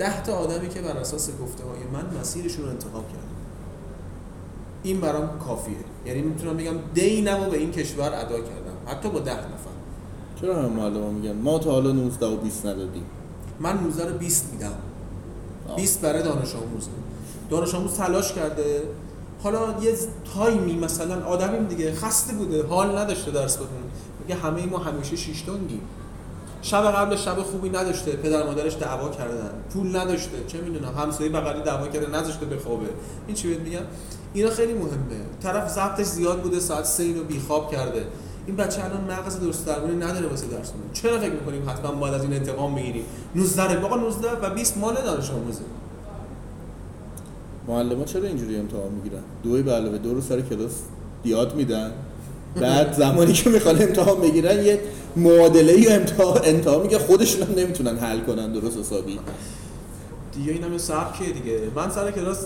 ده 0.01 0.23
تا 0.23 0.33
آدمی 0.33 0.69
که 0.69 0.81
بر 0.81 0.97
اساس 0.97 1.29
گفته 1.29 1.63
های 1.63 1.79
من 1.93 2.19
مسیرشون 2.19 2.65
رو 2.65 2.71
انتخاب 2.71 3.07
کردم 3.07 3.35
این 4.83 5.01
برام 5.01 5.39
کافیه. 5.39 5.75
یعنی 6.05 6.21
می‌تونم 6.21 6.57
بگم 6.57 6.73
دینمو 6.93 7.49
به 7.49 7.57
این 7.57 7.71
کشور 7.71 8.11
ادا 8.15 8.39
کردم. 8.39 8.77
حتی 8.87 9.09
با 9.09 9.19
ده 9.19 9.31
نفر. 9.31 9.71
چرا 10.41 10.63
هم 10.63 10.69
معلومه 10.69 11.09
میگن؟ 11.09 11.31
ما 11.31 11.59
تا 11.59 11.71
حالا 11.71 11.91
19 11.91 12.25
و 12.25 12.35
20 12.35 12.65
ندادیم. 12.65 13.03
من 13.59 13.83
19 13.83 14.07
رو 14.07 14.17
20 14.17 14.49
میدم. 14.53 14.73
20 15.75 16.01
برای 16.01 16.23
دانش 16.23 16.55
آموز. 16.55 16.87
دانش 17.49 17.75
آموز 17.75 17.93
تلاش 17.93 18.33
کرده. 18.33 18.83
حالا 19.43 19.59
یه 19.81 19.95
تایمی 20.35 20.73
مثلا 20.73 21.25
آدمیم 21.25 21.65
دیگه 21.65 21.93
خسته 21.93 22.33
بوده. 22.33 22.67
حال 22.67 22.97
نداشته 22.97 23.31
درس 23.31 23.55
بخونه 23.55 23.69
میگه 24.21 24.35
همه 24.35 24.65
ما 24.65 24.77
همیشه 24.77 25.15
شیش 25.15 25.41
تونگیم 25.41 25.81
شب 26.61 26.91
قبل 26.91 27.15
شب 27.15 27.37
خوبی 27.41 27.69
نداشته 27.69 28.11
پدر 28.11 28.45
مادرش 28.45 28.77
دعوا 28.77 29.09
کردن. 29.09 29.49
پول 29.73 29.95
نداشته 29.95 30.37
چه 30.47 30.61
می‌دونم. 30.61 30.93
همسایه 30.97 31.29
بغلی 31.29 31.61
دعوا 31.63 31.87
کرده 31.87 32.19
نذاشته 32.19 32.45
بخوابه. 32.45 32.85
این 33.27 33.35
چی 33.35 33.49
بهت 33.49 33.59
میگم؟ 33.59 33.79
اینا 34.33 34.49
خیلی 34.49 34.73
مهمه. 34.73 35.21
طرف 35.43 35.69
ضبطش 35.69 36.05
زیاد 36.05 36.41
بوده 36.41 36.59
ساعت 36.59 36.85
3 36.85 37.03
اینو 37.03 37.23
بیخواب 37.23 37.71
کرده. 37.71 38.05
این 38.47 38.55
بچه 38.55 38.83
الان 38.83 39.01
مغز 39.01 39.39
درست 39.39 39.65
درمانی 39.65 39.95
نداره 39.95 40.27
واسه 40.27 40.47
درس 40.47 40.71
خوندن. 40.71 40.93
چرا 40.93 41.19
فکر 41.19 41.31
می‌کنیم 41.31 41.69
حتما 41.69 41.91
باید 41.91 42.13
از 42.13 42.23
این 42.23 42.33
انتقام 42.33 42.75
بگیریم؟ 42.75 43.03
19 43.35 43.77
باقا 43.77 43.95
19 43.95 44.27
و 44.41 44.49
20 44.49 44.77
مال 44.77 44.95
دانش 44.95 45.31
آموزه. 45.31 45.61
معلم 47.67 48.05
چرا 48.05 48.23
اینجوری 48.23 48.57
امتحان 48.57 48.91
می‌گیرن؟ 48.91 49.21
دوی 49.43 49.61
به 49.61 49.71
علاوه 49.71 49.97
دو 49.97 50.13
رو 50.13 50.21
سر 50.21 50.41
کلاس 50.41 50.71
یاد 51.25 51.55
میدن؟ 51.55 51.91
بعد 52.55 52.93
زمانی 52.93 53.33
که 53.33 53.49
می‌خوان 53.49 53.81
امتحان 53.81 54.21
بگیرن 54.21 54.65
یه 54.65 54.81
معادله 55.15 55.73
ای 55.73 55.87
امتحان 55.87 56.41
امتحان 56.43 56.81
میگه 56.81 56.99
خودشون 56.99 57.47
هم 57.47 57.55
نمی‌تونن 57.55 57.97
حل 57.97 58.19
کنن 58.19 58.51
درست 58.51 58.77
حسابی. 58.77 59.19
دیگه 60.33 60.51
این 60.51 60.63
هم 60.63 60.77
سبکیه 60.77 61.31
دیگه. 61.31 61.59
من 61.75 61.89
سر 61.89 62.11
کلاس 62.11 62.45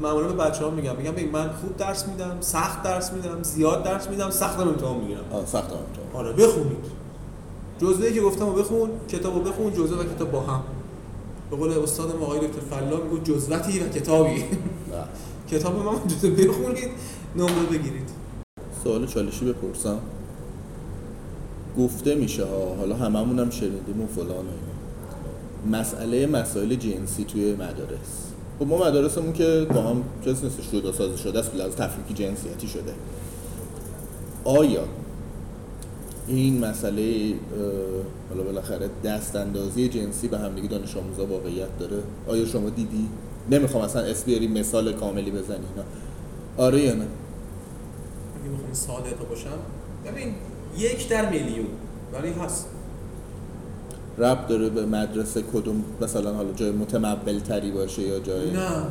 معمولا 0.00 0.28
به 0.28 0.44
بچه 0.44 0.64
ها 0.64 0.70
میگم 0.70 0.96
میگم 0.96 1.30
من 1.32 1.50
خوب 1.60 1.76
درس 1.76 2.06
میدم 2.06 2.36
سخت 2.40 2.82
درس 2.82 3.12
میدم 3.12 3.42
زیاد 3.42 3.84
درس 3.84 4.08
میدم 4.08 4.30
سختم 4.30 4.68
امتحان 4.68 4.96
می‌گیرم. 4.96 5.24
آه 5.32 5.46
سخت 5.46 5.70
امتحان. 5.72 6.26
آره 6.26 6.32
بخونید. 6.32 7.02
جزوه 7.80 8.12
که 8.12 8.20
گفتم 8.20 8.46
رو 8.46 8.52
بخون 8.52 8.90
کتابو 9.08 9.40
بخون 9.40 9.72
جزوه 9.72 9.98
و 9.98 10.04
کتاب 10.04 10.30
با 10.30 10.40
هم. 10.40 10.62
به 11.50 11.56
قول 11.56 11.78
استاد 11.78 12.16
ما 12.20 12.26
آقای 12.26 12.38
دکتر 12.38 12.60
فلا 12.70 12.96
میگه 12.96 13.24
جزوتی 13.24 13.80
و 13.80 13.88
کتابی. 13.88 14.44
کتاب 15.50 15.84
ما 15.84 16.00
جزوه 16.08 16.30
بخونید 16.30 16.88
نمره 17.36 17.66
بگیرید. 17.70 18.21
سوال 18.84 19.06
چالشی 19.06 19.44
بپرسم. 19.44 19.98
گفته 21.78 22.14
میشه 22.14 22.44
ها 22.44 22.74
حالا 22.74 22.96
هممون 22.96 23.38
هم 23.38 23.50
شنیدیم 23.50 24.00
و 24.00 24.06
فلان 24.06 24.44
مسئله 25.72 26.26
مسائل 26.26 26.74
جنسی 26.74 27.24
توی 27.24 27.52
مدارس. 27.52 28.26
خب 28.58 28.66
ما 28.66 28.78
مدارسمون 28.78 29.32
که 29.32 29.66
با 29.74 29.82
هم 29.82 30.02
کسی 30.26 30.44
نیست 30.44 30.72
جدا 30.72 30.92
سازی 30.92 31.18
شده 31.18 31.38
است 31.38 31.54
لحاظ 31.54 31.74
تفریقی 31.74 32.14
جنسیتی 32.14 32.68
شده. 32.68 32.94
آیا 34.44 34.84
این 36.26 36.64
مسئله 36.64 37.34
حالا 38.30 38.42
بالاخره 38.42 38.90
دست 39.04 39.36
اندازی 39.36 39.88
جنسی 39.88 40.28
به 40.28 40.38
همدیگه 40.38 40.68
دانش 40.68 40.96
آموزا 40.96 41.26
واقعیت 41.26 41.78
داره؟ 41.78 42.02
آیا 42.28 42.46
شما 42.46 42.70
دیدی؟ 42.70 43.08
نمی‌خوام 43.50 43.84
اصلا 43.84 44.02
اس 44.02 44.28
مثال 44.28 44.92
کاملی 44.92 45.30
بزنی 45.30 45.66
آره 46.56 46.80
یا 46.80 46.94
نه؟ 46.94 47.06
اگه 48.42 48.50
بخوام 48.54 48.72
صادق 48.72 49.28
باشم. 49.28 49.58
ببین 50.06 50.34
یک 50.78 51.08
در 51.08 51.30
میلیون 51.30 51.66
ولی 52.12 52.32
هست. 52.32 52.66
رب 54.18 54.46
داره 54.46 54.68
به 54.68 54.86
مدرسه 54.86 55.42
کدوم 55.42 55.84
مثلا 56.00 56.34
حالا 56.34 56.52
جای 56.52 56.70
متمول 56.70 57.38
تری 57.38 57.70
باشه 57.70 58.02
یا 58.02 58.18
جای 58.18 58.50
نه 58.50 58.60
نه. 58.60 58.86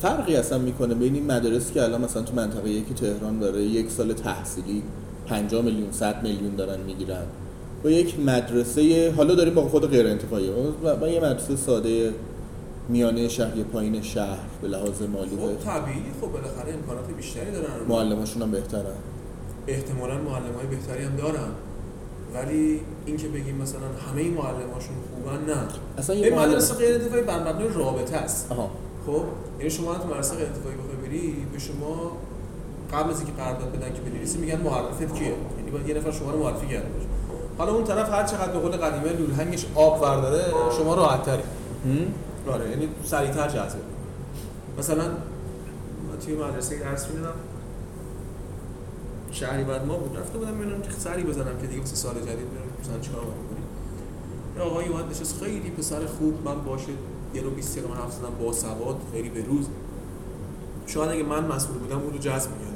فرقی 0.00 0.36
اصلا 0.36 0.58
می‌کنه 0.58 0.94
بین 0.94 1.14
این 1.14 1.26
مدارسی 1.26 1.74
که 1.74 1.82
الان 1.82 2.00
مثلا 2.00 2.22
تو 2.22 2.34
منطقه 2.34 2.70
یکی 2.70 2.94
تهران 2.94 3.40
برای 3.40 3.64
یک 3.64 3.90
سال 3.90 4.12
تحصیلی 4.12 4.82
50 5.26 5.62
میلیون 5.62 5.92
100 5.92 6.22
میلیون 6.22 6.56
دارن 6.56 6.80
می‌گیرن. 6.80 7.22
با 7.84 7.90
یک 7.90 8.20
مدرسه 8.20 9.12
حالا 9.16 9.34
داریم 9.34 9.54
با 9.54 9.68
خود 9.68 9.90
غیر 9.90 10.06
انتفاعی 10.06 10.50
با 11.00 11.08
یه 11.08 11.20
مدرسه 11.20 11.56
ساده 11.56 12.12
میانه 12.88 13.28
شهر 13.28 13.56
یا 13.56 13.64
پایین 13.64 14.02
شهر 14.02 14.38
به 14.62 14.68
لحاظ 14.68 15.02
مالی 15.02 15.36
خب 15.36 15.70
طبیعی. 15.70 16.04
خب 16.20 16.32
بالاخره 16.32 16.72
امکانات 16.74 17.06
بیشتری 17.16 17.52
دارن. 17.52 17.86
معلماشون 17.88 18.42
هم 18.42 18.50
بهترن. 18.50 18.96
احتمالا 19.66 20.14
معلم 20.14 20.54
های 20.56 20.66
بهتری 20.66 21.04
هم 21.04 21.16
دارن. 21.16 21.48
ولی 22.34 22.80
اینکه 23.06 23.28
بگیم 23.28 23.56
مثلا 23.56 23.80
همه 23.80 24.30
معلماشون 24.30 24.96
خوبن 25.14 25.52
نه. 25.52 25.68
اصلا 25.98 26.16
یه 26.16 26.38
مدرسه 26.38 26.74
غیر 26.74 26.94
انتفاعی 26.94 27.22
بر 27.22 27.40
مبنای 27.40 27.68
رابطه 27.74 28.16
است. 28.16 28.52
آها. 28.52 28.70
خب 29.06 29.22
یعنی 29.58 29.70
شما 29.70 29.94
تو 29.94 30.08
مدرسه 30.08 30.36
غیر 30.36 30.46
انتفاعی 30.46 30.76
بخوای 30.76 30.96
بری 31.08 31.46
به 31.52 31.58
شما 31.58 32.12
قبل 32.92 33.10
از 33.10 33.18
اینکه 33.20 33.32
قرارداد 33.32 33.72
بدن 33.72 33.92
که 33.92 34.00
بنویسی 34.00 34.38
میگن 34.38 34.60
معرفت 34.60 35.14
کیه؟ 35.14 35.26
یعنی 35.58 35.70
باید 35.72 35.88
یه 35.88 35.94
نفر 35.94 36.10
شما 36.10 36.30
رو 36.30 36.42
معرفی 36.42 36.66
کرده 36.66 36.88
باشه. 36.88 37.06
حالا 37.58 37.74
اون 37.74 37.84
طرف 37.84 38.10
هر 38.10 38.24
چقدر 38.24 38.52
به 38.52 38.58
قول 38.58 38.70
قدیمی 38.70 39.16
لولهنگش 39.16 39.66
آب 39.74 40.02
ورداره 40.02 40.44
شما 40.78 40.94
راحت 40.94 41.22
تری 41.22 41.42
آره 42.48 42.70
یعنی 42.70 42.88
سریعتر 43.04 43.48
جذب 43.48 43.78
مثلا 44.78 45.10
توی 46.24 46.34
مدرسه 46.34 46.78
درس 46.78 47.08
می‌دادم. 47.08 47.34
شهری 49.32 49.64
بعد 49.64 49.86
ما 49.86 49.96
بود 49.96 50.18
رفته 50.18 50.38
بودم 50.38 50.58
ببینم 50.58 50.82
که 50.82 50.90
سری 50.98 51.22
بزنم 51.22 51.58
که 51.60 51.66
دیگه 51.66 51.82
مثل 51.82 51.94
سال 51.94 52.14
جدید 52.14 52.26
برم 52.26 52.68
مثلا 52.82 53.00
چیکار 53.00 53.20
می‌کنی 53.20 53.66
یه 54.56 54.62
آقایی 54.62 54.88
اومد 54.88 55.10
نشست 55.10 55.42
خیلی 55.42 55.70
پسر 55.70 56.06
خوب 56.06 56.38
من 56.44 56.64
باشه 56.64 56.92
یه 57.34 57.42
رو 57.42 57.50
20 57.50 57.78
دقیقه 57.78 57.94
من 57.94 58.00
حرف 58.00 58.12
زدم 58.12 58.34
با 58.40 58.52
سواد 58.52 58.96
خیلی 59.12 59.28
به 59.28 59.44
روز. 59.44 59.66
شاید 60.86 61.10
اگه 61.10 61.22
من 61.22 61.46
مسئول 61.46 61.78
بودم 61.78 61.98
اون 61.98 62.12
رو 62.12 62.18
جذب 62.18 62.50
می‌کردم 62.50 62.72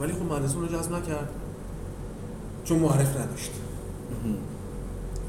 ولی 0.00 0.12
خب 0.12 0.22
مدرسه 0.22 0.56
اون 0.56 0.68
رو 0.68 0.78
جذب 0.78 0.92
نکرد. 0.92 1.28
چون 2.64 2.78
معرف 2.78 3.16
نداشت. 3.16 3.50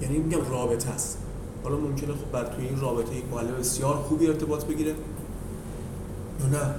یعنی 0.02 0.18
میگم 0.18 0.50
رابطه 0.50 0.90
است. 0.90 1.18
حالا 1.64 1.78
ممکنه 1.78 2.14
خب 2.14 2.32
بعد 2.32 2.56
توی 2.56 2.66
این 2.68 2.80
رابطه 2.80 3.16
یک 3.16 3.24
معلم 3.32 3.56
بسیار 3.60 3.96
خوبی 3.96 4.28
ارتباط 4.28 4.66
بگیره. 4.66 4.90
یا 4.90 6.48
نه؟ 6.48 6.76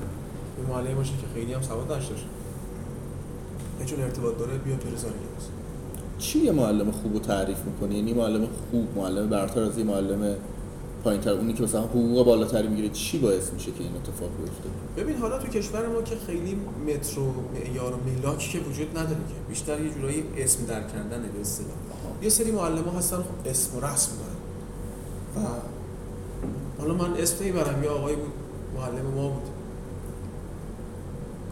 یه 0.59 0.68
معلم 0.68 0.95
باشه 0.95 1.12
که 1.12 1.26
خیلی 1.35 1.53
هم 1.53 1.62
سواد 1.62 1.89
داشته 1.89 2.14
باشه. 2.14 2.26
چون 3.87 4.01
ارتباط 4.01 4.39
داره 4.39 4.59
بیا 4.59 4.74
رسانه 4.95 5.14
چی 6.18 6.39
یه 6.39 6.53
معلم 6.53 6.91
خوب 6.91 7.12
رو 7.12 7.18
تعریف 7.18 7.59
می‌کنی؟ 7.64 7.95
یعنی 7.95 8.12
معلم 8.12 8.49
خوب، 8.70 8.89
معلم 8.97 9.28
برتر 9.28 9.61
از 9.61 9.78
یه 9.78 9.85
معلم 9.85 10.37
پایینتر. 11.05 11.30
اونی 11.30 11.53
که 11.53 11.62
مثلا 11.62 11.80
حقوق 11.80 12.26
بالاتری 12.26 12.68
می‌گیره 12.68 12.89
چی 12.89 13.18
باعث 13.18 13.53
میشه 13.53 13.72
که 13.72 13.85
این 13.85 13.93
اتفاق 13.97 14.28
بیفته؟ 14.39 14.68
ببین 14.97 15.16
حالا 15.16 15.39
تو 15.39 15.49
کشور 15.49 15.89
ما 15.89 16.03
که 16.03 16.16
خیلی 16.26 16.57
متر 16.87 17.20
و 17.20 17.35
معیار 17.55 17.93
و 17.93 17.97
میلاک 18.05 18.39
که 18.39 18.59
وجود 18.59 18.91
نداره 18.91 19.09
که. 19.09 19.35
بیشتر 19.49 19.80
یه 19.80 19.91
جورایی 19.91 20.24
اسم 20.37 20.66
در 20.66 20.80
کردن 20.80 21.22
به 21.35 21.41
اصطلاح. 21.41 21.70
یه 22.22 22.28
سری 22.28 22.51
معلم 22.51 22.85
ها 22.85 22.99
هستن 22.99 23.16
خب 23.16 23.24
اسم 23.47 23.76
و 23.76 23.80
رسم 23.80 24.11
دارن. 24.16 24.32
و 25.37 25.41
حالا 26.80 26.95
من 26.95 27.14
اسم 27.16 27.45
نمی‌برم 27.45 27.85
یه 27.85 27.91
آقایی 27.91 28.16
بود 28.16 28.33
معلم 28.76 29.14
ما 29.14 29.28
بود. 29.28 29.43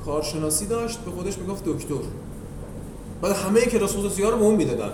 کارشناسی 0.05 0.67
داشت 0.67 0.99
به 0.99 1.11
خودش 1.11 1.39
می‌گفت 1.39 1.65
دکتر. 1.65 1.95
بعد 3.23 3.33
همه 3.33 3.61
کلاس 3.61 3.97
خصوصی 3.97 4.23
ها 4.23 4.31
رو 4.31 4.37
به 4.37 4.45
اون 4.45 4.55
می‌دادن. 4.55 4.91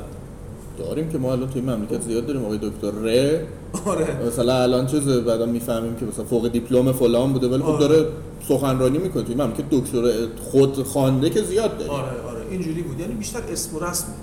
داریم 0.78 1.09
که 1.09 1.18
ما 1.18 1.32
الان 1.32 1.51
توی 1.51 1.62
مملکت 1.62 2.01
زیاد 2.01 2.26
داریم 2.26 2.45
آقای 2.45 2.59
دکتر 2.59 2.91
ر 2.91 3.41
آره. 3.87 4.26
مثلا 4.26 4.62
الان 4.62 4.87
چیز 4.87 5.09
بعدا 5.09 5.47
می‌فهمیم 5.47 5.97
که 5.97 6.07
مثلا 6.07 6.24
فوق 6.24 6.49
دیپلم 6.49 6.93
فلان 6.93 7.32
بوده 7.32 7.49
ولی 7.49 7.62
خب 7.62 7.68
آره. 7.68 7.89
داره 7.89 8.09
سخنرانی 8.49 8.99
می‌کنه. 8.99 9.22
توی 9.22 9.34
مملکت 9.34 9.70
دکتر 9.70 10.26
خود 10.51 10.82
خوانده 10.82 11.30
که 11.30 11.43
زیاد 11.43 11.78
داریم. 11.78 11.93
آره 11.93 12.20
آره. 12.28 12.41
اینجوری 12.51 12.82
بود. 12.82 13.01
یعنی 13.01 13.14
بیشتر 13.14 13.41
اسم 13.53 13.76
و 13.76 13.80
رسمه 13.80 14.14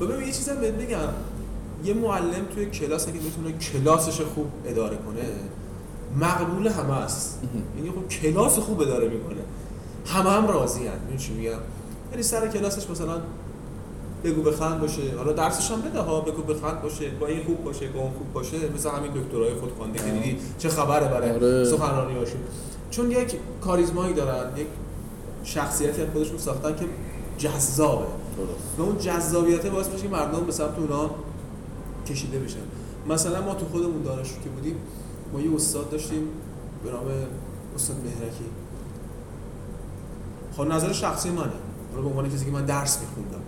و 0.00 0.06
ببین 0.06 0.26
یه 0.26 0.32
چیزم 0.32 0.54
بهت 0.60 0.74
بگم. 0.74 0.98
یه 1.84 1.94
معلم 1.94 2.44
توی 2.54 2.66
کلاس 2.66 3.08
اگه 3.08 3.20
بتونه 3.20 3.58
کلاسش 3.58 4.20
خوب 4.20 4.46
اداره 4.66 4.96
کنه 4.96 5.22
مقبول 6.20 6.68
همه 6.68 6.96
است. 6.96 7.40
یعنی 7.76 7.90
خب 7.90 8.08
کلاس 8.08 8.58
خوب 8.58 8.80
اداره 8.80 9.08
می‌کنه. 9.08 9.40
همه 10.06 10.30
هم 10.30 10.48
راضی 10.48 10.80
این 11.08 11.18
چی 11.18 11.32
میگم؟ 11.32 11.58
یعنی 12.10 12.22
سر 12.22 12.48
کلاسش 12.48 12.90
مثلا 12.90 13.20
بگو 14.24 14.42
بخند 14.42 14.80
باشه. 14.80 15.02
حالا 15.18 15.32
درسش 15.32 15.70
هم 15.70 15.82
بده 15.82 16.00
ها 16.00 16.20
بگو 16.20 16.42
بخند 16.42 16.82
باشه. 16.82 17.10
با 17.20 17.26
این 17.26 17.44
خوب 17.44 17.64
باشه 17.64 17.88
با 17.88 18.00
اون 18.00 18.10
خوب 18.10 18.32
باشه 18.32 18.56
مثل 18.74 18.90
همین 18.90 19.10
دکترای 19.10 19.54
خودخوانده 19.54 19.98
که 19.98 20.04
دیدی 20.04 20.38
چه 20.58 20.68
خبره 20.68 21.08
برای 21.08 21.30
آره. 21.30 21.64
سخنرانی 21.64 22.14
هاشون. 22.14 22.40
چون 22.90 23.10
یک 23.10 23.36
کاریزمایی 23.60 24.14
دارن 24.14 24.56
یک 24.56 24.66
شخصیتی 25.44 26.02
از 26.02 26.08
خودشون 26.12 26.38
ساختن 26.38 26.76
که 26.76 26.84
جذابه. 27.38 28.04
و 28.78 28.82
اون 28.82 28.98
جذابیت 28.98 29.66
باعث 29.66 29.88
میشه 29.88 30.02
که 30.02 30.08
مردم 30.08 30.40
به 30.40 30.52
سمت 30.52 30.78
اونا 30.78 31.10
کشیده 32.06 32.38
بشن. 32.38 32.56
مثلا 33.08 33.42
ما 33.42 33.54
تو 33.54 33.66
خودمون 33.66 34.02
دانشجو 34.02 34.34
که 34.44 34.50
بودیم 34.50 34.76
ما 35.32 35.40
یه 35.40 35.54
استاد 35.54 35.90
داشتیم 35.90 36.22
به 36.84 36.90
نام 36.90 37.04
استاد 37.74 37.96
مهرکی. 37.96 38.44
خب 40.56 40.62
نظر 40.62 40.92
شخصی 40.92 41.30
منه. 41.30 41.52
حالا 41.90 42.02
به 42.02 42.08
عنوان 42.08 42.30
کسی 42.30 42.44
که 42.44 42.50
من 42.50 42.64
درس 42.64 42.98
میخوندم. 43.00 43.42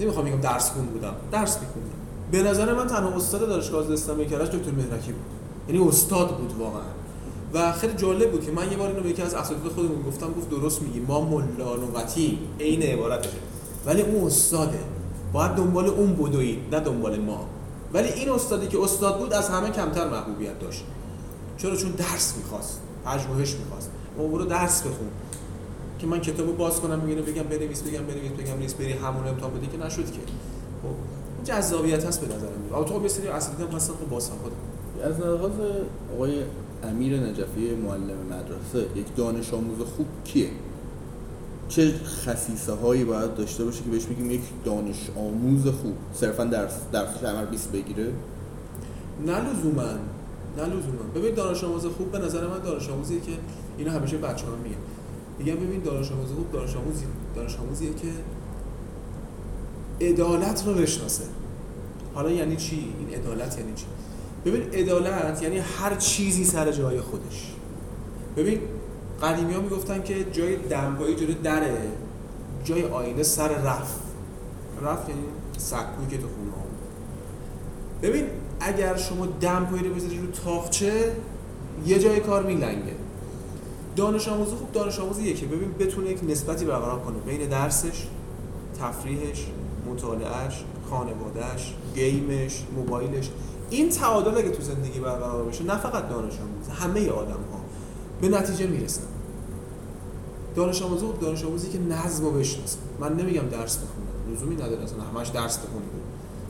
نمی‌خوام 0.00 0.26
بگم 0.26 0.40
درس 0.40 0.70
خون 0.70 0.86
بودم 0.86 1.14
درس 1.32 1.58
میخوندم. 1.60 1.90
به 2.30 2.42
نظر 2.42 2.74
من 2.74 2.86
تنها 2.86 3.16
استاد 3.16 3.48
دانشگاه 3.48 3.92
اسلامی 3.92 4.26
کرج 4.26 4.50
دکتر 4.50 4.70
مهرکی 4.70 5.12
بود. 5.12 5.22
یعنی 5.68 5.88
استاد 5.88 6.38
بود 6.38 6.52
واقعا. 6.58 6.82
و 7.54 7.72
خیلی 7.72 7.94
جالب 7.94 8.30
بود 8.30 8.44
که 8.44 8.52
من 8.52 8.70
یه 8.70 8.76
بار 8.76 8.88
اینو 8.88 9.02
به 9.02 9.08
یکی 9.08 9.22
از 9.22 9.34
اساتید 9.34 9.72
خودمون 9.72 10.02
گفتم 10.02 10.26
گفت 10.26 10.50
درست 10.50 10.82
میگی 10.82 11.00
ما 11.00 11.20
ملا 11.20 11.76
نوبتی 11.76 12.38
عین 12.60 12.82
عبارتشه. 12.82 13.36
ولی 13.86 14.02
اون 14.02 14.26
استاده. 14.26 14.78
باید 15.32 15.52
دنبال 15.52 15.86
اون 15.86 16.14
بدوی 16.14 16.58
نه 16.72 16.80
دنبال 16.80 17.20
ما. 17.20 17.46
ولی 17.92 18.08
این 18.08 18.28
استادی 18.28 18.66
که 18.66 18.82
استاد 18.82 19.18
بود 19.18 19.32
از 19.32 19.48
همه 19.48 19.70
کمتر 19.70 20.08
محبوبیت 20.08 20.58
داشت. 20.58 20.84
چرا؟ 21.58 21.76
چون 21.76 21.90
درس 21.90 22.34
می‌خواست 22.36 22.80
پژوهش 23.04 23.54
می‌خواست. 23.54 23.90
ما 24.18 24.26
برو 24.26 24.44
درس 24.44 24.80
بخون. 24.80 25.08
که 25.98 26.06
من 26.06 26.20
کتابو 26.20 26.52
باز 26.52 26.80
کنم 26.80 26.98
میگه 26.98 27.22
بگم 27.22 27.42
بنویس 27.42 27.82
بگم 27.82 28.04
بنویس 28.06 28.32
بگم 28.32 28.58
نیست 28.58 28.78
بری 28.78 28.92
همون 28.92 29.28
امتحان 29.28 29.54
بدی 29.54 29.66
که 29.66 29.86
نشد 29.86 30.04
که. 30.04 30.20
خب 30.82 30.86
اون 30.86 31.44
جذابیت 31.44 32.04
هست 32.04 32.20
به 32.20 32.34
نظر 32.34 32.46
من. 32.46 32.76
البته 32.76 32.94
خب 32.94 33.02
یه 33.02 33.08
سری 33.08 33.28
اساتید 33.28 33.60
هم 33.60 33.76
هستن 33.76 33.92
خب 33.92 34.10
باسواد 34.10 34.52
از 35.04 35.20
لحاظ 35.20 35.52
آقای 36.14 36.42
امیر 36.84 37.20
نجفی 37.20 37.74
معلم 37.74 38.18
مدرسه 38.30 38.88
یک 38.96 39.16
دانش 39.16 39.54
آموز 39.54 39.78
خوب 39.96 40.06
کیه؟ 40.24 40.50
چه 41.76 41.94
خصیصه 42.04 42.72
هایی 42.72 43.04
باید 43.04 43.34
داشته 43.34 43.64
باشه 43.64 43.82
که 43.82 43.90
بهش 43.90 44.04
بگیم 44.04 44.30
یک 44.30 44.40
دانش 44.64 45.10
آموز 45.16 45.66
خوب؟ 45.66 45.94
صرفا 46.14 46.44
درس 46.44 46.72
درسش 46.92 47.24
همه 47.24 47.46
20 47.46 47.72
بگیره؟ 47.72 48.12
نه 49.26 49.32
لزوما. 49.40 49.82
نه 50.56 50.64
لزوما. 50.66 51.02
ببین 51.14 51.34
دانش 51.34 51.64
آموز 51.64 51.86
خوب 51.86 52.12
به 52.12 52.18
نظر 52.18 52.46
من 52.46 52.58
دانش 52.58 52.88
آموزیه 52.88 53.20
که 53.20 53.32
اینو 53.78 53.90
همیشه 53.90 54.16
بچه‌ها 54.16 54.56
میگن. 54.56 54.76
میگم 55.38 55.54
ببین 55.54 55.82
دانش 55.82 56.12
آموز 56.12 56.28
خوب 56.28 56.52
دانش 56.52 56.76
آموزی 56.76 57.04
دانش 57.36 57.56
آموزیه 57.56 57.90
که 57.94 58.08
عدالت 60.06 60.66
رو 60.66 60.74
بشناسه. 60.74 61.24
حالا 62.14 62.30
یعنی 62.30 62.56
چی؟ 62.56 62.94
این 62.98 63.18
عدالت 63.20 63.58
یعنی 63.58 63.72
چی؟ 63.74 63.84
ببین 64.44 64.62
عدالت 64.62 65.42
یعنی 65.42 65.58
هر 65.58 65.94
چیزی 65.94 66.44
سر 66.44 66.72
جای 66.72 67.00
خودش. 67.00 67.52
ببین 68.36 68.58
قدیمی 69.22 69.54
ها 69.54 69.60
می‌گفتن 69.60 70.02
که 70.02 70.24
جای 70.32 70.56
دمپایی 70.56 71.16
جلوی 71.16 71.34
دره 71.34 71.78
جای 72.64 72.84
آینه 72.84 73.22
سر 73.22 73.48
رف. 73.48 73.94
رف 74.82 75.08
یعنی 75.08 75.22
سکوی 75.58 76.06
که 76.10 76.16
تو 76.18 76.28
خونه 76.28 76.50
ها 76.50 76.62
ببین 78.02 78.24
اگر 78.60 78.96
شما 78.96 79.26
دمپایی 79.26 79.88
رو 79.88 79.94
بذاری 79.94 80.18
رو 80.18 80.26
تاقچه 80.26 81.16
یه 81.86 81.98
جای 81.98 82.20
کار 82.20 82.42
میلنگه. 82.42 82.94
دانش 83.96 84.28
آموز 84.28 84.48
خوب 84.48 84.72
دانش 84.72 85.00
آموزیه 85.00 85.34
که 85.34 85.46
ببین 85.46 85.72
بتونه 85.78 86.10
یک 86.10 86.20
نسبتی 86.28 86.64
برقرار 86.64 87.00
کنه 87.00 87.18
بین 87.18 87.48
درسش 87.48 88.06
تفریحش 88.80 89.46
مطالعهش 89.90 90.64
خانوادهش 90.90 91.74
گیمش 91.94 92.62
موبایلش. 92.76 93.30
این 93.70 93.90
تعادل 93.90 94.38
اگه 94.38 94.50
تو 94.50 94.62
زندگی 94.62 95.00
برقرار 95.00 95.44
بشه 95.44 95.64
نه 95.64 95.76
فقط 95.76 96.08
دانش 96.08 96.32
آموز 96.34 96.68
همه 96.80 97.10
آدم 97.10 97.30
ها 97.30 97.60
به 98.20 98.28
نتیجه 98.28 98.66
می‌رسن. 98.66 99.11
دانش 100.54 100.82
آموز 100.82 101.00
خوب 101.00 101.20
دانش 101.20 101.44
آموزی 101.44 101.70
که 101.70 101.78
نظم 101.78 102.24
رو 102.24 102.30
بشناسه. 102.30 102.78
من 103.00 103.16
نمیگم 103.16 103.48
درس 103.50 103.76
بخونه 103.76 104.34
لزومی 104.34 104.54
نداره 104.54 104.82
اصلا 104.82 105.00
همش 105.00 105.28
درس 105.28 105.58
بخونه 105.58 105.84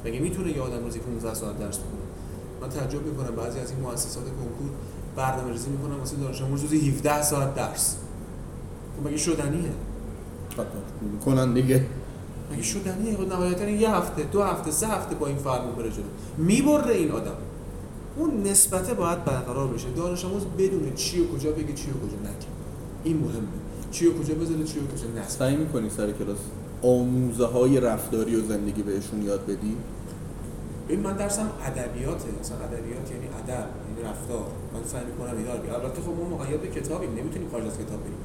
مگه 0.04 0.20
می‌تونه 0.20 0.52
یه 0.52 0.60
آدم 0.60 0.84
روزی 0.84 0.98
15 0.98 1.34
ساعت 1.34 1.58
درس 1.58 1.78
بخونه؟ 1.78 2.02
من 2.60 2.68
تعجب 2.68 3.06
می‌کنم 3.06 3.36
بعضی 3.36 3.58
از 3.58 3.70
این 3.70 3.80
مؤسسات 3.80 4.24
کنکور 4.24 4.70
برنامه 5.16 5.52
ریزی 5.52 5.70
می‌کنن 5.70 5.96
واسه 5.96 6.16
دانش 6.16 6.42
آموز 6.42 6.62
روزی 6.62 6.90
17 6.90 7.22
ساعت 7.22 7.54
درس. 7.54 7.96
خب 8.96 9.08
مگه 9.08 9.16
شدنیه؟ 9.16 9.70
کنن 11.24 11.54
دیگه 11.54 11.86
مگه 12.52 12.62
شدنیه؟ 12.62 13.16
خب 13.16 13.28
نهایتا 13.28 13.68
یه 13.68 13.90
هفته 13.90 14.22
دو 14.22 14.42
هفته 14.42 14.70
سه 14.70 14.86
هفته 14.86 15.14
با 15.14 15.26
این 15.26 15.36
فرق 15.36 15.76
بره 15.76 15.90
جلو. 15.90 16.04
می‌بره 16.36 16.94
این 16.94 17.10
آدم. 17.10 17.36
اون 18.16 18.42
نسبته 18.42 18.94
باید 18.94 19.24
برقرار 19.24 19.68
بشه. 19.68 19.86
دانش 19.96 20.24
آموز 20.24 20.42
بدونه 20.58 20.92
چی 20.94 21.20
و 21.20 21.28
کجا 21.28 21.52
بگه 21.52 21.72
چی 21.72 21.90
و 21.90 21.94
کجا 22.06 22.16
نگه. 22.20 22.46
این 23.04 23.16
مهمه. 23.16 23.61
چی 23.92 24.06
و 24.06 24.12
کجا 24.18 24.34
بذاره 24.34 24.64
چی 24.64 24.78
و 24.78 24.82
کجا 24.82 25.08
نذاره 25.10 25.28
سعی 25.28 25.56
می‌کنی 25.56 25.90
سر 25.90 26.12
کلاس 26.12 26.38
آموزه 26.82 27.46
های 27.46 27.80
رفتاری 27.80 28.36
و 28.36 28.48
زندگی 28.48 28.82
بهشون 28.82 29.22
یاد 29.22 29.46
بدی؟ 29.46 29.76
ببین 30.88 31.00
من 31.00 31.16
درسم 31.16 31.50
ادبیاته 31.64 32.28
مثلا 32.40 32.56
ادبیات 32.56 33.06
یعنی 33.10 33.26
ادب 33.40 33.66
یعنی 33.88 34.00
رفتار. 34.10 34.46
من 34.74 34.84
سعی 34.92 35.04
می‌کنم 35.04 35.36
اینا 35.38 35.54
رو. 35.54 35.74
البته 35.74 36.02
خب 36.02 36.14
ما 36.20 36.36
مقید 36.36 36.60
به 36.60 36.68
کتابیم 36.68 37.10
نمی‌تونیم 37.18 37.48
خارج 37.52 37.66
از 37.66 37.74
کتاب 37.74 38.00
بریم. 38.04 38.20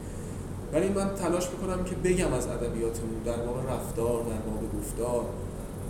ولی 0.73 0.89
من 0.89 1.09
تلاش 1.15 1.45
می‌کنم 1.53 1.83
که 1.83 1.95
بگم 1.95 2.33
از 2.33 2.47
ادبیاتمون 2.47 3.19
در 3.25 3.37
باب 3.45 3.57
رفتار 3.73 4.19
در 4.31 4.41
باب 4.47 4.61
گفتار 4.77 5.25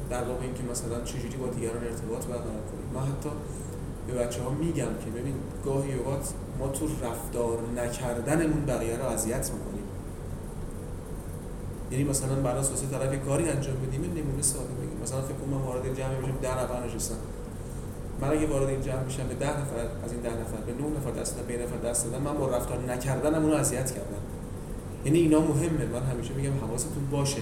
در 0.10 0.24
واقع 0.24 0.44
اینکه 0.44 0.64
مثلا 0.72 0.98
چجوری 1.10 1.38
با 1.42 1.48
دیگران 1.48 1.84
ارتباط 1.84 2.24
برقرار 2.26 2.64
کنیم. 2.72 2.88
من 2.96 3.02
حتی 3.02 3.30
به 4.08 4.14
بچه 4.14 4.44
ها 4.44 4.50
میگم 4.50 4.86
که 4.86 5.12
ببین 5.20 5.34
گاهی 5.66 5.94
اوقات 5.94 6.34
ما 6.60 6.68
تو 6.68 6.86
رفتار 6.86 7.58
نکردنمون 7.76 8.66
بقیه 8.66 8.98
رو 8.98 9.06
اذیت 9.06 9.52
می‌کنیم. 9.54 9.84
یعنی 11.92 12.04
مثلا 12.04 12.36
برای 12.36 12.60
اساس 12.60 12.84
طرف 12.92 13.26
کاری 13.26 13.50
انجام 13.50 13.76
بدیم 13.76 14.02
نمونه 14.02 14.42
ساده 14.42 14.74
بگیم. 14.74 15.00
مثلا 15.04 15.22
فکر 15.22 15.34
کنم 15.34 15.62
وارد 15.62 15.98
جمع 15.98 16.18
میشم 16.18 16.38
ده 16.42 16.64
نفر 16.64 16.86
نشستن. 16.86 17.16
من 18.22 18.30
اگه 18.30 18.48
وارد 18.48 18.70
این 18.70 18.82
جمع 18.82 19.04
میشم 19.04 19.28
به 19.28 19.36
ده 19.36 19.62
نفر 19.62 19.80
از 20.06 20.12
این 20.12 20.22
ده 20.22 20.30
نفر 20.30 20.58
به 20.66 20.72
نه 20.72 20.98
نفر 20.98 21.22
دست 21.22 21.40
به 21.40 21.64
نفر 21.64 21.90
دست 21.90 22.06
دادم 22.06 22.24
من 22.24 22.38
با 22.38 22.48
رفتار 22.48 22.80
نکردنم 22.92 23.44
اونو 23.44 23.56
اذیت 23.56 23.92
کردم. 23.92 24.22
یعنی 25.06 25.20
اینا 25.20 25.40
مهمه. 25.40 25.86
من 25.86 26.04
همیشه 26.04 26.34
میگم 26.34 26.54
حواستون 26.68 27.08
باشه. 27.12 27.42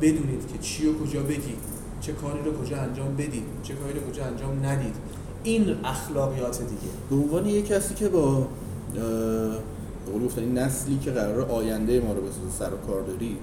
بدونید 0.00 0.52
که 0.52 0.58
چی 0.58 0.88
و 0.88 0.98
کجا 0.98 1.22
بگید 1.22 1.58
چه 2.00 2.12
کاری 2.12 2.42
رو 2.42 2.64
کجا 2.64 2.76
انجام 2.76 3.16
بدید 3.16 3.44
چه 3.62 3.74
کاری 3.74 4.00
رو 4.00 4.10
کجا 4.10 4.24
انجام 4.24 4.66
ندید. 4.66 4.94
این 5.48 5.76
اخلاقیات 5.84 6.58
دیگه. 6.58 6.92
به 7.10 7.16
عنوان 7.16 7.46
یک 7.46 7.66
کسی 7.66 7.94
که 7.94 8.08
با 8.08 8.46
قول 10.12 10.28
این 10.36 10.58
نسلی 10.58 10.98
که 10.98 11.10
قرار 11.10 11.40
آینده 11.40 12.00
ما 12.00 12.12
رو 12.12 12.20
بسازه 12.20 12.58
سر 12.58 12.74
و 12.74 12.86
کار 12.86 13.02
داری 13.02 13.36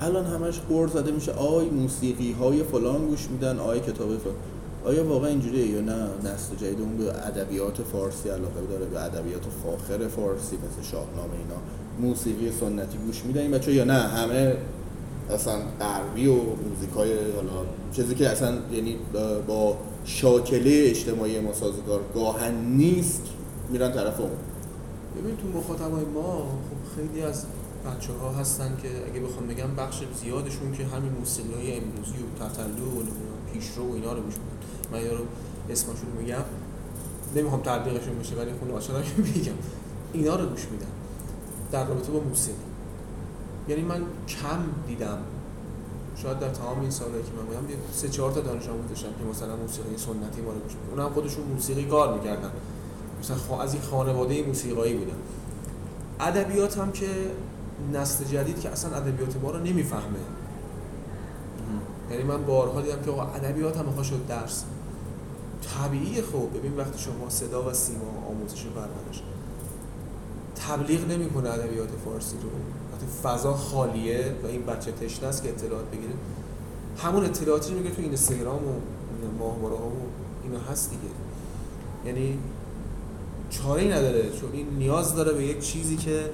الان 0.00 0.26
همش 0.26 0.60
قرض 0.68 0.90
زده 0.90 1.10
میشه. 1.10 1.32
آی 1.32 1.68
موسیقی 1.68 2.32
های 2.32 2.62
فلان 2.62 3.06
گوش 3.06 3.28
میدن 3.30 3.58
آی 3.58 3.80
کتاب 3.80 4.18
فلان. 4.18 4.34
آیا 4.84 5.04
واقعا 5.04 5.30
اینجوریه 5.30 5.66
یا 5.66 5.80
نه؟ 5.80 6.08
نسل 6.24 6.56
جدید 6.56 6.80
اون 6.80 6.96
به 6.96 7.26
ادبیات 7.26 7.82
فارسی 7.82 8.28
علاقه 8.28 8.66
داره 8.70 8.86
به 8.86 9.04
ادبیات 9.04 9.42
فاخر 9.64 10.08
فارسی 10.08 10.56
مثل 10.56 10.90
شاهنامه 10.90 11.32
اینا 11.32 11.60
موسیقی 12.00 12.50
سنتی 12.60 12.98
گوش 13.06 13.24
میدن 13.24 13.40
این 13.40 13.50
بچه 13.50 13.74
یا 13.74 13.84
نه؟ 13.84 13.94
همه 13.94 14.56
اصلا 15.30 15.54
غربی 15.80 16.26
و 16.26 16.34
موزیکای 16.34 17.10
حالا 17.12 17.66
چیزی 17.92 18.14
که 18.14 18.28
اصلا 18.28 18.54
یعنی 18.72 18.96
با 19.46 19.76
شاکله 20.08 20.84
اجتماعی 20.90 21.40
ما 21.40 21.52
سازگار 21.52 22.00
گاهن 22.14 22.54
نیست 22.54 23.22
میرن 23.70 23.92
طرف 23.92 24.20
اون. 24.20 24.30
ببین 25.18 25.36
تو 25.36 25.58
مخاطبای 25.58 26.04
ما 26.04 26.38
خب 26.38 26.96
خیلی 26.96 27.22
از 27.22 27.44
بچه 27.86 28.12
ها 28.12 28.30
هستن 28.30 28.76
که 28.82 28.88
اگه 28.88 29.20
بخوام 29.20 29.46
بگم 29.46 29.74
بخش 29.76 30.02
زیادشون 30.22 30.72
که 30.72 30.84
همین 30.84 31.12
موسیقی 31.12 31.54
های 31.54 31.76
امروزی 31.76 32.12
و 32.12 32.44
تطلو 32.44 32.84
و 32.84 33.02
پیشرو 33.52 33.90
و 33.90 33.94
اینا 33.94 34.12
رو 34.12 34.20
گوش 34.22 34.34
من 34.92 34.98
اینا 34.98 35.12
رو 35.12 35.24
اسمشون 35.70 36.10
میگم. 36.18 36.44
نمی‌خوام 37.36 37.62
تبلیغشون 37.62 38.18
بشه 38.18 38.36
ولی 38.36 38.50
خون 38.60 38.70
آشنا 38.70 38.98
میگم. 39.16 39.52
اینا 40.12 40.36
رو 40.36 40.46
گوش 40.46 40.66
میدن. 40.72 40.86
در 41.72 41.86
رابطه 41.86 42.12
با 42.12 42.20
موسیقی. 42.20 42.56
یعنی 43.68 43.82
من 43.82 44.00
کم 44.28 44.60
دیدم 44.88 45.18
شاید 46.22 46.38
در 46.38 46.48
تمام 46.48 46.80
این 46.80 46.90
سالایی 46.90 47.22
که 47.22 47.30
من 47.38 47.44
بودم 47.46 47.80
سه 47.92 48.08
چهار 48.08 48.32
تا 48.32 48.40
دانش 48.40 48.68
آموز 48.68 48.88
داشتم 48.88 49.08
که 49.08 49.24
مثلا 49.30 49.56
موسیقی 49.56 49.96
سنتی 49.96 50.40
ما 50.40 50.52
رو 50.52 50.58
گوش 50.58 50.72
میدن 50.72 51.02
اونم 51.02 51.14
خودشون 51.14 51.44
موسیقی 51.44 51.84
کار 51.84 52.14
می‌کردن. 52.14 52.50
مثلا 53.20 53.60
از 53.60 53.74
این 53.74 53.82
خانواده 53.82 54.42
موسیقایی 54.42 54.94
بودن. 54.94 55.16
ادبیات 56.20 56.78
هم 56.78 56.92
که 56.92 57.06
نسل 57.92 58.24
جدید 58.24 58.60
که 58.60 58.68
اصلا 58.68 58.96
ادبیات 58.96 59.36
ما 59.42 59.50
رو 59.50 59.58
نمی‌فهمه. 59.58 60.18
یعنی 62.10 62.22
من 62.22 62.44
بارها 62.44 62.80
دیدم 62.80 63.02
که 63.02 63.10
ادبیات 63.22 63.76
هم 63.76 63.84
می‌خواد 63.84 64.04
شد 64.04 64.26
درس. 64.28 64.64
طبیعیه 65.78 66.22
خب. 66.22 66.58
ببین 66.58 66.76
وقتی 66.76 66.98
شما 66.98 67.28
صدا 67.28 67.70
و 67.70 67.72
سیما 67.72 68.26
آموزش 68.28 68.64
و 68.64 68.68
پرورش 68.70 69.22
تبلیغ 70.68 71.10
نمی‌کنه 71.10 71.50
ادبیات 71.50 71.88
فارسی 72.04 72.36
رو. 72.42 72.48
وقتی 72.98 73.06
فضا 73.22 73.54
خالیه 73.54 74.34
و 74.44 74.46
این 74.46 74.66
بچه 74.66 74.92
تشنه 74.92 75.28
است 75.28 75.42
که 75.42 75.48
اطلاعات 75.48 75.84
بگیره 75.90 76.12
همون 76.98 77.24
اطلاعاتی 77.24 77.74
میگه 77.74 77.90
تو 77.90 78.02
اینستاگرام 78.02 78.68
و 78.68 78.72
ماهواره 79.38 79.76
ها 79.76 79.86
و 79.86 79.92
اینا 80.44 80.58
هست 80.58 80.90
دیگه. 80.90 81.14
یعنی 82.06 82.38
چاره 83.50 83.84
نداره 83.84 84.30
چون 84.30 84.52
این 84.52 84.66
نیاز 84.78 85.14
داره 85.14 85.32
به 85.32 85.44
یک 85.44 85.60
چیزی 85.60 85.96
که 85.96 86.30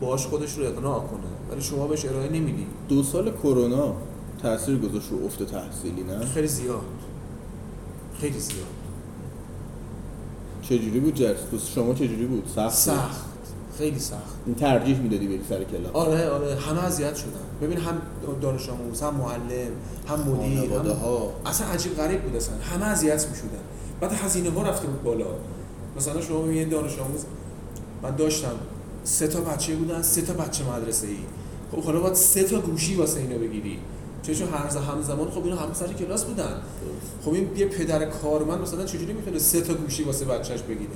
باش 0.00 0.26
خودش 0.26 0.58
رو 0.58 0.64
اقناع 0.64 1.00
کنه. 1.00 1.50
ولی 1.50 1.60
شما 1.60 1.86
بهش 1.86 2.04
ارائه 2.04 2.28
نمیدی. 2.28 2.66
دو 2.88 3.02
سال 3.02 3.32
کرونا 3.32 3.94
تاثیر 4.42 4.78
گذاشت 4.78 5.10
رو 5.10 5.24
افت 5.24 5.42
تحصیلی 5.42 6.02
نه؟ 6.02 6.26
خیلی 6.26 6.48
زیاد. 6.48 6.82
خیلی 8.20 8.40
زیاد. 8.40 8.66
چجوری 10.62 11.00
بود 11.00 11.14
جرس؟ 11.14 11.38
شما 11.74 11.94
چجوری 11.94 12.26
بود؟ 12.26 12.50
سخت 12.54 12.74
سخت. 12.74 13.27
خیلی 13.78 13.98
سخت. 13.98 14.34
این 14.46 14.54
ترجیح 14.54 14.98
می‌دادی 14.98 15.26
بری 15.26 15.40
سر 15.48 15.64
کلاس 15.64 15.92
آره 15.92 16.28
آره. 16.28 16.56
همه 16.56 16.84
اذیت 16.84 17.16
شدن. 17.16 17.30
ببین 17.62 17.78
هم 17.78 18.00
دانش 18.42 18.68
آموز 18.68 19.02
هم 19.02 19.14
معلم 19.14 19.72
هم 20.08 20.20
مدیر 20.20 20.72
هم... 20.72 20.86
ها 20.86 21.32
اصلا 21.46 21.66
عجیب 21.66 21.96
غریب 21.96 22.22
بود 22.22 22.36
اصلا. 22.36 22.54
همه 22.56 22.86
اذیت 22.86 23.26
می‌شدن. 23.28 23.62
بعد 24.00 24.12
هزینه 24.12 24.50
ها 24.50 24.62
رفته 24.62 24.86
بود 24.86 25.02
بالا. 25.02 25.26
مثلا 25.96 26.20
شما 26.20 26.38
ببینید 26.38 26.70
دانش 26.70 26.98
آموز 26.98 27.20
من 28.02 28.16
داشتم 28.16 28.54
سه 29.04 29.28
تا 29.28 29.40
بچه 29.40 29.74
بودن 29.74 30.02
سه 30.02 30.22
تا 30.22 30.32
بچه 30.32 30.64
مدرسه 30.64 31.06
ای 31.06 31.16
خب 31.72 31.82
حالا 31.84 32.00
باید 32.00 32.14
سه 32.14 32.42
تا 32.42 32.60
گوشی 32.60 32.94
واسه 32.94 33.20
اینو 33.20 33.38
بگیری. 33.38 33.78
چون 34.22 34.48
هر 34.48 34.92
همزمان 34.92 35.30
خب 35.30 35.44
اینا 35.44 35.56
هم 35.56 35.72
سر 35.72 35.92
کلاس 35.92 36.24
بودن. 36.24 36.54
خب 37.24 37.32
این 37.32 37.48
یه 37.56 37.66
پدر 37.66 38.04
کارمند 38.04 38.60
مثلا 38.60 38.84
چجوری 38.84 39.12
می‌تونه 39.12 39.38
سه 39.38 39.60
تا 39.60 39.74
گوشی 39.74 40.02
واسه 40.02 40.24
بچهش 40.24 40.60
بگیره؟ 40.62 40.90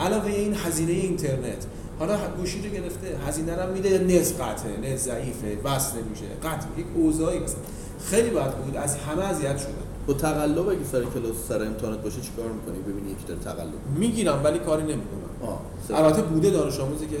علاوه 0.00 0.26
این 0.26 0.54
هزینه 0.54 0.92
اینترنت. 0.92 1.66
حالا 1.98 2.18
گوشی 2.36 2.62
رو 2.62 2.70
گرفته 2.70 3.06
هزینه 3.26 3.62
رو 3.62 3.72
میده 3.72 3.98
نت 3.98 4.40
قطعه 4.40 4.76
نت 4.92 4.96
ضعیفه 4.96 5.56
بس 5.56 5.92
نمیشه 5.94 6.24
قطع 6.42 6.66
یک 6.78 6.86
اوضاعی 6.94 7.38
مثلا. 7.38 7.58
خیلی 8.04 8.30
بد 8.30 8.54
بود 8.54 8.76
از 8.76 8.96
همه 8.96 9.24
اذیت 9.24 9.58
شدن 9.58 9.72
با 10.06 10.14
تقلب 10.14 10.68
اگه 10.68 10.84
سر 10.92 11.02
کلاس 11.04 11.36
سر 11.48 11.62
امتحانات 11.62 12.02
باشه 12.02 12.20
چیکار 12.20 12.48
می‌کنی؟ 12.52 12.78
ببینی 12.92 13.10
یکی 13.10 13.24
داره 13.28 13.40
تقلب 13.40 13.72
می‌گیرم 13.98 14.40
ولی 14.44 14.58
کاری 14.58 14.82
نمی‌کنم. 14.82 15.58
البته 15.90 16.22
بوده 16.22 16.50
دانش 16.50 16.80
آموزی 16.80 17.06
که 17.06 17.16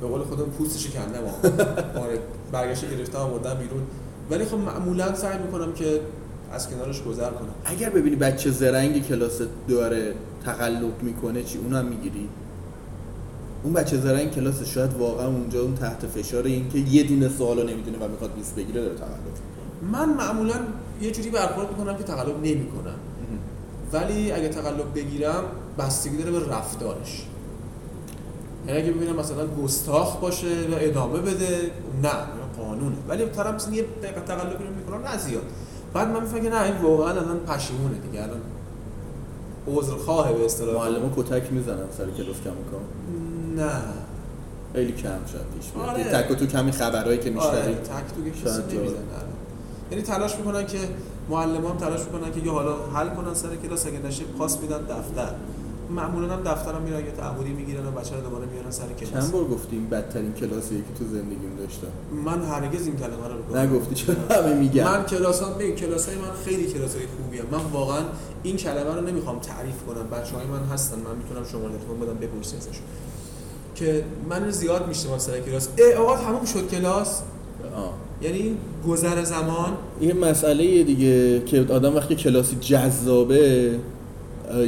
به 0.00 0.06
قول 0.06 0.20
خودم 0.22 0.44
پوستش 0.44 0.90
کندم. 0.90 1.20
آره 2.02 2.18
برگشته 2.52 2.96
گرفته 2.96 3.18
آوردم 3.18 3.54
بیرون. 3.54 3.82
ولی 4.30 4.44
خب 4.44 4.56
معمولا 4.58 5.14
سعی 5.14 5.38
می‌کنم 5.38 5.72
که 5.72 6.00
از 6.52 6.70
کنارش 6.70 7.02
گذر 7.02 7.30
کنم. 7.30 7.54
اگر 7.64 7.90
ببینی 7.90 8.16
بچه 8.16 8.50
زرنگ 8.50 9.06
کلاس 9.06 9.40
داره 9.68 10.14
تقلب 10.44 11.02
می‌کنه 11.02 11.42
چی؟ 11.42 11.58
اونم 11.58 11.84
می‌گیری؟ 11.84 12.28
اون 13.62 13.72
بچه 13.72 13.96
زرنگ 13.96 14.30
کلاس 14.30 14.62
شاید 14.62 14.94
واقعا 14.94 15.26
اونجا 15.26 15.62
اون 15.62 15.74
تحت 15.74 16.06
فشار 16.06 16.44
این 16.44 16.68
که 16.68 16.78
یه 16.78 17.02
دونه 17.02 17.28
سوالو 17.28 17.62
نمی‌دونه 17.62 17.98
و 17.98 18.08
می‌خواد 18.08 18.34
20 18.34 18.54
بگیره 18.54 18.82
داره 18.82 18.94
تقلب 18.94 19.10
من 19.92 20.08
معمولا 20.14 20.54
یه 21.00 21.10
جوری 21.10 21.30
برخورد 21.30 21.70
می‌کنم 21.70 21.96
که 21.96 22.04
تقلب 22.04 22.36
نمی‌کنم. 22.36 22.94
ولی 23.92 24.32
اگه 24.32 24.48
تقلب 24.48 24.94
بگیرم 24.94 25.44
بستگی 25.78 26.16
داره 26.16 26.30
به 26.30 26.38
رفتارش. 26.38 27.22
یعنی 28.66 28.80
اگه 28.80 28.92
ببینم 28.92 29.16
مثلا 29.16 29.46
گستاخ 29.46 30.16
باشه 30.16 30.46
و 30.46 30.74
ادامه 30.74 31.18
بده 31.18 31.70
نه 32.02 32.10
قانونه. 32.58 32.96
ولی 33.08 33.26
طرف 33.26 33.54
مثلا 33.54 33.74
یه 33.74 33.84
تقلبی 34.26 34.64
رو 34.64 34.70
می‌کنه 34.74 35.10
نه 35.10 35.18
زیاد. 35.18 35.42
بعد 35.94 36.08
من 36.08 36.20
می‌فهمم 36.20 36.42
که 36.42 36.50
نه 36.50 36.62
این 36.62 36.76
واقعا 36.76 37.10
الان 37.10 37.38
پشیمونه 37.38 37.94
دیگه. 37.98 38.22
الان 38.22 38.40
عذرخواه 39.76 40.32
به 40.32 40.44
اصطلاح. 40.44 40.74
معلم 40.74 41.12
کتک 41.16 41.52
می‌زنن 41.52 41.86
سر 41.98 42.04
کلاس 42.04 42.36
کم 42.36 42.50
کام 42.70 42.80
نه. 43.58 43.70
خیلی 44.72 44.92
کم 44.92 45.18
شد 45.32 45.44
پیش 45.54 45.82
آره. 45.88 46.04
تک 46.04 46.30
و 46.30 46.34
تو 46.34 46.46
کمی 46.46 46.72
خبرایی 46.72 47.18
که 47.18 47.30
میشنوی. 47.30 47.58
آره. 47.58 47.74
تک 47.74 48.14
تو 48.16 48.48
کسی 48.48 48.62
یعنی 49.90 50.02
تلاش 50.02 50.36
می‌کنن 50.36 50.66
که 50.66 50.78
معلمان 51.30 51.76
تلاش 51.76 52.00
می‌کنن 52.00 52.32
که 52.32 52.40
یا 52.40 52.52
حالا 52.52 52.76
حل 52.94 53.08
کنن 53.08 53.34
سر 53.34 53.56
کلاس 53.62 53.86
اگه 53.86 53.98
نشه 53.98 54.24
پاس 54.24 54.58
میدن 54.60 54.82
دفتر. 54.82 55.34
معمولا 55.90 56.34
هم 56.34 56.42
دفترم 56.42 56.82
میرن 56.82 56.98
یه 56.98 57.10
تعهدی 57.10 57.52
می‌گیرن 57.52 57.86
و 57.86 57.90
بچه 57.90 58.14
رو 58.16 58.20
دوباره 58.20 58.46
میارن 58.46 58.70
سر 58.70 58.84
کلاس. 59.00 59.12
چند 59.12 59.32
بار 59.32 59.44
گفتیم 59.44 59.88
بدترین 59.88 60.32
کلاسیه 60.32 60.78
که 60.78 60.98
تو 60.98 61.04
زندگیم 61.04 61.56
داشتم؟ 61.58 61.86
من 62.24 62.42
هرگز 62.42 62.86
این 62.86 62.96
کلمه 62.96 63.28
رو 63.28 63.56
نگفتی 63.56 63.94
چرا 63.94 64.14
همه 64.30 64.54
میگن؟ 64.54 64.84
من 64.84 65.04
کلاسام 65.04 65.58
به 65.58 65.72
کلاسای 65.72 66.14
من 66.14 66.30
خیلی 66.44 66.72
کلاسای 66.72 67.02
خوبیه. 67.16 67.42
من 67.52 67.58
واقعا 67.72 68.02
این 68.42 68.56
کلمه 68.56 68.94
رو 68.94 69.00
نمی‌خوام 69.00 69.38
تعریف 69.38 69.82
کنم. 69.86 70.06
بچهای 70.10 70.46
من 70.46 70.74
هستن 70.74 70.96
من 70.96 71.16
می‌تونم 71.16 71.44
شما 71.44 71.68
تلفن 71.68 72.00
بدم 72.00 72.14
بپرسی 72.14 72.56
ازشون. 72.56 72.86
که 73.78 74.04
من 74.30 74.50
زیاد 74.50 74.88
میشتم 74.88 75.18
سر 75.18 75.40
کلاس. 75.40 75.68
ای 75.78 75.94
آقا 75.94 76.16
تموم 76.16 76.44
شد 76.44 76.70
کلاس. 76.70 77.22
آه. 77.76 77.92
یعنی 78.22 78.56
گذر 78.88 79.24
زمان. 79.24 79.72
این 80.00 80.18
مسئله 80.18 80.82
دیگه 80.82 81.40
که 81.40 81.66
آدم 81.70 81.96
وقتی 81.96 82.14
کلاسی 82.14 82.56
جذابه 82.56 83.70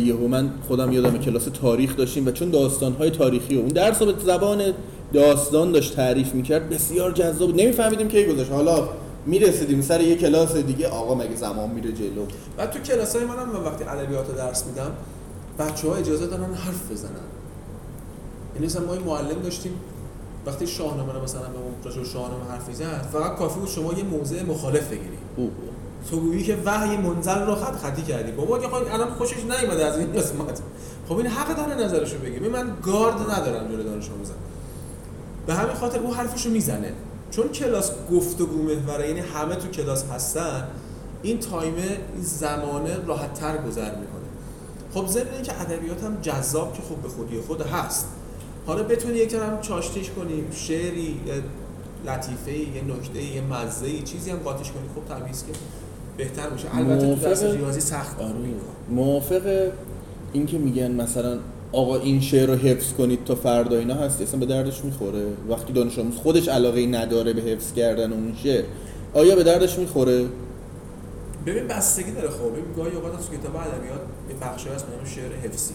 یهو 0.04 0.28
من 0.28 0.50
خودم 0.68 0.92
یادم 0.92 1.18
کلاس 1.18 1.44
تاریخ 1.44 1.96
داشتیم 1.96 2.26
و 2.26 2.30
چون 2.30 2.50
داستانهای 2.50 3.10
تاریخی 3.10 3.56
و 3.56 3.58
اون 3.58 3.68
درس 3.68 4.02
به 4.02 4.14
زبان 4.24 4.62
داستان 5.12 5.72
داشت 5.72 5.96
تعریف 5.96 6.34
می‌کرد 6.34 6.70
بسیار 6.70 7.12
جذاب. 7.12 7.50
نمیفهمیدیم 7.50 8.08
کی 8.08 8.24
گذاشت. 8.24 8.52
حالا 8.52 8.88
می‌رسیدیم 9.26 9.80
سر 9.80 10.00
یه 10.00 10.16
کلاس 10.16 10.56
دیگه 10.56 10.88
آقا 10.88 11.14
مگه 11.14 11.36
زمان 11.36 11.70
میره 11.70 11.92
جلو؟ 11.92 12.24
و 12.58 12.66
تو 12.66 12.78
کلاس 12.78 13.16
های 13.16 13.24
منم 13.24 13.48
من 13.52 13.64
وقتی 13.64 13.84
ادبیات 13.84 14.36
درس 14.36 14.64
میدم 14.66 14.90
بچه 15.58 15.88
ها 15.88 15.94
اجازه 15.94 16.26
دارن 16.26 16.54
حرف 16.54 16.92
بزنن. 16.92 17.39
یعنی 18.54 18.66
مثلا 18.66 18.86
ما 18.86 18.94
معلم 18.94 19.42
داشتیم 19.42 19.72
وقتی 20.46 20.66
شاهنامه 20.66 21.12
رو 21.12 21.22
مثلا 21.22 21.40
به 21.42 21.88
راجع 21.88 22.04
شاهنامه 22.04 22.44
حرف 22.50 22.68
می‌زد 22.68 23.08
فقط 23.12 23.36
کافی 23.36 23.60
بود 23.60 23.68
شما 23.68 23.92
یه 23.92 24.04
موضع 24.04 24.42
مخالف 24.42 24.88
بگیری. 24.88 25.18
تو 26.10 26.20
گویی 26.20 26.42
که 26.42 26.58
وحی 26.64 26.96
منزل 26.96 27.46
رو 27.46 27.54
خط 27.54 27.76
خطی 27.76 28.02
کردی. 28.02 28.32
بابا 28.32 28.58
که 28.58 28.74
الان 28.74 29.10
خوشش 29.10 29.44
نیومده 29.44 29.84
از 29.84 29.98
این 29.98 30.12
قسمت. 30.12 30.60
خب 31.08 31.16
این 31.16 31.26
حق 31.26 31.56
داره 31.56 31.84
نظرشو 31.84 32.18
بگه 32.18 32.48
من 32.48 32.72
گارد 32.82 33.30
ندارم 33.30 33.68
جلوی 33.68 33.84
دانش 33.84 34.10
آموزم 34.10 34.34
به 35.46 35.54
همین 35.54 35.74
خاطر 35.74 35.98
او 35.98 36.14
حرفشو 36.14 36.50
می‌زنه. 36.50 36.92
چون 37.30 37.48
کلاس 37.48 37.92
گفتگو 38.12 38.62
محوره 38.62 39.08
یعنی 39.08 39.20
همه 39.20 39.56
تو 39.56 39.68
کلاس 39.68 40.04
هستن 40.04 40.68
این 41.22 41.38
تایمه 41.38 41.82
این 42.14 42.22
زمانه 42.22 42.96
راحت 43.06 43.34
تر 43.34 43.58
گذر 43.58 43.90
می‌کنه. 43.90 44.20
خب 44.94 45.06
ضمن 45.06 45.42
که 45.42 45.60
ادبیات 45.60 46.04
هم 46.04 46.18
جذاب 46.22 46.74
که 46.74 46.82
خوب 46.82 47.02
به 47.02 47.08
خودی 47.08 47.40
خود 47.40 47.60
هست. 47.60 48.06
حالا 48.66 48.82
بتونی 48.82 49.18
یکم 49.18 49.60
چاشتیش 49.60 50.10
کنیم 50.10 50.44
شعری 50.52 51.20
یه 51.26 51.34
لطیفه 52.06 52.52
یه 52.52 52.82
نکته 52.88 53.22
یه 53.22 53.40
مزه 53.40 54.02
چیزی 54.02 54.30
هم 54.30 54.36
قاطیش 54.36 54.70
کنی 54.70 54.82
خب 54.94 55.14
طبیعی 55.14 55.32
که 55.32 55.58
بهتر 56.16 56.50
میشه. 56.50 56.76
البته 56.76 57.14
تو 57.14 57.20
درس 57.20 57.42
ریاضی 57.42 57.80
سخت 57.80 58.20
آره. 58.20 58.34
موافق 58.90 59.70
این 60.32 60.46
که 60.46 60.58
میگن 60.58 60.92
مثلا 60.92 61.38
آقا 61.72 61.98
این 61.98 62.20
شعر 62.20 62.46
رو 62.46 62.54
حفظ 62.54 62.92
کنید 62.92 63.24
تا 63.24 63.34
فردا 63.34 63.78
اینا 63.78 63.94
هست 63.94 64.22
اصلا 64.22 64.40
به 64.40 64.46
دردش 64.46 64.84
می‌خوره. 64.84 65.26
وقتی 65.48 65.72
دانش 65.72 65.98
آموز 65.98 66.16
خودش 66.16 66.48
علاقه 66.48 66.86
نداره 66.86 67.32
به 67.32 67.42
حفظ 67.42 67.72
کردن 67.72 68.12
اون 68.12 68.34
شعر 68.42 68.64
آیا 69.14 69.36
به 69.36 69.42
دردش 69.42 69.78
می‌خوره؟ 69.78 70.26
ببین 71.46 71.66
بستگی 71.66 72.12
داره 72.12 72.28
خب. 72.28 72.52
ببین 72.52 72.64
گاهی 72.76 72.96
اوقات 72.96 73.18
از 73.18 73.30
کتاب 73.30 73.56
ادبیات 73.56 74.00
یه 74.28 74.36
بخشی 74.40 74.68
هست 74.68 74.86
به 74.86 75.10
شعر 75.10 75.32
حفظی. 75.44 75.74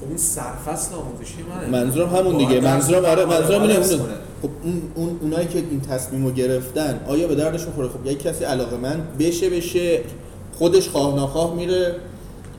خب 0.00 0.08
این 0.08 0.16
سرفصل 0.16 0.94
آموزشی 0.94 1.36
منه. 1.42 1.82
منظورم 1.82 2.16
همون 2.16 2.36
دیگه. 2.36 2.60
منظورم 2.60 3.04
آره 3.04 3.24
منظورم 3.24 3.62
اینه 3.62 3.80
خب 4.42 4.50
اون 4.62 4.82
اون 4.94 5.18
اونایی 5.22 5.48
که 5.48 5.58
این 5.58 5.80
تصمیم 5.80 6.26
رو 6.26 6.32
گرفتن 6.32 7.00
آیا 7.08 7.28
به 7.28 7.34
دردشون 7.34 7.72
خوره 7.72 7.88
خب 7.88 8.06
یک 8.06 8.22
کسی 8.22 8.44
علاقه 8.44 8.76
من 8.76 9.00
بشه 9.18 9.50
به 9.50 9.60
شعر 9.60 10.04
خودش 10.58 10.88
خواه 10.88 11.16
ناخواه 11.16 11.54
میره 11.54 11.96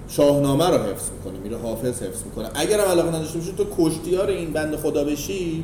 شاهنامه 0.09 0.67
رو 0.67 0.77
حفظ 0.77 1.09
می‌کنه 1.17 1.39
میره 1.43 1.57
حافظ 1.57 2.03
حفظ 2.03 2.23
می‌کنه. 2.25 2.49
اگر 2.55 2.79
هم 2.79 2.91
علاقه 2.91 3.09
نداشته 3.09 3.39
باشه 3.39 3.51
تو 3.51 3.65
کشتیار 3.77 4.27
این 4.27 4.53
بند 4.53 4.75
خدا 4.75 5.03
بشی 5.03 5.63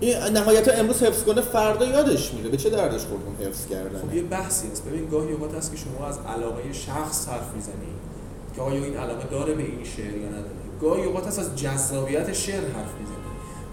این 0.00 0.16
نهایتا 0.32 0.72
امروز 0.72 1.02
حفظ 1.02 1.22
کنه 1.22 1.40
فردا 1.40 1.86
یادش 1.86 2.34
میره. 2.34 2.48
به 2.48 2.56
چه 2.56 2.70
دردش 2.70 3.00
خورد 3.00 3.48
حفظ 3.48 3.66
کردن؟ 3.66 3.98
خب 4.08 4.14
یه 4.14 4.22
بحثی 4.22 4.68
هست. 4.72 4.84
ببین 4.84 5.08
گاهی 5.08 5.32
اوقات 5.32 5.54
هست 5.54 5.70
که 5.70 5.76
شما 5.76 6.06
از 6.06 6.18
علاقه 6.36 6.72
شخص 6.72 7.28
حرف 7.28 7.54
می‌زنی 7.56 7.92
که 8.56 8.62
آیا 8.62 8.84
این 8.84 8.96
علاقه 8.96 9.24
داره 9.30 9.54
به 9.54 9.62
این 9.62 9.84
شعر 9.96 10.16
یا 10.16 10.28
نداره؟ 10.28 10.61
گاهی 10.82 11.04
اوقات 11.04 11.26
هست 11.26 11.38
از 11.38 11.56
جذابیت 11.56 12.32
شعر 12.32 12.60
حرف 12.60 12.94
می‌زنی. 13.00 13.16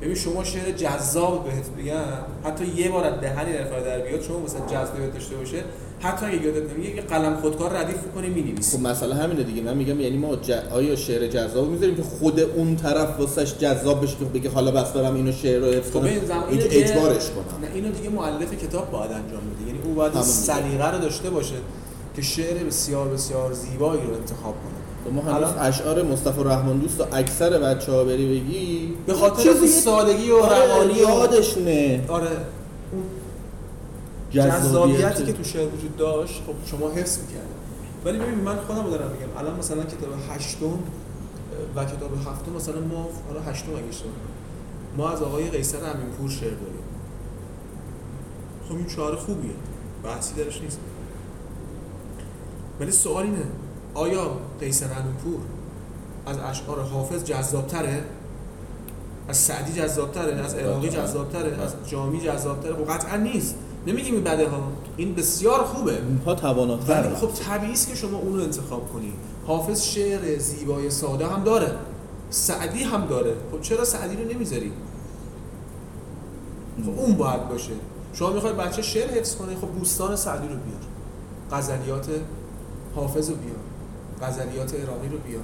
ببین 0.01 0.15
شما 0.15 0.43
شعر 0.43 0.71
جذاب 0.71 1.45
بهت 1.45 1.69
بگم 1.69 1.95
حتی 2.43 2.65
یه 2.65 2.89
بار 2.89 3.03
از 3.03 3.21
دهنی 3.21 3.53
در 3.53 3.79
در 3.79 3.99
بیاد 3.99 4.21
شما 4.21 4.39
مثلا 4.39 4.59
جذابیت 4.65 5.13
داشته 5.13 5.35
باشه 5.35 5.63
حتی 5.99 6.25
اگه 6.25 6.41
یادت 6.41 6.73
نمیاد 6.73 6.95
یه 6.95 7.01
قلم 7.01 7.35
خودکار 7.35 7.73
ردیف 7.73 7.97
می‌کنی 8.03 8.29
می‌نویسی. 8.29 8.77
خب 8.77 8.83
مثلا 8.83 9.15
همینه 9.15 9.43
دیگه. 9.43 9.61
من 9.61 9.77
میگم 9.77 9.99
یعنی 9.99 10.17
ما 10.17 10.35
ج... 10.35 10.51
آیا 10.51 10.95
شعر 10.95 11.27
جذاب 11.27 11.69
می‌ذاریم 11.69 11.95
که 11.95 12.03
خود 12.03 12.39
اون 12.39 12.75
طرف 12.75 13.19
واسش 13.19 13.57
جذاب 13.57 14.03
بشه 14.03 14.15
که 14.17 14.25
بگه 14.25 14.49
حالا 14.49 14.71
بس 14.71 14.93
دارم 14.93 15.15
اینو 15.15 15.31
شعر 15.31 15.59
رو 15.59 15.67
حفظ 15.67 15.91
خب، 15.91 15.93
کنم؟ 15.93 16.03
این 16.49 16.61
اجبارش 16.69 17.29
کنم. 17.29 17.61
نه 17.61 17.75
اینو 17.75 17.91
دیگه 17.91 18.09
مؤلف 18.09 18.53
کتاب 18.53 18.91
باید 18.91 19.11
انجام 19.11 19.41
بده. 19.41 19.67
یعنی 19.67 19.79
او 19.83 19.93
باید 19.93 20.21
سلیقه 20.21 20.91
رو 20.91 20.99
داشته 20.99 21.29
باشه 21.29 21.55
که 22.15 22.21
شعر 22.21 22.63
بسیار 22.63 23.07
بسیار 23.07 23.53
زیبایی 23.53 24.01
رو 24.01 24.13
انتخاب 24.13 24.53
کنه. 24.53 24.78
ما 25.09 25.21
هنوز 25.21 25.49
اشعار 25.59 26.03
مصطفی 26.03 26.43
رحمان 26.43 26.77
دوست 26.77 27.01
و 27.01 27.05
اکثر 27.11 27.59
بچه 27.59 27.91
ها 27.91 28.03
بری 28.03 28.39
بگی 28.39 28.93
به 29.05 29.13
خاطر 29.13 29.53
سادگی 29.67 30.31
و 30.31 30.35
آره 30.35 30.65
روانی 30.65 30.93
یادشونه. 30.93 32.05
آره. 32.07 32.37
جذابیتی 34.31 35.25
که 35.25 35.33
تو 35.33 35.43
شعر 35.43 35.67
وجود 35.67 35.97
داشت 35.97 36.41
خب 36.47 36.53
شما 36.71 36.89
حفظ 36.89 37.19
می‌کردید 37.19 37.59
ولی 38.05 38.17
ببین 38.17 38.39
من 38.39 38.55
خودم 38.55 38.83
رو 38.83 38.89
دارم 38.89 39.11
میگم 39.11 39.37
الان 39.37 39.59
مثلا 39.59 39.83
کتاب 39.83 40.09
هشتم 40.29 40.79
و 41.75 41.85
کتاب 41.85 42.11
هفتم 42.27 42.51
مثلا 42.55 42.79
ما 42.81 43.09
حالا 43.27 43.41
هشتم 43.41 43.71
اگه 43.71 43.83
ما 44.97 45.09
از 45.09 45.21
آقای 45.21 45.49
قیصر 45.49 45.77
پور 46.17 46.29
شعر 46.29 46.49
داریم. 46.49 46.83
خب 48.69 48.75
این 48.75 48.87
شعر 48.87 49.15
خوبیه 49.15 49.51
بحثی 50.03 50.35
درش 50.35 50.61
نیست. 50.61 50.79
ولی 52.79 52.91
سوال 52.91 53.23
اینه 53.23 53.43
آیا 53.99 54.31
قیصر 54.59 54.87
پور 55.23 55.39
از 56.25 56.37
اشعار 56.37 56.81
حافظ 56.81 57.23
جذابتره؟ 57.23 58.03
از 59.27 59.37
سعدی 59.37 59.73
جذابتره؟ 59.73 60.35
از 60.35 60.53
عراقی 60.53 60.89
جذابتره؟ 60.89 61.61
از 61.61 61.73
جامی 61.87 62.21
جذابتره؟ 62.21 62.73
خب 62.73 62.91
قطعا 62.91 63.17
نیست. 63.17 63.55
نمیگیم 63.87 64.13
این 64.13 64.23
بده 64.23 64.49
ها. 64.49 64.71
این 64.97 65.15
بسیار 65.15 65.63
خوبه. 65.63 65.97
ها 66.25 66.35
تواناتر 66.35 67.15
خب 67.15 67.27
طبیعی 67.27 67.73
است 67.73 67.89
که 67.89 67.95
شما 67.95 68.17
اون 68.17 68.37
رو 68.37 68.43
انتخاب 68.43 68.93
کنید 68.93 69.13
حافظ 69.47 69.83
شعر 69.83 70.37
زیبای 70.39 70.89
ساده 70.89 71.27
هم 71.27 71.43
داره. 71.43 71.71
سعدی 72.29 72.83
هم 72.83 73.05
داره. 73.05 73.35
خب 73.51 73.61
چرا 73.61 73.85
سعدی 73.85 74.15
رو 74.15 74.33
نمی‌ذاری؟ 74.33 74.71
خب 76.85 76.99
اون 76.99 77.13
باید 77.13 77.49
باشه. 77.49 77.71
شما 78.13 78.29
می‌خواید 78.29 78.57
بچه 78.57 78.81
شعر 78.81 79.09
حفظ 79.11 79.35
کنه 79.35 79.55
خب 79.55 79.67
بوستان 79.67 80.15
سعدی 80.15 80.47
رو 80.47 80.55
بیار. 80.55 80.81
غزلیات 81.51 82.09
حافظ 82.95 83.29
رو 83.29 83.35
بیار. 83.35 83.68
غزلیات 84.21 84.73
عراقی 84.73 85.09
رو 85.09 85.17
بیار. 85.17 85.43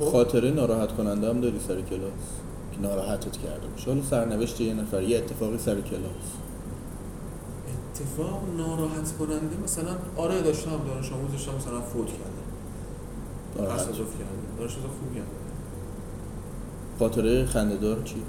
خب؟ 0.00 0.04
خاطره 0.12 0.50
ناراحت 0.50 0.92
کننده 0.96 1.28
هم 1.28 1.40
داری 1.40 1.60
سر 1.68 1.80
کلاس؟ 1.80 2.12
که 2.72 2.80
ناراحتت 2.80 3.36
کرده 3.36 3.66
باشه. 3.66 3.90
حالا 3.90 4.02
سرنوشت 4.02 4.60
یه 4.60 4.74
نفر 4.74 5.02
یه 5.02 5.18
اتفاقی 5.18 5.58
سر 5.58 5.80
کلاس. 5.80 6.26
اتفاق 7.94 8.42
ناراحت 8.56 9.12
کننده 9.18 9.56
مثلا 9.64 9.96
آره 10.16 10.42
داشتم 10.42 10.70
دانش 10.70 11.12
آموز 11.12 11.32
داشتم 11.32 11.54
مثلا 11.54 11.80
فوت 11.80 12.06
کرده. 12.06 13.74
تصادف 13.74 13.96
کرده. 13.98 14.58
دانش 14.58 14.72
خوب 14.72 15.14
کرده. 15.14 15.26
خاطره 16.98 17.46
خندهدار 17.46 18.02
چی؟ 18.02 18.22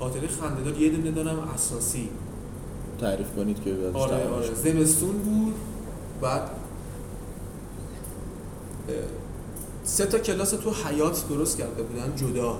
خاطره 0.00 0.28
خندهدار 0.28 0.78
یه 0.78 0.90
دونه 0.90 1.10
دارم 1.10 1.38
اساسی. 1.54 2.08
تعریف 3.00 3.36
کنید 3.36 3.62
که 3.64 3.74
آره 3.94 4.28
آره. 4.28 4.54
زمستون 4.54 5.18
بود 5.18 5.54
بعد 6.20 6.50
سه 9.84 10.06
تا 10.06 10.18
کلاس 10.18 10.50
تو 10.50 10.70
حیات 10.70 11.28
درست 11.28 11.58
کرده 11.58 11.82
بودن 11.82 12.16
جدا. 12.16 12.56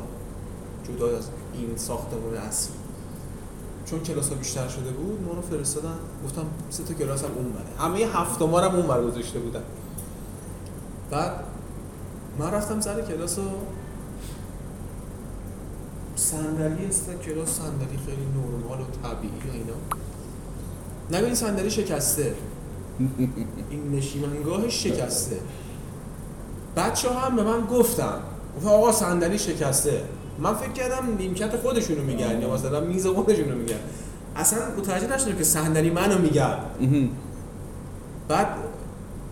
جدا 0.88 1.18
از 1.18 1.28
این 1.54 1.76
ساختمان 1.76 2.34
اصلی. 2.34 2.74
چون 3.86 4.00
کلاس 4.00 4.28
ها 4.28 4.34
بیشتر 4.34 4.68
شده 4.68 4.90
بود 4.90 5.22
ما 5.26 5.32
رو 5.32 5.40
فرستادن. 5.42 5.98
گفتم 6.24 6.46
سه 6.70 6.82
تا 6.84 6.94
کلاس 6.94 7.24
هم 7.24 7.30
اون 7.36 7.52
بره 7.52 7.86
همه 7.86 7.98
هفت 7.98 8.42
ما 8.42 8.60
هم 8.60 8.74
اون 8.76 8.86
بر 8.86 9.02
گذاشته 9.02 9.38
بودن. 9.38 9.62
بعد 11.10 11.32
من 12.38 12.50
رفتم 12.50 12.80
سر 12.80 13.00
کلاس 13.00 13.38
و 13.38 13.42
صندلی 16.16 16.86
است 16.86 17.10
کلاس 17.24 17.48
صندلی 17.48 17.98
خیلی 18.06 18.26
نرمال 18.26 18.80
و 18.80 18.84
طبیعی 19.02 19.32
و 19.32 19.52
اینا. 19.52 19.74
نبین 21.20 21.34
صندلی 21.34 21.70
شکسته. 21.70 22.34
این 23.70 23.92
نشیمنگاهش 23.92 24.82
شکسته. 24.84 25.36
بچه 26.80 27.08
ها 27.08 27.20
هم 27.20 27.36
به 27.36 27.42
من 27.42 27.60
گفتم 27.60 28.14
گفتم 28.56 28.68
آقا 28.68 28.92
صندلی 28.92 29.38
شکسته. 29.38 30.02
من 30.38 30.54
فکر 30.54 30.72
کردم 30.72 31.16
نیمکت 31.18 31.56
خودشونو 31.56 32.02
میگن 32.02 32.42
یا 32.42 32.54
مثلا 32.54 32.80
میز 32.80 33.06
خودشونو 33.06 33.54
میگن. 33.54 33.76
اصلا 34.36 34.58
متوجه 34.78 35.14
نشدم 35.14 35.36
که 35.36 35.44
صندلی 35.44 35.90
منو 35.90 36.18
میگن. 36.18 36.56
بعد 38.28 38.46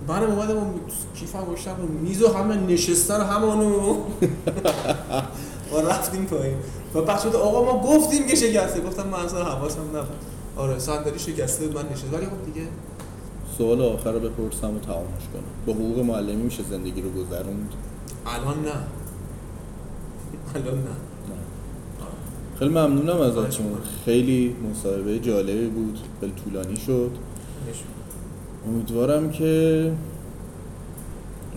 منم 0.09 0.30
اومدم 0.30 0.74
کیفم 1.14 1.44
گوشتم 1.44 1.70
و 1.70 2.03
میز 2.03 2.22
و 2.22 2.32
همه 2.32 2.57
نشستن 2.57 3.20
همانو 3.20 3.94
و 5.72 5.76
رفتیم 5.90 6.24
پایین. 6.24 6.57
و 6.94 7.03
بچه 7.03 7.28
آقا 7.28 7.64
ما 7.64 7.82
گفتیم 7.82 8.26
که 8.26 8.36
شکسته. 8.36 8.80
گفتم 8.80 9.09
من 9.09 9.18
اصلا 9.18 9.44
حواسم 9.44 9.80
نبود. 9.80 10.16
آره 10.57 10.78
صندلی 10.78 11.18
شکسته 11.18 11.66
من 11.66 11.88
نشست 11.92 12.12
ولی 12.12 12.26
خب 12.26 12.44
دیگه 12.44 12.66
سوال 13.59 13.82
آخر 13.82 14.12
رو 14.12 14.20
بپرسم 14.20 14.76
و 14.76 14.78
تمامش 14.78 15.24
کنم. 15.32 15.42
با 15.66 15.72
حقوق 15.72 15.98
معلمی 15.98 16.42
میشه 16.42 16.62
زندگی 16.70 17.02
رو 17.02 17.11
گذروند؟ 17.11 17.72
الان 18.26 18.64
نه. 18.64 18.70
الان 20.54 20.78
نه. 20.78 20.84
خیلی 22.59 22.70
ممنونم 22.70 23.20
ازتون. 23.20 23.66
خیلی 24.04 24.56
مصاحبه 24.70 25.18
جالبی 25.18 25.66
بود. 25.66 25.98
خیلی 26.20 26.32
طولانی 26.44 26.76
شد. 26.76 27.11
امیدوارم 28.68 29.30
که 29.30 29.92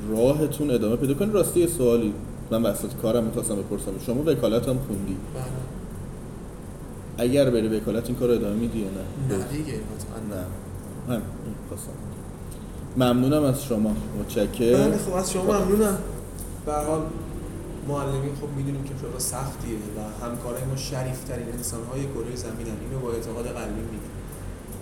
راهتون 0.10 0.72
ادامه 0.72 0.96
پیدا 0.96 1.14
کنید 1.14 1.34
راستی 1.34 1.60
یه 1.60 1.68
سوالی. 1.68 2.14
من 2.52 2.64
وسط 2.64 2.94
کارم 3.02 3.24
می‌خواستم 3.24 3.56
بپرسم. 3.56 3.92
شما 4.06 4.24
وکالت 4.26 4.70
هم 4.70 4.78
خوندی. 4.88 5.18
بله. 5.34 5.44
اگر 7.18 7.50
بری 7.50 7.68
وکالت 7.68 8.08
این 8.08 8.16
کار 8.16 8.32
ادامه 8.32 8.56
میدی 8.56 8.80
یا 8.80 8.86
نه؟ 8.86 9.38
نه 9.38 9.44
دیگه 9.52 9.74
نه. 9.74 10.46
هم 11.12 11.22
ممنونم 12.98 13.44
از 13.44 13.64
شما. 13.64 13.96
متشکرم. 14.20 14.90
بله 14.90 14.98
خب 14.98 15.14
از 15.14 15.32
شما 15.32 15.44
ممنونم. 15.44 15.98
به 16.66 16.74
حال 16.74 17.02
معلمین 17.88 18.36
خب 18.42 18.48
می‌دونیم 18.58 18.84
که 18.84 18.94
شغل 19.02 19.20
سختیه 19.20 19.76
و 19.76 20.26
همکارای 20.26 20.64
ما 20.64 20.76
شریف 20.76 21.24
ترین 21.24 21.48
انسان 21.48 21.80
های 21.92 22.02
کره 22.02 22.36
زمینن. 22.36 22.78
اینو 22.82 23.00
با 23.00 23.12
اعتقاد 23.12 23.46
قلبی 23.46 23.82
میگیم 23.82 24.00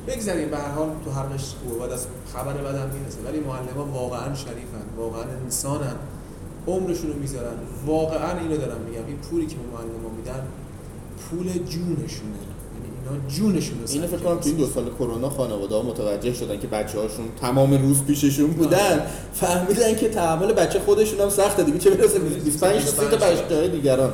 بگذاریم 0.07 0.49
به 0.49 0.57
حال 0.57 0.89
تو 1.05 1.11
هر 1.11 1.23
قش 1.23 1.55
بعد 1.79 1.91
از 1.91 2.05
خبر 2.33 2.53
بدم 2.53 2.89
می‌رسه. 2.99 3.19
ولی 3.25 3.39
معلم 3.39 3.91
واقعا 3.93 4.35
شریفن. 4.35 4.85
واقعا 4.97 5.23
انسانن. 5.43 5.95
عمرشون 6.67 7.09
رو 7.13 7.19
می‌ذارن. 7.19 7.57
واقعا 7.85 8.39
اینو 8.39 8.57
دارم 8.57 8.81
میگم. 8.81 9.05
این 9.07 9.17
پولی 9.17 9.45
که 9.45 9.55
معلم 9.73 10.03
ها 10.03 10.09
میدن 10.17 10.47
پول 11.29 11.47
جونشونه. 11.65 12.48
جونشون 13.27 13.77
اینو 13.87 14.07
فکر 14.07 14.17
کنم 14.17 14.39
تو 14.39 14.49
این 14.49 14.57
دو 14.57 14.67
سال 14.67 14.89
کرونا 14.99 15.29
خانواده 15.29 15.75
ها 15.75 15.81
متوجه 15.81 16.33
شدن 16.33 16.59
که 16.59 16.67
بچه 16.67 16.99
هاشون 16.99 17.25
تمام 17.41 17.81
روز 17.81 18.03
پیششون 18.03 18.47
بودن. 18.47 19.01
فهمیدن 19.33 19.95
که 19.95 20.09
تحمل 20.09 20.53
بچه 20.53 20.79
خودشون 20.79 21.19
هم 21.19 21.29
سخته 21.29 21.63
دیگه. 21.63 21.77
چه 21.77 21.89
برسه 21.89 22.19
25 22.19 22.85
تا 22.85 23.17
بچه 23.17 23.55
های 23.55 23.69
دیگران. 23.69 24.13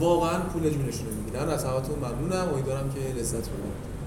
واقعا 0.00 0.38
پول 0.40 0.62
جونشون 0.62 1.06
رو 1.06 1.14
می‌گیرن 1.24 1.48
از 1.48 1.64
همتون 1.64 1.94
ممنونم. 1.98 2.48
امیدوارم 2.54 2.90
که 2.94 3.20
لذت 3.20 3.34
ببرید. 3.34 3.99